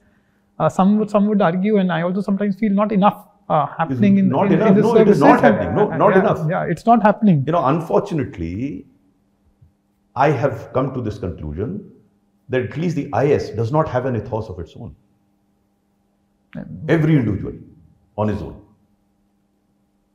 [0.58, 4.18] uh, some, would, some would argue, and I also sometimes feel not enough uh, happening
[4.18, 4.68] in, not in, enough.
[4.68, 5.74] in the No, it is not happening.
[5.74, 6.46] No, not yeah, enough.
[6.48, 7.42] Yeah, it's not happening.
[7.46, 8.86] You know, unfortunately,
[10.14, 11.90] I have come to this conclusion
[12.48, 14.94] that at least the IAS does not have an ethos of its own.
[16.88, 17.54] Every individual
[18.16, 18.61] on his own.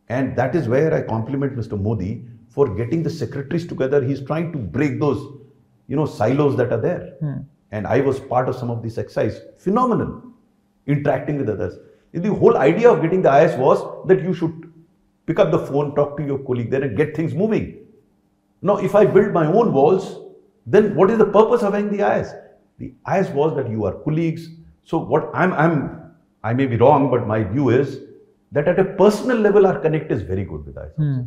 [0.09, 1.79] And that is where I compliment Mr.
[1.79, 4.03] Modi for getting the secretaries together.
[4.03, 5.19] He's trying to break those,
[5.87, 7.13] you know, silos that are there.
[7.19, 7.39] Hmm.
[7.71, 9.41] And I was part of some of these exercise.
[9.57, 10.23] Phenomenal.
[10.85, 11.77] Interacting with others.
[12.13, 14.71] The whole idea of getting the IAS was that you should
[15.25, 17.77] pick up the phone, talk to your colleague there and get things moving.
[18.61, 20.21] Now, if I build my own walls,
[20.65, 22.33] then what is the purpose of having the IAS?
[22.79, 24.49] The IAS was that you are colleagues.
[24.85, 26.13] So what I'm, I'm,
[26.43, 27.99] I may be wrong, but my view is
[28.51, 30.91] that at a personal level, our connect is very good with IAS.
[30.93, 30.95] officers.
[30.97, 31.21] Hmm.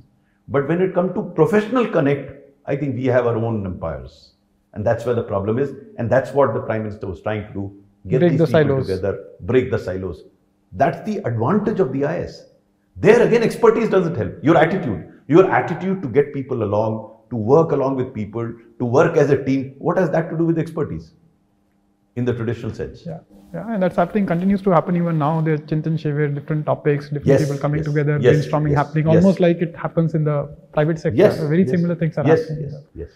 [0.49, 2.33] But when it comes to professional connect,
[2.67, 4.33] I think we have our own empires.
[4.73, 5.73] And that's where the problem is.
[5.99, 7.83] And that's what the Prime Minister was trying to do.
[8.09, 8.87] Get Break these the people silos.
[8.87, 10.25] together, break the silos.
[10.73, 12.45] That's the advantage of the IAS.
[12.97, 14.33] There again, expertise doesn't help.
[14.43, 19.17] Your attitude, your attitude to get people along, to work along with people, to work
[19.17, 19.75] as a team.
[19.79, 21.13] What has that to do with expertise
[22.17, 23.05] in the traditional sense?
[23.07, 23.21] Yeah,
[23.55, 25.41] yeah, and that's happening, continues to happen even now.
[25.41, 29.41] There's Chintan Shivir, different topics, different Yes, people coming yes, together, yes, brainstorming happening, almost
[29.41, 30.37] like it happens in the
[30.73, 31.17] private sector.
[31.17, 31.39] Yes.
[31.39, 32.71] Very similar things are happening.
[32.71, 33.11] Yes, yes.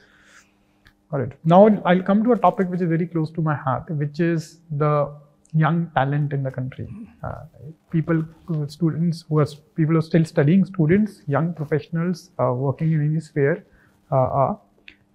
[1.12, 1.32] All right.
[1.44, 4.59] Now I'll come to a topic which is very close to my heart, which is
[4.70, 5.15] the
[5.52, 6.89] young talent in the country.
[7.23, 7.43] Uh,
[7.90, 9.47] people, who- students who are
[9.77, 13.65] people who are still studying, students, young professionals uh, working in any sphere,
[14.11, 14.59] uh, are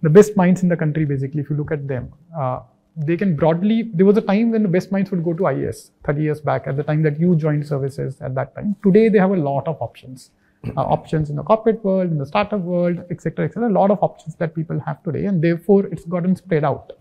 [0.00, 1.04] the best minds in the country.
[1.04, 2.60] Basically, if you look at them, uh,
[3.06, 3.90] they can broadly.
[3.94, 6.66] There was a time when the best minds would go to IAS 30 years back.
[6.66, 8.76] At the time that you joined services, at that time.
[8.82, 10.30] Today they have a lot of options
[10.76, 13.68] uh, options in the corporate world, in the startup world, etc., etc.
[13.68, 16.92] A lot of options that people have today, and therefore it's gotten spread out.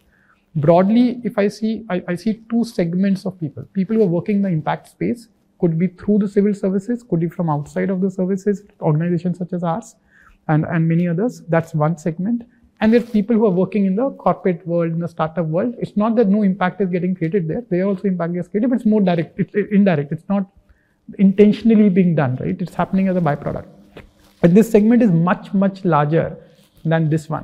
[0.55, 3.63] Broadly, if I see, I, I see two segments of people.
[3.73, 5.27] People who are working in the impact space
[5.59, 9.53] could be through the civil services, could be from outside of the services, organizations such
[9.53, 9.95] as ours,
[10.47, 11.41] and, and many others.
[11.49, 12.43] That's one segment.
[12.81, 15.75] And there are people who are working in the corporate world, in the startup world.
[15.79, 17.63] It's not that no impact is getting created there.
[17.69, 20.13] They also impact is created, but it's more direct, it's indirect.
[20.13, 20.49] It's not
[21.17, 22.55] intentionally being done, right?
[22.59, 23.67] It's happening as a byproduct.
[24.41, 26.37] But this segment is much, much larger
[26.85, 27.43] than this one.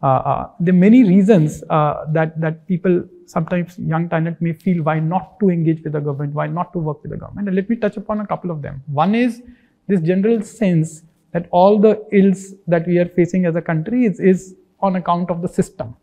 [0.00, 4.84] Uh, uh, there are many reasons uh, that, that people, sometimes young talent may feel
[4.84, 7.48] why not to engage with the government, why not to work with the government.
[7.48, 8.80] And let me touch upon a couple of them.
[8.86, 9.42] One is
[9.88, 11.02] this general sense
[11.32, 15.29] that all the ills that we are facing as a country is, is on account
[15.29, 15.95] of the system,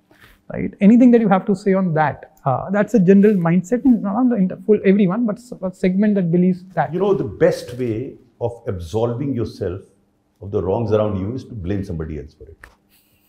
[0.52, 0.74] right?
[0.80, 2.26] Anything that you have to say on that?
[2.44, 6.92] Uh, that's a general mindset, not the full everyone, but a segment that believes that.
[6.92, 9.80] You know, the best way of absolving yourself
[10.40, 12.70] of the wrongs around you is to blame somebody else for it.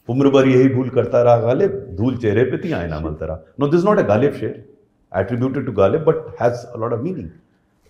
[0.10, 3.68] उम्र भर यही भूल करता रहा गालिब धूल चेहरे पे थी आयना मलता रहा no
[3.74, 4.56] this not a Ghalib शेर
[5.12, 7.32] attributed to Ghalib, but has a lot of meaning.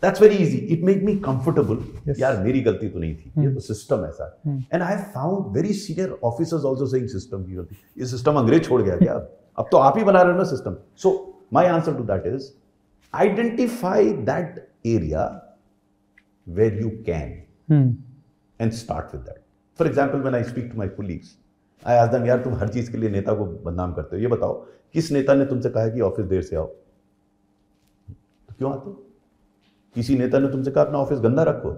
[0.03, 0.59] That's very easy.
[0.69, 1.79] It made me comfortable.
[2.07, 2.19] Yes.
[2.21, 3.45] यार मेरी गलती तो नहीं थी hmm.
[3.45, 7.55] ये तो सिस्टम ऐसा है and I found very senior officers also saying system की
[7.55, 9.15] गलती ये सिस्टम अंग्रेज़ छोड़ गया क्या
[9.59, 11.13] अब तो आप ही बना रहे हो ना system so
[11.55, 12.51] my answer to that is
[13.15, 15.25] identify that area
[16.47, 17.97] where you can
[18.61, 19.43] and start with with that.
[19.79, 21.37] For example, when I speak to my colleagues,
[21.83, 24.29] I ask them, यार तुम हर चीज़ के लिए नेता को बदनाम करते हो ये
[24.29, 24.55] बताओ
[24.95, 26.67] किस नेता ने तुमसे कहा कि ऑफ़िस देर से आओ
[28.49, 29.06] तो क्यों आते हो
[29.97, 31.71] किसी नेता ने तुमसे कहा अपना ऑफ़िस गंदा रखो।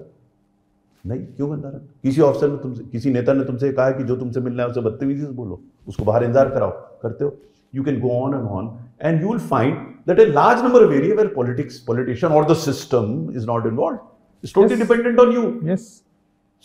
[1.04, 1.86] नहीं क्यों गंदा रखो?
[2.02, 4.80] किसी ऑफिसर ने तुमसे किसी नेता ने तुमसे कहा कि जो तुमसे मिलना है उसे
[4.80, 6.70] बदतमीजी से बोलो उसको बाहर इंतज़ार कराओ
[7.02, 7.36] करते हो?
[7.74, 8.70] You can go on and on
[9.02, 9.76] and you will find
[10.08, 13.98] that a large number of area where politics politician or the system is not involve
[14.44, 15.42] it's totally dependent on you
[15.72, 15.88] yes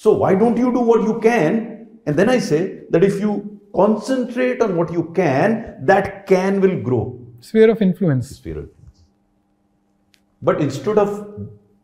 [0.02, 1.58] so why don't you do what you can
[2.08, 2.60] and then I say
[2.92, 3.42] that if you
[3.74, 5.56] concentrate on what you can
[5.92, 7.02] that can will grow
[7.44, 8.83] sphere of influence sphere of
[10.44, 11.12] But instead of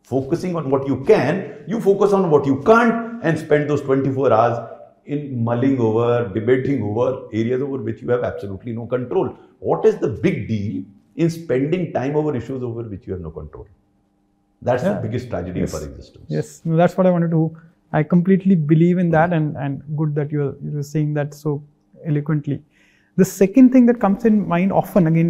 [0.03, 4.34] focusing on what you can, you focus on what you can't and spend those 24
[4.34, 4.57] hours
[5.06, 9.36] in mulling over, debating over areas over which you have absolutely no control.
[9.60, 10.84] What is the big deal
[11.15, 13.68] in spending time over issues over which you have no control?
[14.61, 14.94] That's Yeah.
[14.95, 15.73] the biggest tragedy Yes.
[15.73, 16.26] of our existence.
[16.38, 17.44] Yes, no, that's what I wanted to.
[17.99, 21.53] I completely believe in that, and and good that you're you're saying that so
[22.11, 22.57] eloquently.
[23.22, 25.30] The second thing that comes in mind often, again,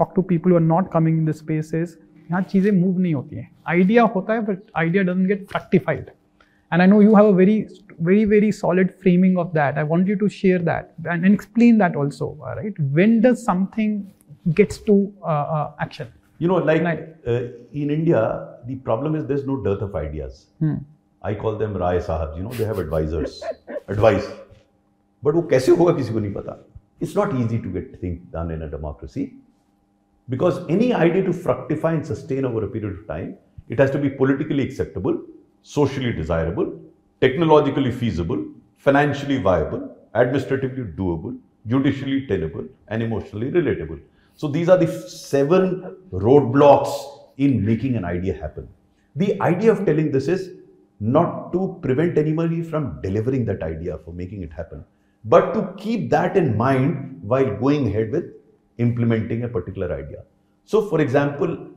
[0.00, 1.94] talk to people who are not coming in this space is
[2.30, 6.10] यहाँ चीज़ें move नहीं होती हैं idea होता है but idea doesn't get fructified
[6.72, 7.68] and I know you have a very,
[8.00, 9.78] very, very solid framing of that.
[9.78, 12.36] I want you to share that and, and explain that also.
[12.40, 12.78] Right?
[12.78, 14.12] When does something
[14.54, 16.12] gets to uh, uh, action?
[16.38, 16.82] You know, like
[17.26, 17.40] uh,
[17.72, 20.46] in India, the problem is there's no dearth of ideas.
[20.58, 20.76] Hmm.
[21.22, 23.42] I call them Rai Sahab, you know, they have advisors,
[23.88, 24.26] advice.
[25.22, 26.58] But वो कैसे होगा किसी को नहीं पता.
[27.00, 29.32] It's not easy to get things done in a democracy
[30.28, 33.36] because any idea to fructify and sustain over a period of time,
[33.68, 35.20] it has to be politically acceptable,
[35.62, 36.80] socially desirable,
[37.20, 38.44] technologically feasible,
[38.76, 44.00] financially viable, administratively doable, judicially tenable, and emotionally relatable.
[44.34, 46.92] So these are the seven roadblocks
[47.38, 48.68] in making an idea happen.
[49.16, 50.50] The idea of telling this is
[51.00, 54.84] not to prevent anybody from delivering that idea for making it happen,
[55.24, 58.24] but to keep that in mind while going ahead with
[58.78, 60.22] implementing a particular idea.
[60.64, 61.68] So, for example,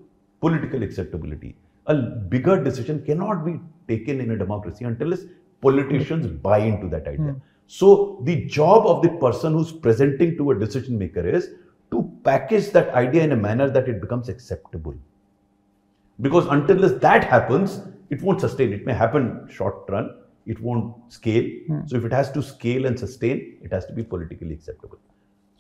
[0.42, 1.56] political acceptability.
[1.88, 5.16] A bigger decision cannot be taken in a democracy until
[5.62, 6.38] politicians mm-hmm.
[6.38, 7.34] buy into that idea.
[7.34, 7.40] Hmm.
[7.68, 11.50] So, the job of the person who's presenting to a decision maker is
[11.92, 14.96] to package that idea in a manner that it becomes acceptable.
[16.22, 18.74] Because until this, that happens it won't sustain.
[18.74, 20.16] It may happen short run.
[20.48, 21.48] It won't scale.
[21.68, 21.82] Hmm.
[21.86, 24.98] So if it has to scale and sustain it has to be politically acceptable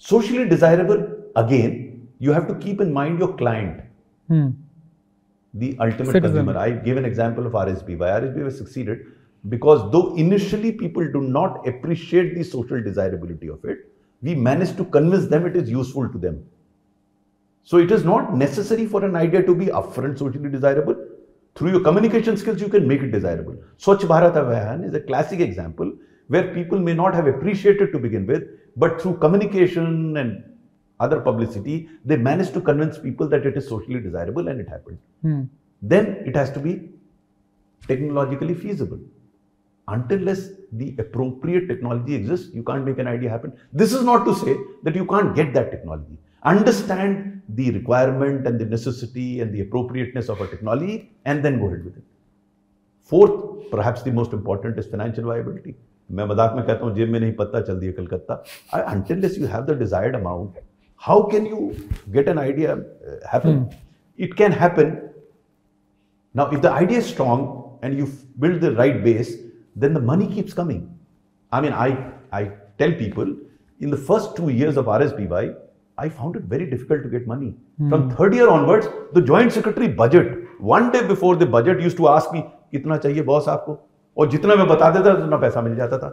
[0.07, 0.99] socially desirable
[1.35, 1.73] again
[2.19, 3.81] you have to keep in mind your client
[4.31, 4.49] Hmm.
[5.61, 6.21] the ultimate Citizen.
[6.21, 6.55] consumer.
[6.57, 7.95] I gave an example of RSB.
[7.97, 8.99] Why RSB was succeeded?
[9.53, 13.79] Because though initially people do not appreciate the social desirability of it,
[14.21, 16.37] we managed to convince them it is useful to them.
[17.63, 20.95] So it is not necessary for an idea to be upfront socially desirable.
[21.55, 23.55] Through your communication skills, you can make it desirable.
[23.79, 25.91] Swachh Bharat Abhiyan is a classic example
[26.27, 28.43] where people may not have appreciated to begin with,
[28.83, 30.43] but through communication and
[30.99, 34.97] other publicity, they managed to convince people that it is socially desirable and it happened.
[35.21, 35.43] Hmm.
[35.81, 36.89] Then it has to be
[37.87, 38.99] technologically feasible.
[39.87, 43.53] Unless the appropriate technology exists, you can't make an idea happen.
[43.73, 46.17] This is not to say that you can't get that technology.
[46.43, 51.67] Understand the requirement and the necessity and the appropriateness of a technology and then go
[51.67, 52.03] ahead with it.
[53.01, 55.75] Fourth, perhaps the most important is financial viability.
[56.09, 58.43] मैं मज़ाक में कहता हूँ जेब में नहीं पता चल दिया Calcutta.
[58.75, 58.81] I
[59.41, 60.59] you have the desired amount
[61.03, 61.71] how can you
[62.13, 62.75] get an idea
[63.33, 63.67] happen
[64.19, 64.97] it can happen
[66.35, 68.07] now if the idea is strong and you
[68.39, 69.33] build the right base
[69.77, 70.83] then the money keeps coming
[71.51, 71.95] I mean I
[72.33, 72.45] I
[72.79, 73.35] tell people
[73.81, 75.51] in the first two years of R S B Y
[75.97, 77.51] I found it very difficult to get money
[77.89, 80.37] from third year onwards the joint secretary budget
[80.71, 82.41] one day before the budget used to ask me
[82.71, 83.73] कितना चाहिए boss आपको?
[84.17, 86.09] और जितना मैं बता देता उतना पैसा मिल जाता था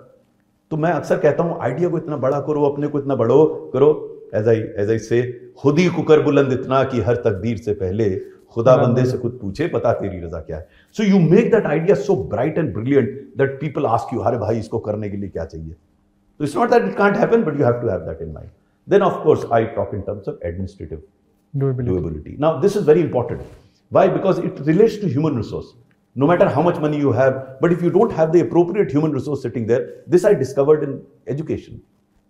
[0.71, 3.91] तो मैं अक्सर कहता हूँ आइडिया को इतना बड़ा करो अपने को इतना बड़ो करो
[4.35, 5.21] एज आई एज आई से
[5.59, 8.15] खुद ही कुकर बुलंद इतना कि हर तकदीर से पहले
[8.55, 11.97] खुदा बंदे से खुद पूछे पता तेरी रजा क्या है so you make that idea
[12.05, 15.45] so bright and brilliant that people ask you अरे भाई इसको करने के लिए क्या
[15.45, 15.73] चाहिए
[16.41, 18.51] तो it's not that it can't happen but you have to have that in mind
[18.89, 21.03] then of course I talk in terms of administrative
[21.55, 22.39] doability.
[22.39, 23.43] Now, this is very important.
[23.93, 24.09] Why?
[24.09, 25.75] Because it relates to human resource.
[26.16, 29.12] No matter how much money you have, but if you don't have the appropriate human
[29.12, 31.82] resource sitting there, this I discovered in education,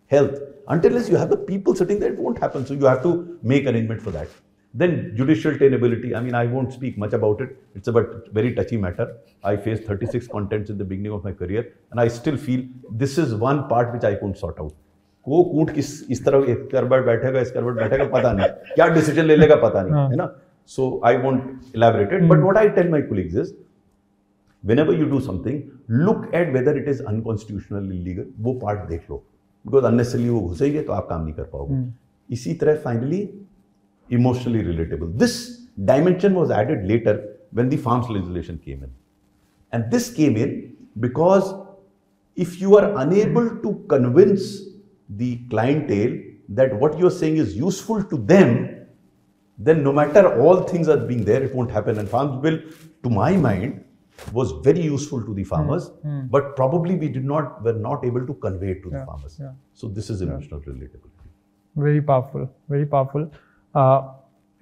[0.07, 0.39] health.
[0.67, 2.65] Until you have the people sitting there, it won't happen.
[2.65, 4.27] So you have to make arrangement for that.
[4.73, 6.15] Then judicial tenability.
[6.15, 7.57] I mean, I won't speak much about it.
[7.75, 9.17] It's a but very touchy matter.
[9.43, 13.17] I faced 36 contents in the beginning of my career, and I still feel this
[13.17, 14.73] is one part which I couldn't sort out.
[15.27, 19.25] वो कूट किस इस तरह एक करबट बैठेगा इस करबट बैठेगा पता नहीं क्या डिसीजन
[19.25, 20.25] ले लेगा पता नहीं हाँ। है ना
[20.75, 23.51] so I want elaborated but what I tell my colleagues is
[24.71, 25.59] whenever you do something
[26.07, 29.23] look at whether it is unconstitutional illegal वो पार्ट देख लो
[29.67, 31.81] बिकॉज अननेसरली वो घुसेंगे तो आप काम नहीं कर पाओगे
[32.33, 33.21] इसी तरह finally
[34.19, 35.37] emotionally relatable this
[35.91, 37.27] dimension was added later
[37.57, 38.91] when the farms legislation came in
[39.77, 40.51] and this came in
[41.05, 41.47] because
[42.45, 44.45] if you are unable to convince
[45.21, 46.13] the clientele
[46.49, 48.87] that what you're saying is useful to them,
[49.57, 51.97] then no matter all things are being there, it won't happen.
[51.97, 52.59] And Farms Bill,
[53.03, 53.83] to my mind,
[54.32, 55.90] was very useful to the farmers,
[56.30, 59.38] but probably we did not were not able to convey it to the farmers.
[59.40, 59.52] yeah.
[59.74, 61.12] So this is emotional relatability.
[61.84, 63.24] very powerful very powerful
[63.80, 64.02] uh,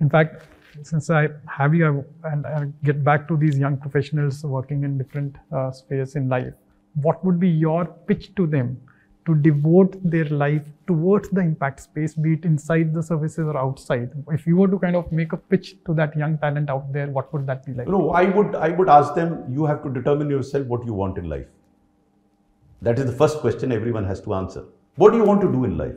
[0.05, 0.47] in fact
[0.89, 1.21] since i
[1.57, 5.71] have you I- and i get back to these young professionals working in different uh,
[5.81, 6.55] spheres in life
[7.07, 8.73] what would be your pitch to them
[9.27, 14.11] to devote their life towards the impact space be it inside the services or outside
[14.33, 17.09] if you were to kind of make a pitch to that young talent out there
[17.19, 19.91] what would that be like No, I would I would ask them, you have to
[19.99, 21.47] determine yourself what you want in life.
[22.83, 24.65] That is the first question everyone has to answer.
[24.97, 25.95] What do you want to do in life?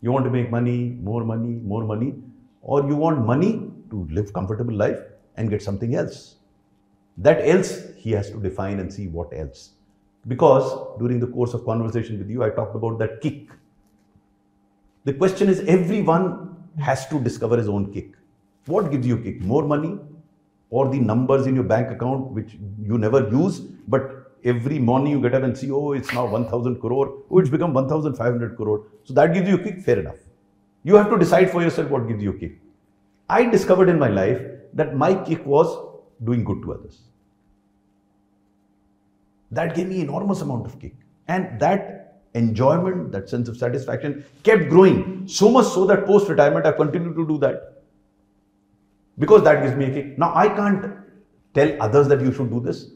[0.00, 2.14] You want to make money, more money, more money,
[2.62, 3.50] or you want money
[3.90, 5.00] to live comfortable life
[5.36, 6.36] and get something else.
[7.18, 9.70] That else he has to define and see what else.
[10.28, 13.48] Because during the course of conversation with you, I talked about that kick.
[15.04, 18.12] The question is everyone has to discover his own kick.
[18.66, 19.40] What gives you kick?
[19.40, 19.98] More money
[20.68, 25.20] or the numbers in your bank account which you never use, but every morning you
[25.20, 28.86] get up and see, oh, it's now 1000 crore, oh, it's become 1500 crore.
[29.04, 30.16] So that gives you a kick, fair enough.
[30.84, 32.58] You have to decide for yourself what gives you kick.
[33.28, 34.40] I discovered in my life
[34.74, 35.68] that my kick was
[36.24, 37.00] doing good to others.
[39.50, 40.94] That gave me enormous amount of kick.
[41.28, 45.26] And that enjoyment, that sense of satisfaction kept growing.
[45.26, 47.82] So much so that post retirement, I continue to do that.
[49.18, 50.18] Because that gives me a kick.
[50.18, 50.94] Now, I can't
[51.54, 52.90] tell others that you should do this.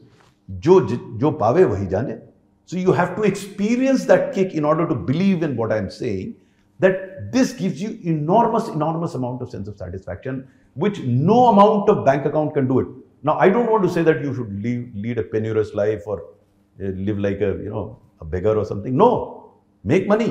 [0.59, 2.21] Jo, jo pave wahi jane.
[2.65, 6.35] So, you have to experience that kick in order to believe in what I'm saying.
[6.79, 12.05] That this gives you enormous, enormous amount of sense of satisfaction, which no amount of
[12.05, 12.87] bank account can do it.
[13.23, 16.23] Now, I don't want to say that you should leave, lead a penurious life or
[16.81, 18.95] uh, live like a you know a beggar or something.
[18.95, 19.51] No,
[19.83, 20.29] make money,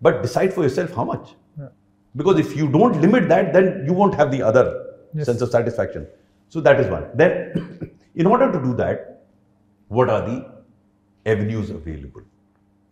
[0.00, 1.34] but decide for yourself how much.
[1.58, 1.68] Yeah.
[2.16, 4.78] Because if you don't limit that, then you won't have the other
[5.14, 5.26] Yes.
[5.26, 6.06] sense of satisfaction.
[6.48, 7.04] So that is one.
[7.14, 9.24] Then, in order to do that,
[9.88, 10.36] what are the
[11.26, 12.22] avenues available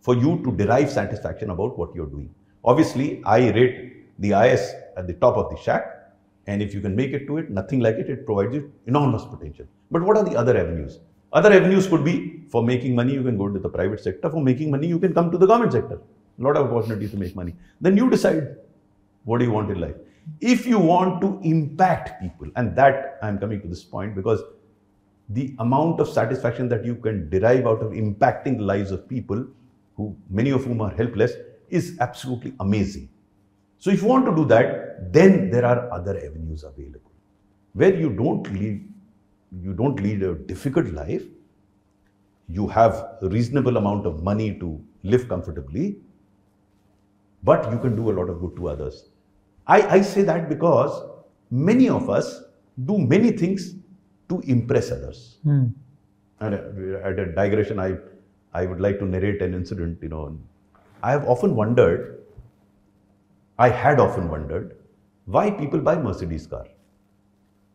[0.01, 2.29] for you to derive satisfaction about what you're doing?
[2.63, 6.13] Obviously, I rate the IAS at the top of the shack,
[6.45, 9.25] and if you can make it to it, nothing like it, it provides you enormous
[9.25, 9.65] potential.
[9.89, 10.99] But what are the other avenues?
[11.33, 14.29] Other avenues could be for making money, you can go to the private sector.
[14.29, 16.01] For making money, you can come to the government sector.
[16.39, 17.55] A lot of opportunities to make money.
[17.79, 18.57] Then you decide
[19.23, 19.95] what do you want in life.
[20.39, 24.41] If you want to impact people, and that I'm coming to this point because
[25.29, 29.45] the amount of satisfaction that you can derive out of impacting the lives of people,
[29.95, 31.31] who many of whom are helpless,
[31.69, 33.09] is absolutely amazing.
[33.77, 37.11] So if you want to do that, then there are other avenues available
[37.73, 38.90] where you don't lead
[39.51, 41.23] you don't lead a difficult life.
[42.47, 45.97] You have a reasonable amount of money to live comfortably,
[47.43, 49.09] but you can do a lot of good to others.
[49.67, 51.03] I, I say that because
[51.49, 52.43] many of us
[52.85, 53.75] do many things
[54.29, 55.37] to impress others.
[55.43, 55.67] Hmm.
[56.39, 57.97] And at a digression, I,
[58.53, 59.99] I would like to narrate an incident.
[60.01, 60.39] You know,
[61.03, 62.23] I have often wondered,
[63.59, 64.77] I had often wondered,
[65.25, 66.65] why people buy Mercedes car.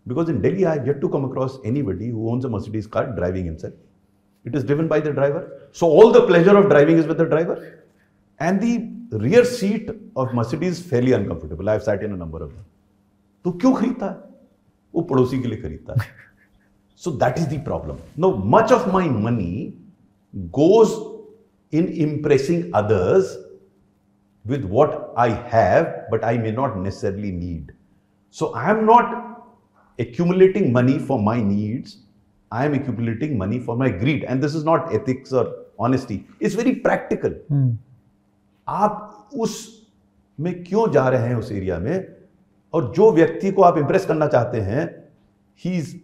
[0.07, 3.06] Because in Delhi, I have yet to come across anybody who owns a Mercedes car
[3.15, 3.73] driving himself.
[4.45, 5.69] It is driven by the driver.
[5.72, 7.84] So all the pleasure of driving is with the driver.
[8.39, 11.69] And the rear seat of Mercedes is fairly uncomfortable.
[11.69, 12.65] I have sat in a number of them.
[13.43, 14.18] तो क्यों खरीदता है
[14.95, 16.10] वो पड़ोसी के लिए खरीदता है
[17.03, 17.99] So that is the problem.
[18.15, 19.73] Now, much of my money
[20.52, 20.91] goes
[21.72, 23.38] in impressing others
[24.45, 27.72] with what I have, but I may not necessarily need.
[28.30, 29.24] So I am not
[29.98, 31.98] accumulating money for my needs.
[32.52, 34.24] I am accumulating money for my greed.
[34.24, 35.47] And this is not ethics or
[35.78, 36.27] honesty.
[36.40, 37.35] It's very practical.
[38.68, 39.55] आप उस
[40.39, 42.06] में क्यों जा रहे हैं उस area में
[42.74, 44.86] और जो व्यक्ति को आप इंप्रेस करना चाहते हैं
[45.64, 45.94] he is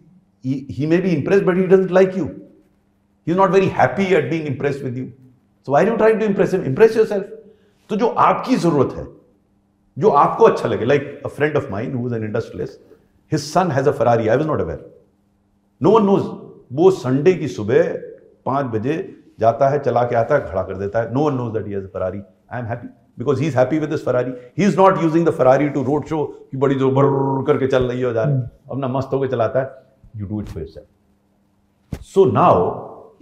[0.45, 2.23] he may be impressed but he doesn't like you
[3.27, 5.05] he's not very happy at being impressed with you
[5.67, 7.29] so why are you trying to impress him impress yourself
[7.89, 9.05] तो जो आपकी ज़रूरत है
[9.97, 12.79] जो आपको अच्छा लगे like a friend of mine who is an industrialist
[13.31, 14.89] his son has a Ferrari I was not aware
[15.81, 16.23] no one knows
[16.73, 17.93] वो संडे की सुबह
[18.45, 18.95] पाँच बजे
[19.39, 21.73] जाता है, चला के आता है, खड़ा कर देता है। No one knows that he
[21.73, 22.21] has Ferrari
[22.51, 22.87] I am happy
[23.19, 26.05] because he is happy with this Ferrari he is not using the Ferrari to road
[26.05, 27.05] show की बड़ी जो भर
[27.47, 28.41] करके चल रही हो जा रही
[28.71, 29.67] अपना मस्त होकर चलाता है।
[30.15, 32.61] You do it for your so now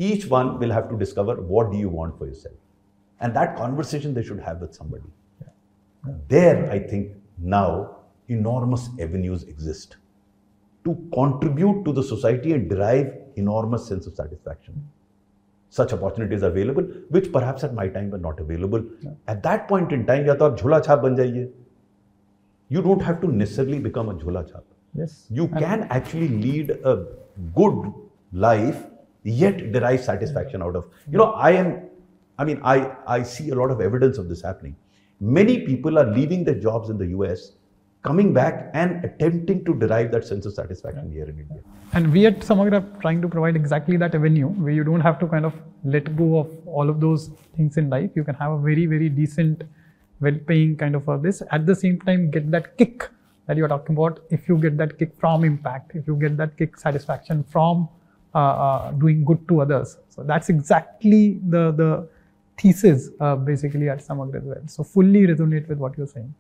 [0.02, 4.14] each one will have to discover what do you want for yourself and that conversation
[4.14, 7.84] they should have with somebody there I think now
[8.31, 9.97] enormous avenues exist
[10.85, 14.89] to contribute to the society and derive enormous sense of satisfaction.
[15.68, 18.85] Such opportunities are available, which perhaps at my time were not available.
[19.01, 19.10] Yeah.
[19.27, 21.48] At that point in time, या तो आप झोला छाप बन जाइए.
[22.68, 24.62] You don't have to necessarily become a झोला छाप.
[24.94, 25.27] Yes.
[25.31, 26.97] You can actually lead a
[27.55, 27.93] good
[28.32, 28.86] life,
[29.24, 30.86] yet derive satisfaction out of.
[31.10, 31.74] You know, I am,
[32.39, 34.77] I mean, I, I see a lot of evidence of this happening.
[35.20, 37.52] Many people are leaving their jobs in the US,
[38.03, 41.61] coming back and attempting to derive that sense of satisfaction here in India.
[41.94, 45.19] And we at Samagra are trying to provide exactly that avenue where you don't have
[45.19, 45.53] to kind of
[45.84, 48.11] let go of all of those things in life.
[48.15, 49.64] You can have a very, very decent,
[50.19, 51.44] well paying kind of a this.
[51.52, 53.10] At the same time, get that kick
[53.45, 56.57] that you're talking about, if you get that kick from impact, if you get that
[56.57, 57.90] kick satisfaction from
[58.34, 59.98] uh, uh, doing good to others.
[60.10, 62.07] So that's exactly the, the
[62.57, 64.61] thesis uh, basically at Samagra as well.
[64.68, 66.34] So fully resonate with what you're saying.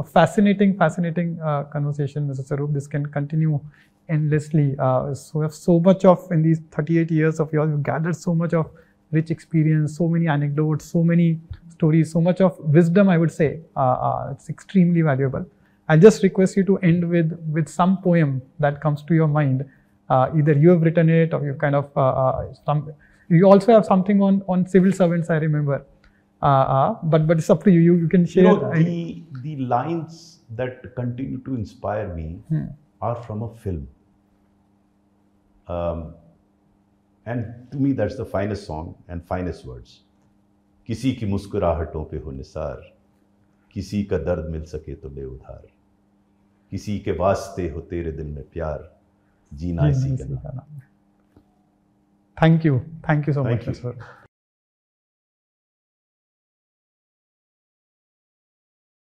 [0.00, 2.42] A fascinating, fascinating uh, conversation, Mr.
[2.46, 2.72] Swarup.
[2.72, 3.60] This can continue
[4.08, 4.74] endlessly.
[4.78, 8.16] Uh, so we have so much of, in these 38 years of yours, you've gathered
[8.16, 8.70] so much of
[9.12, 13.60] rich experience, so many anecdotes, so many stories, so much of wisdom, I would say.
[13.76, 15.44] Uh, it's extremely valuable.
[15.86, 19.68] I'll just request you to end with, with some poem that comes to your mind.
[20.08, 22.90] Uh, either you have written it or you've kind of, uh, uh, some,
[23.28, 25.84] you also have something on, on civil servants, I remember.
[26.42, 27.80] Uh, uh, but, but it's up to you.
[27.80, 28.44] You, you can share.
[28.44, 32.64] You know, the, the lines that continue to inspire me hmm.
[33.00, 33.88] are from a film.
[35.68, 36.14] Um,
[37.26, 40.00] and to me, that's the finest song and finest words.
[40.86, 42.80] किसी की मुस्कुराहटों पे हो निसार
[43.72, 45.66] किसी का दर्द मिल सके तो ले उधार
[46.70, 48.90] किसी के वास्ते हो तेरे दिल में प्यार
[49.60, 50.80] जीना इसी का नाम
[52.42, 53.98] thank you thank you so much sir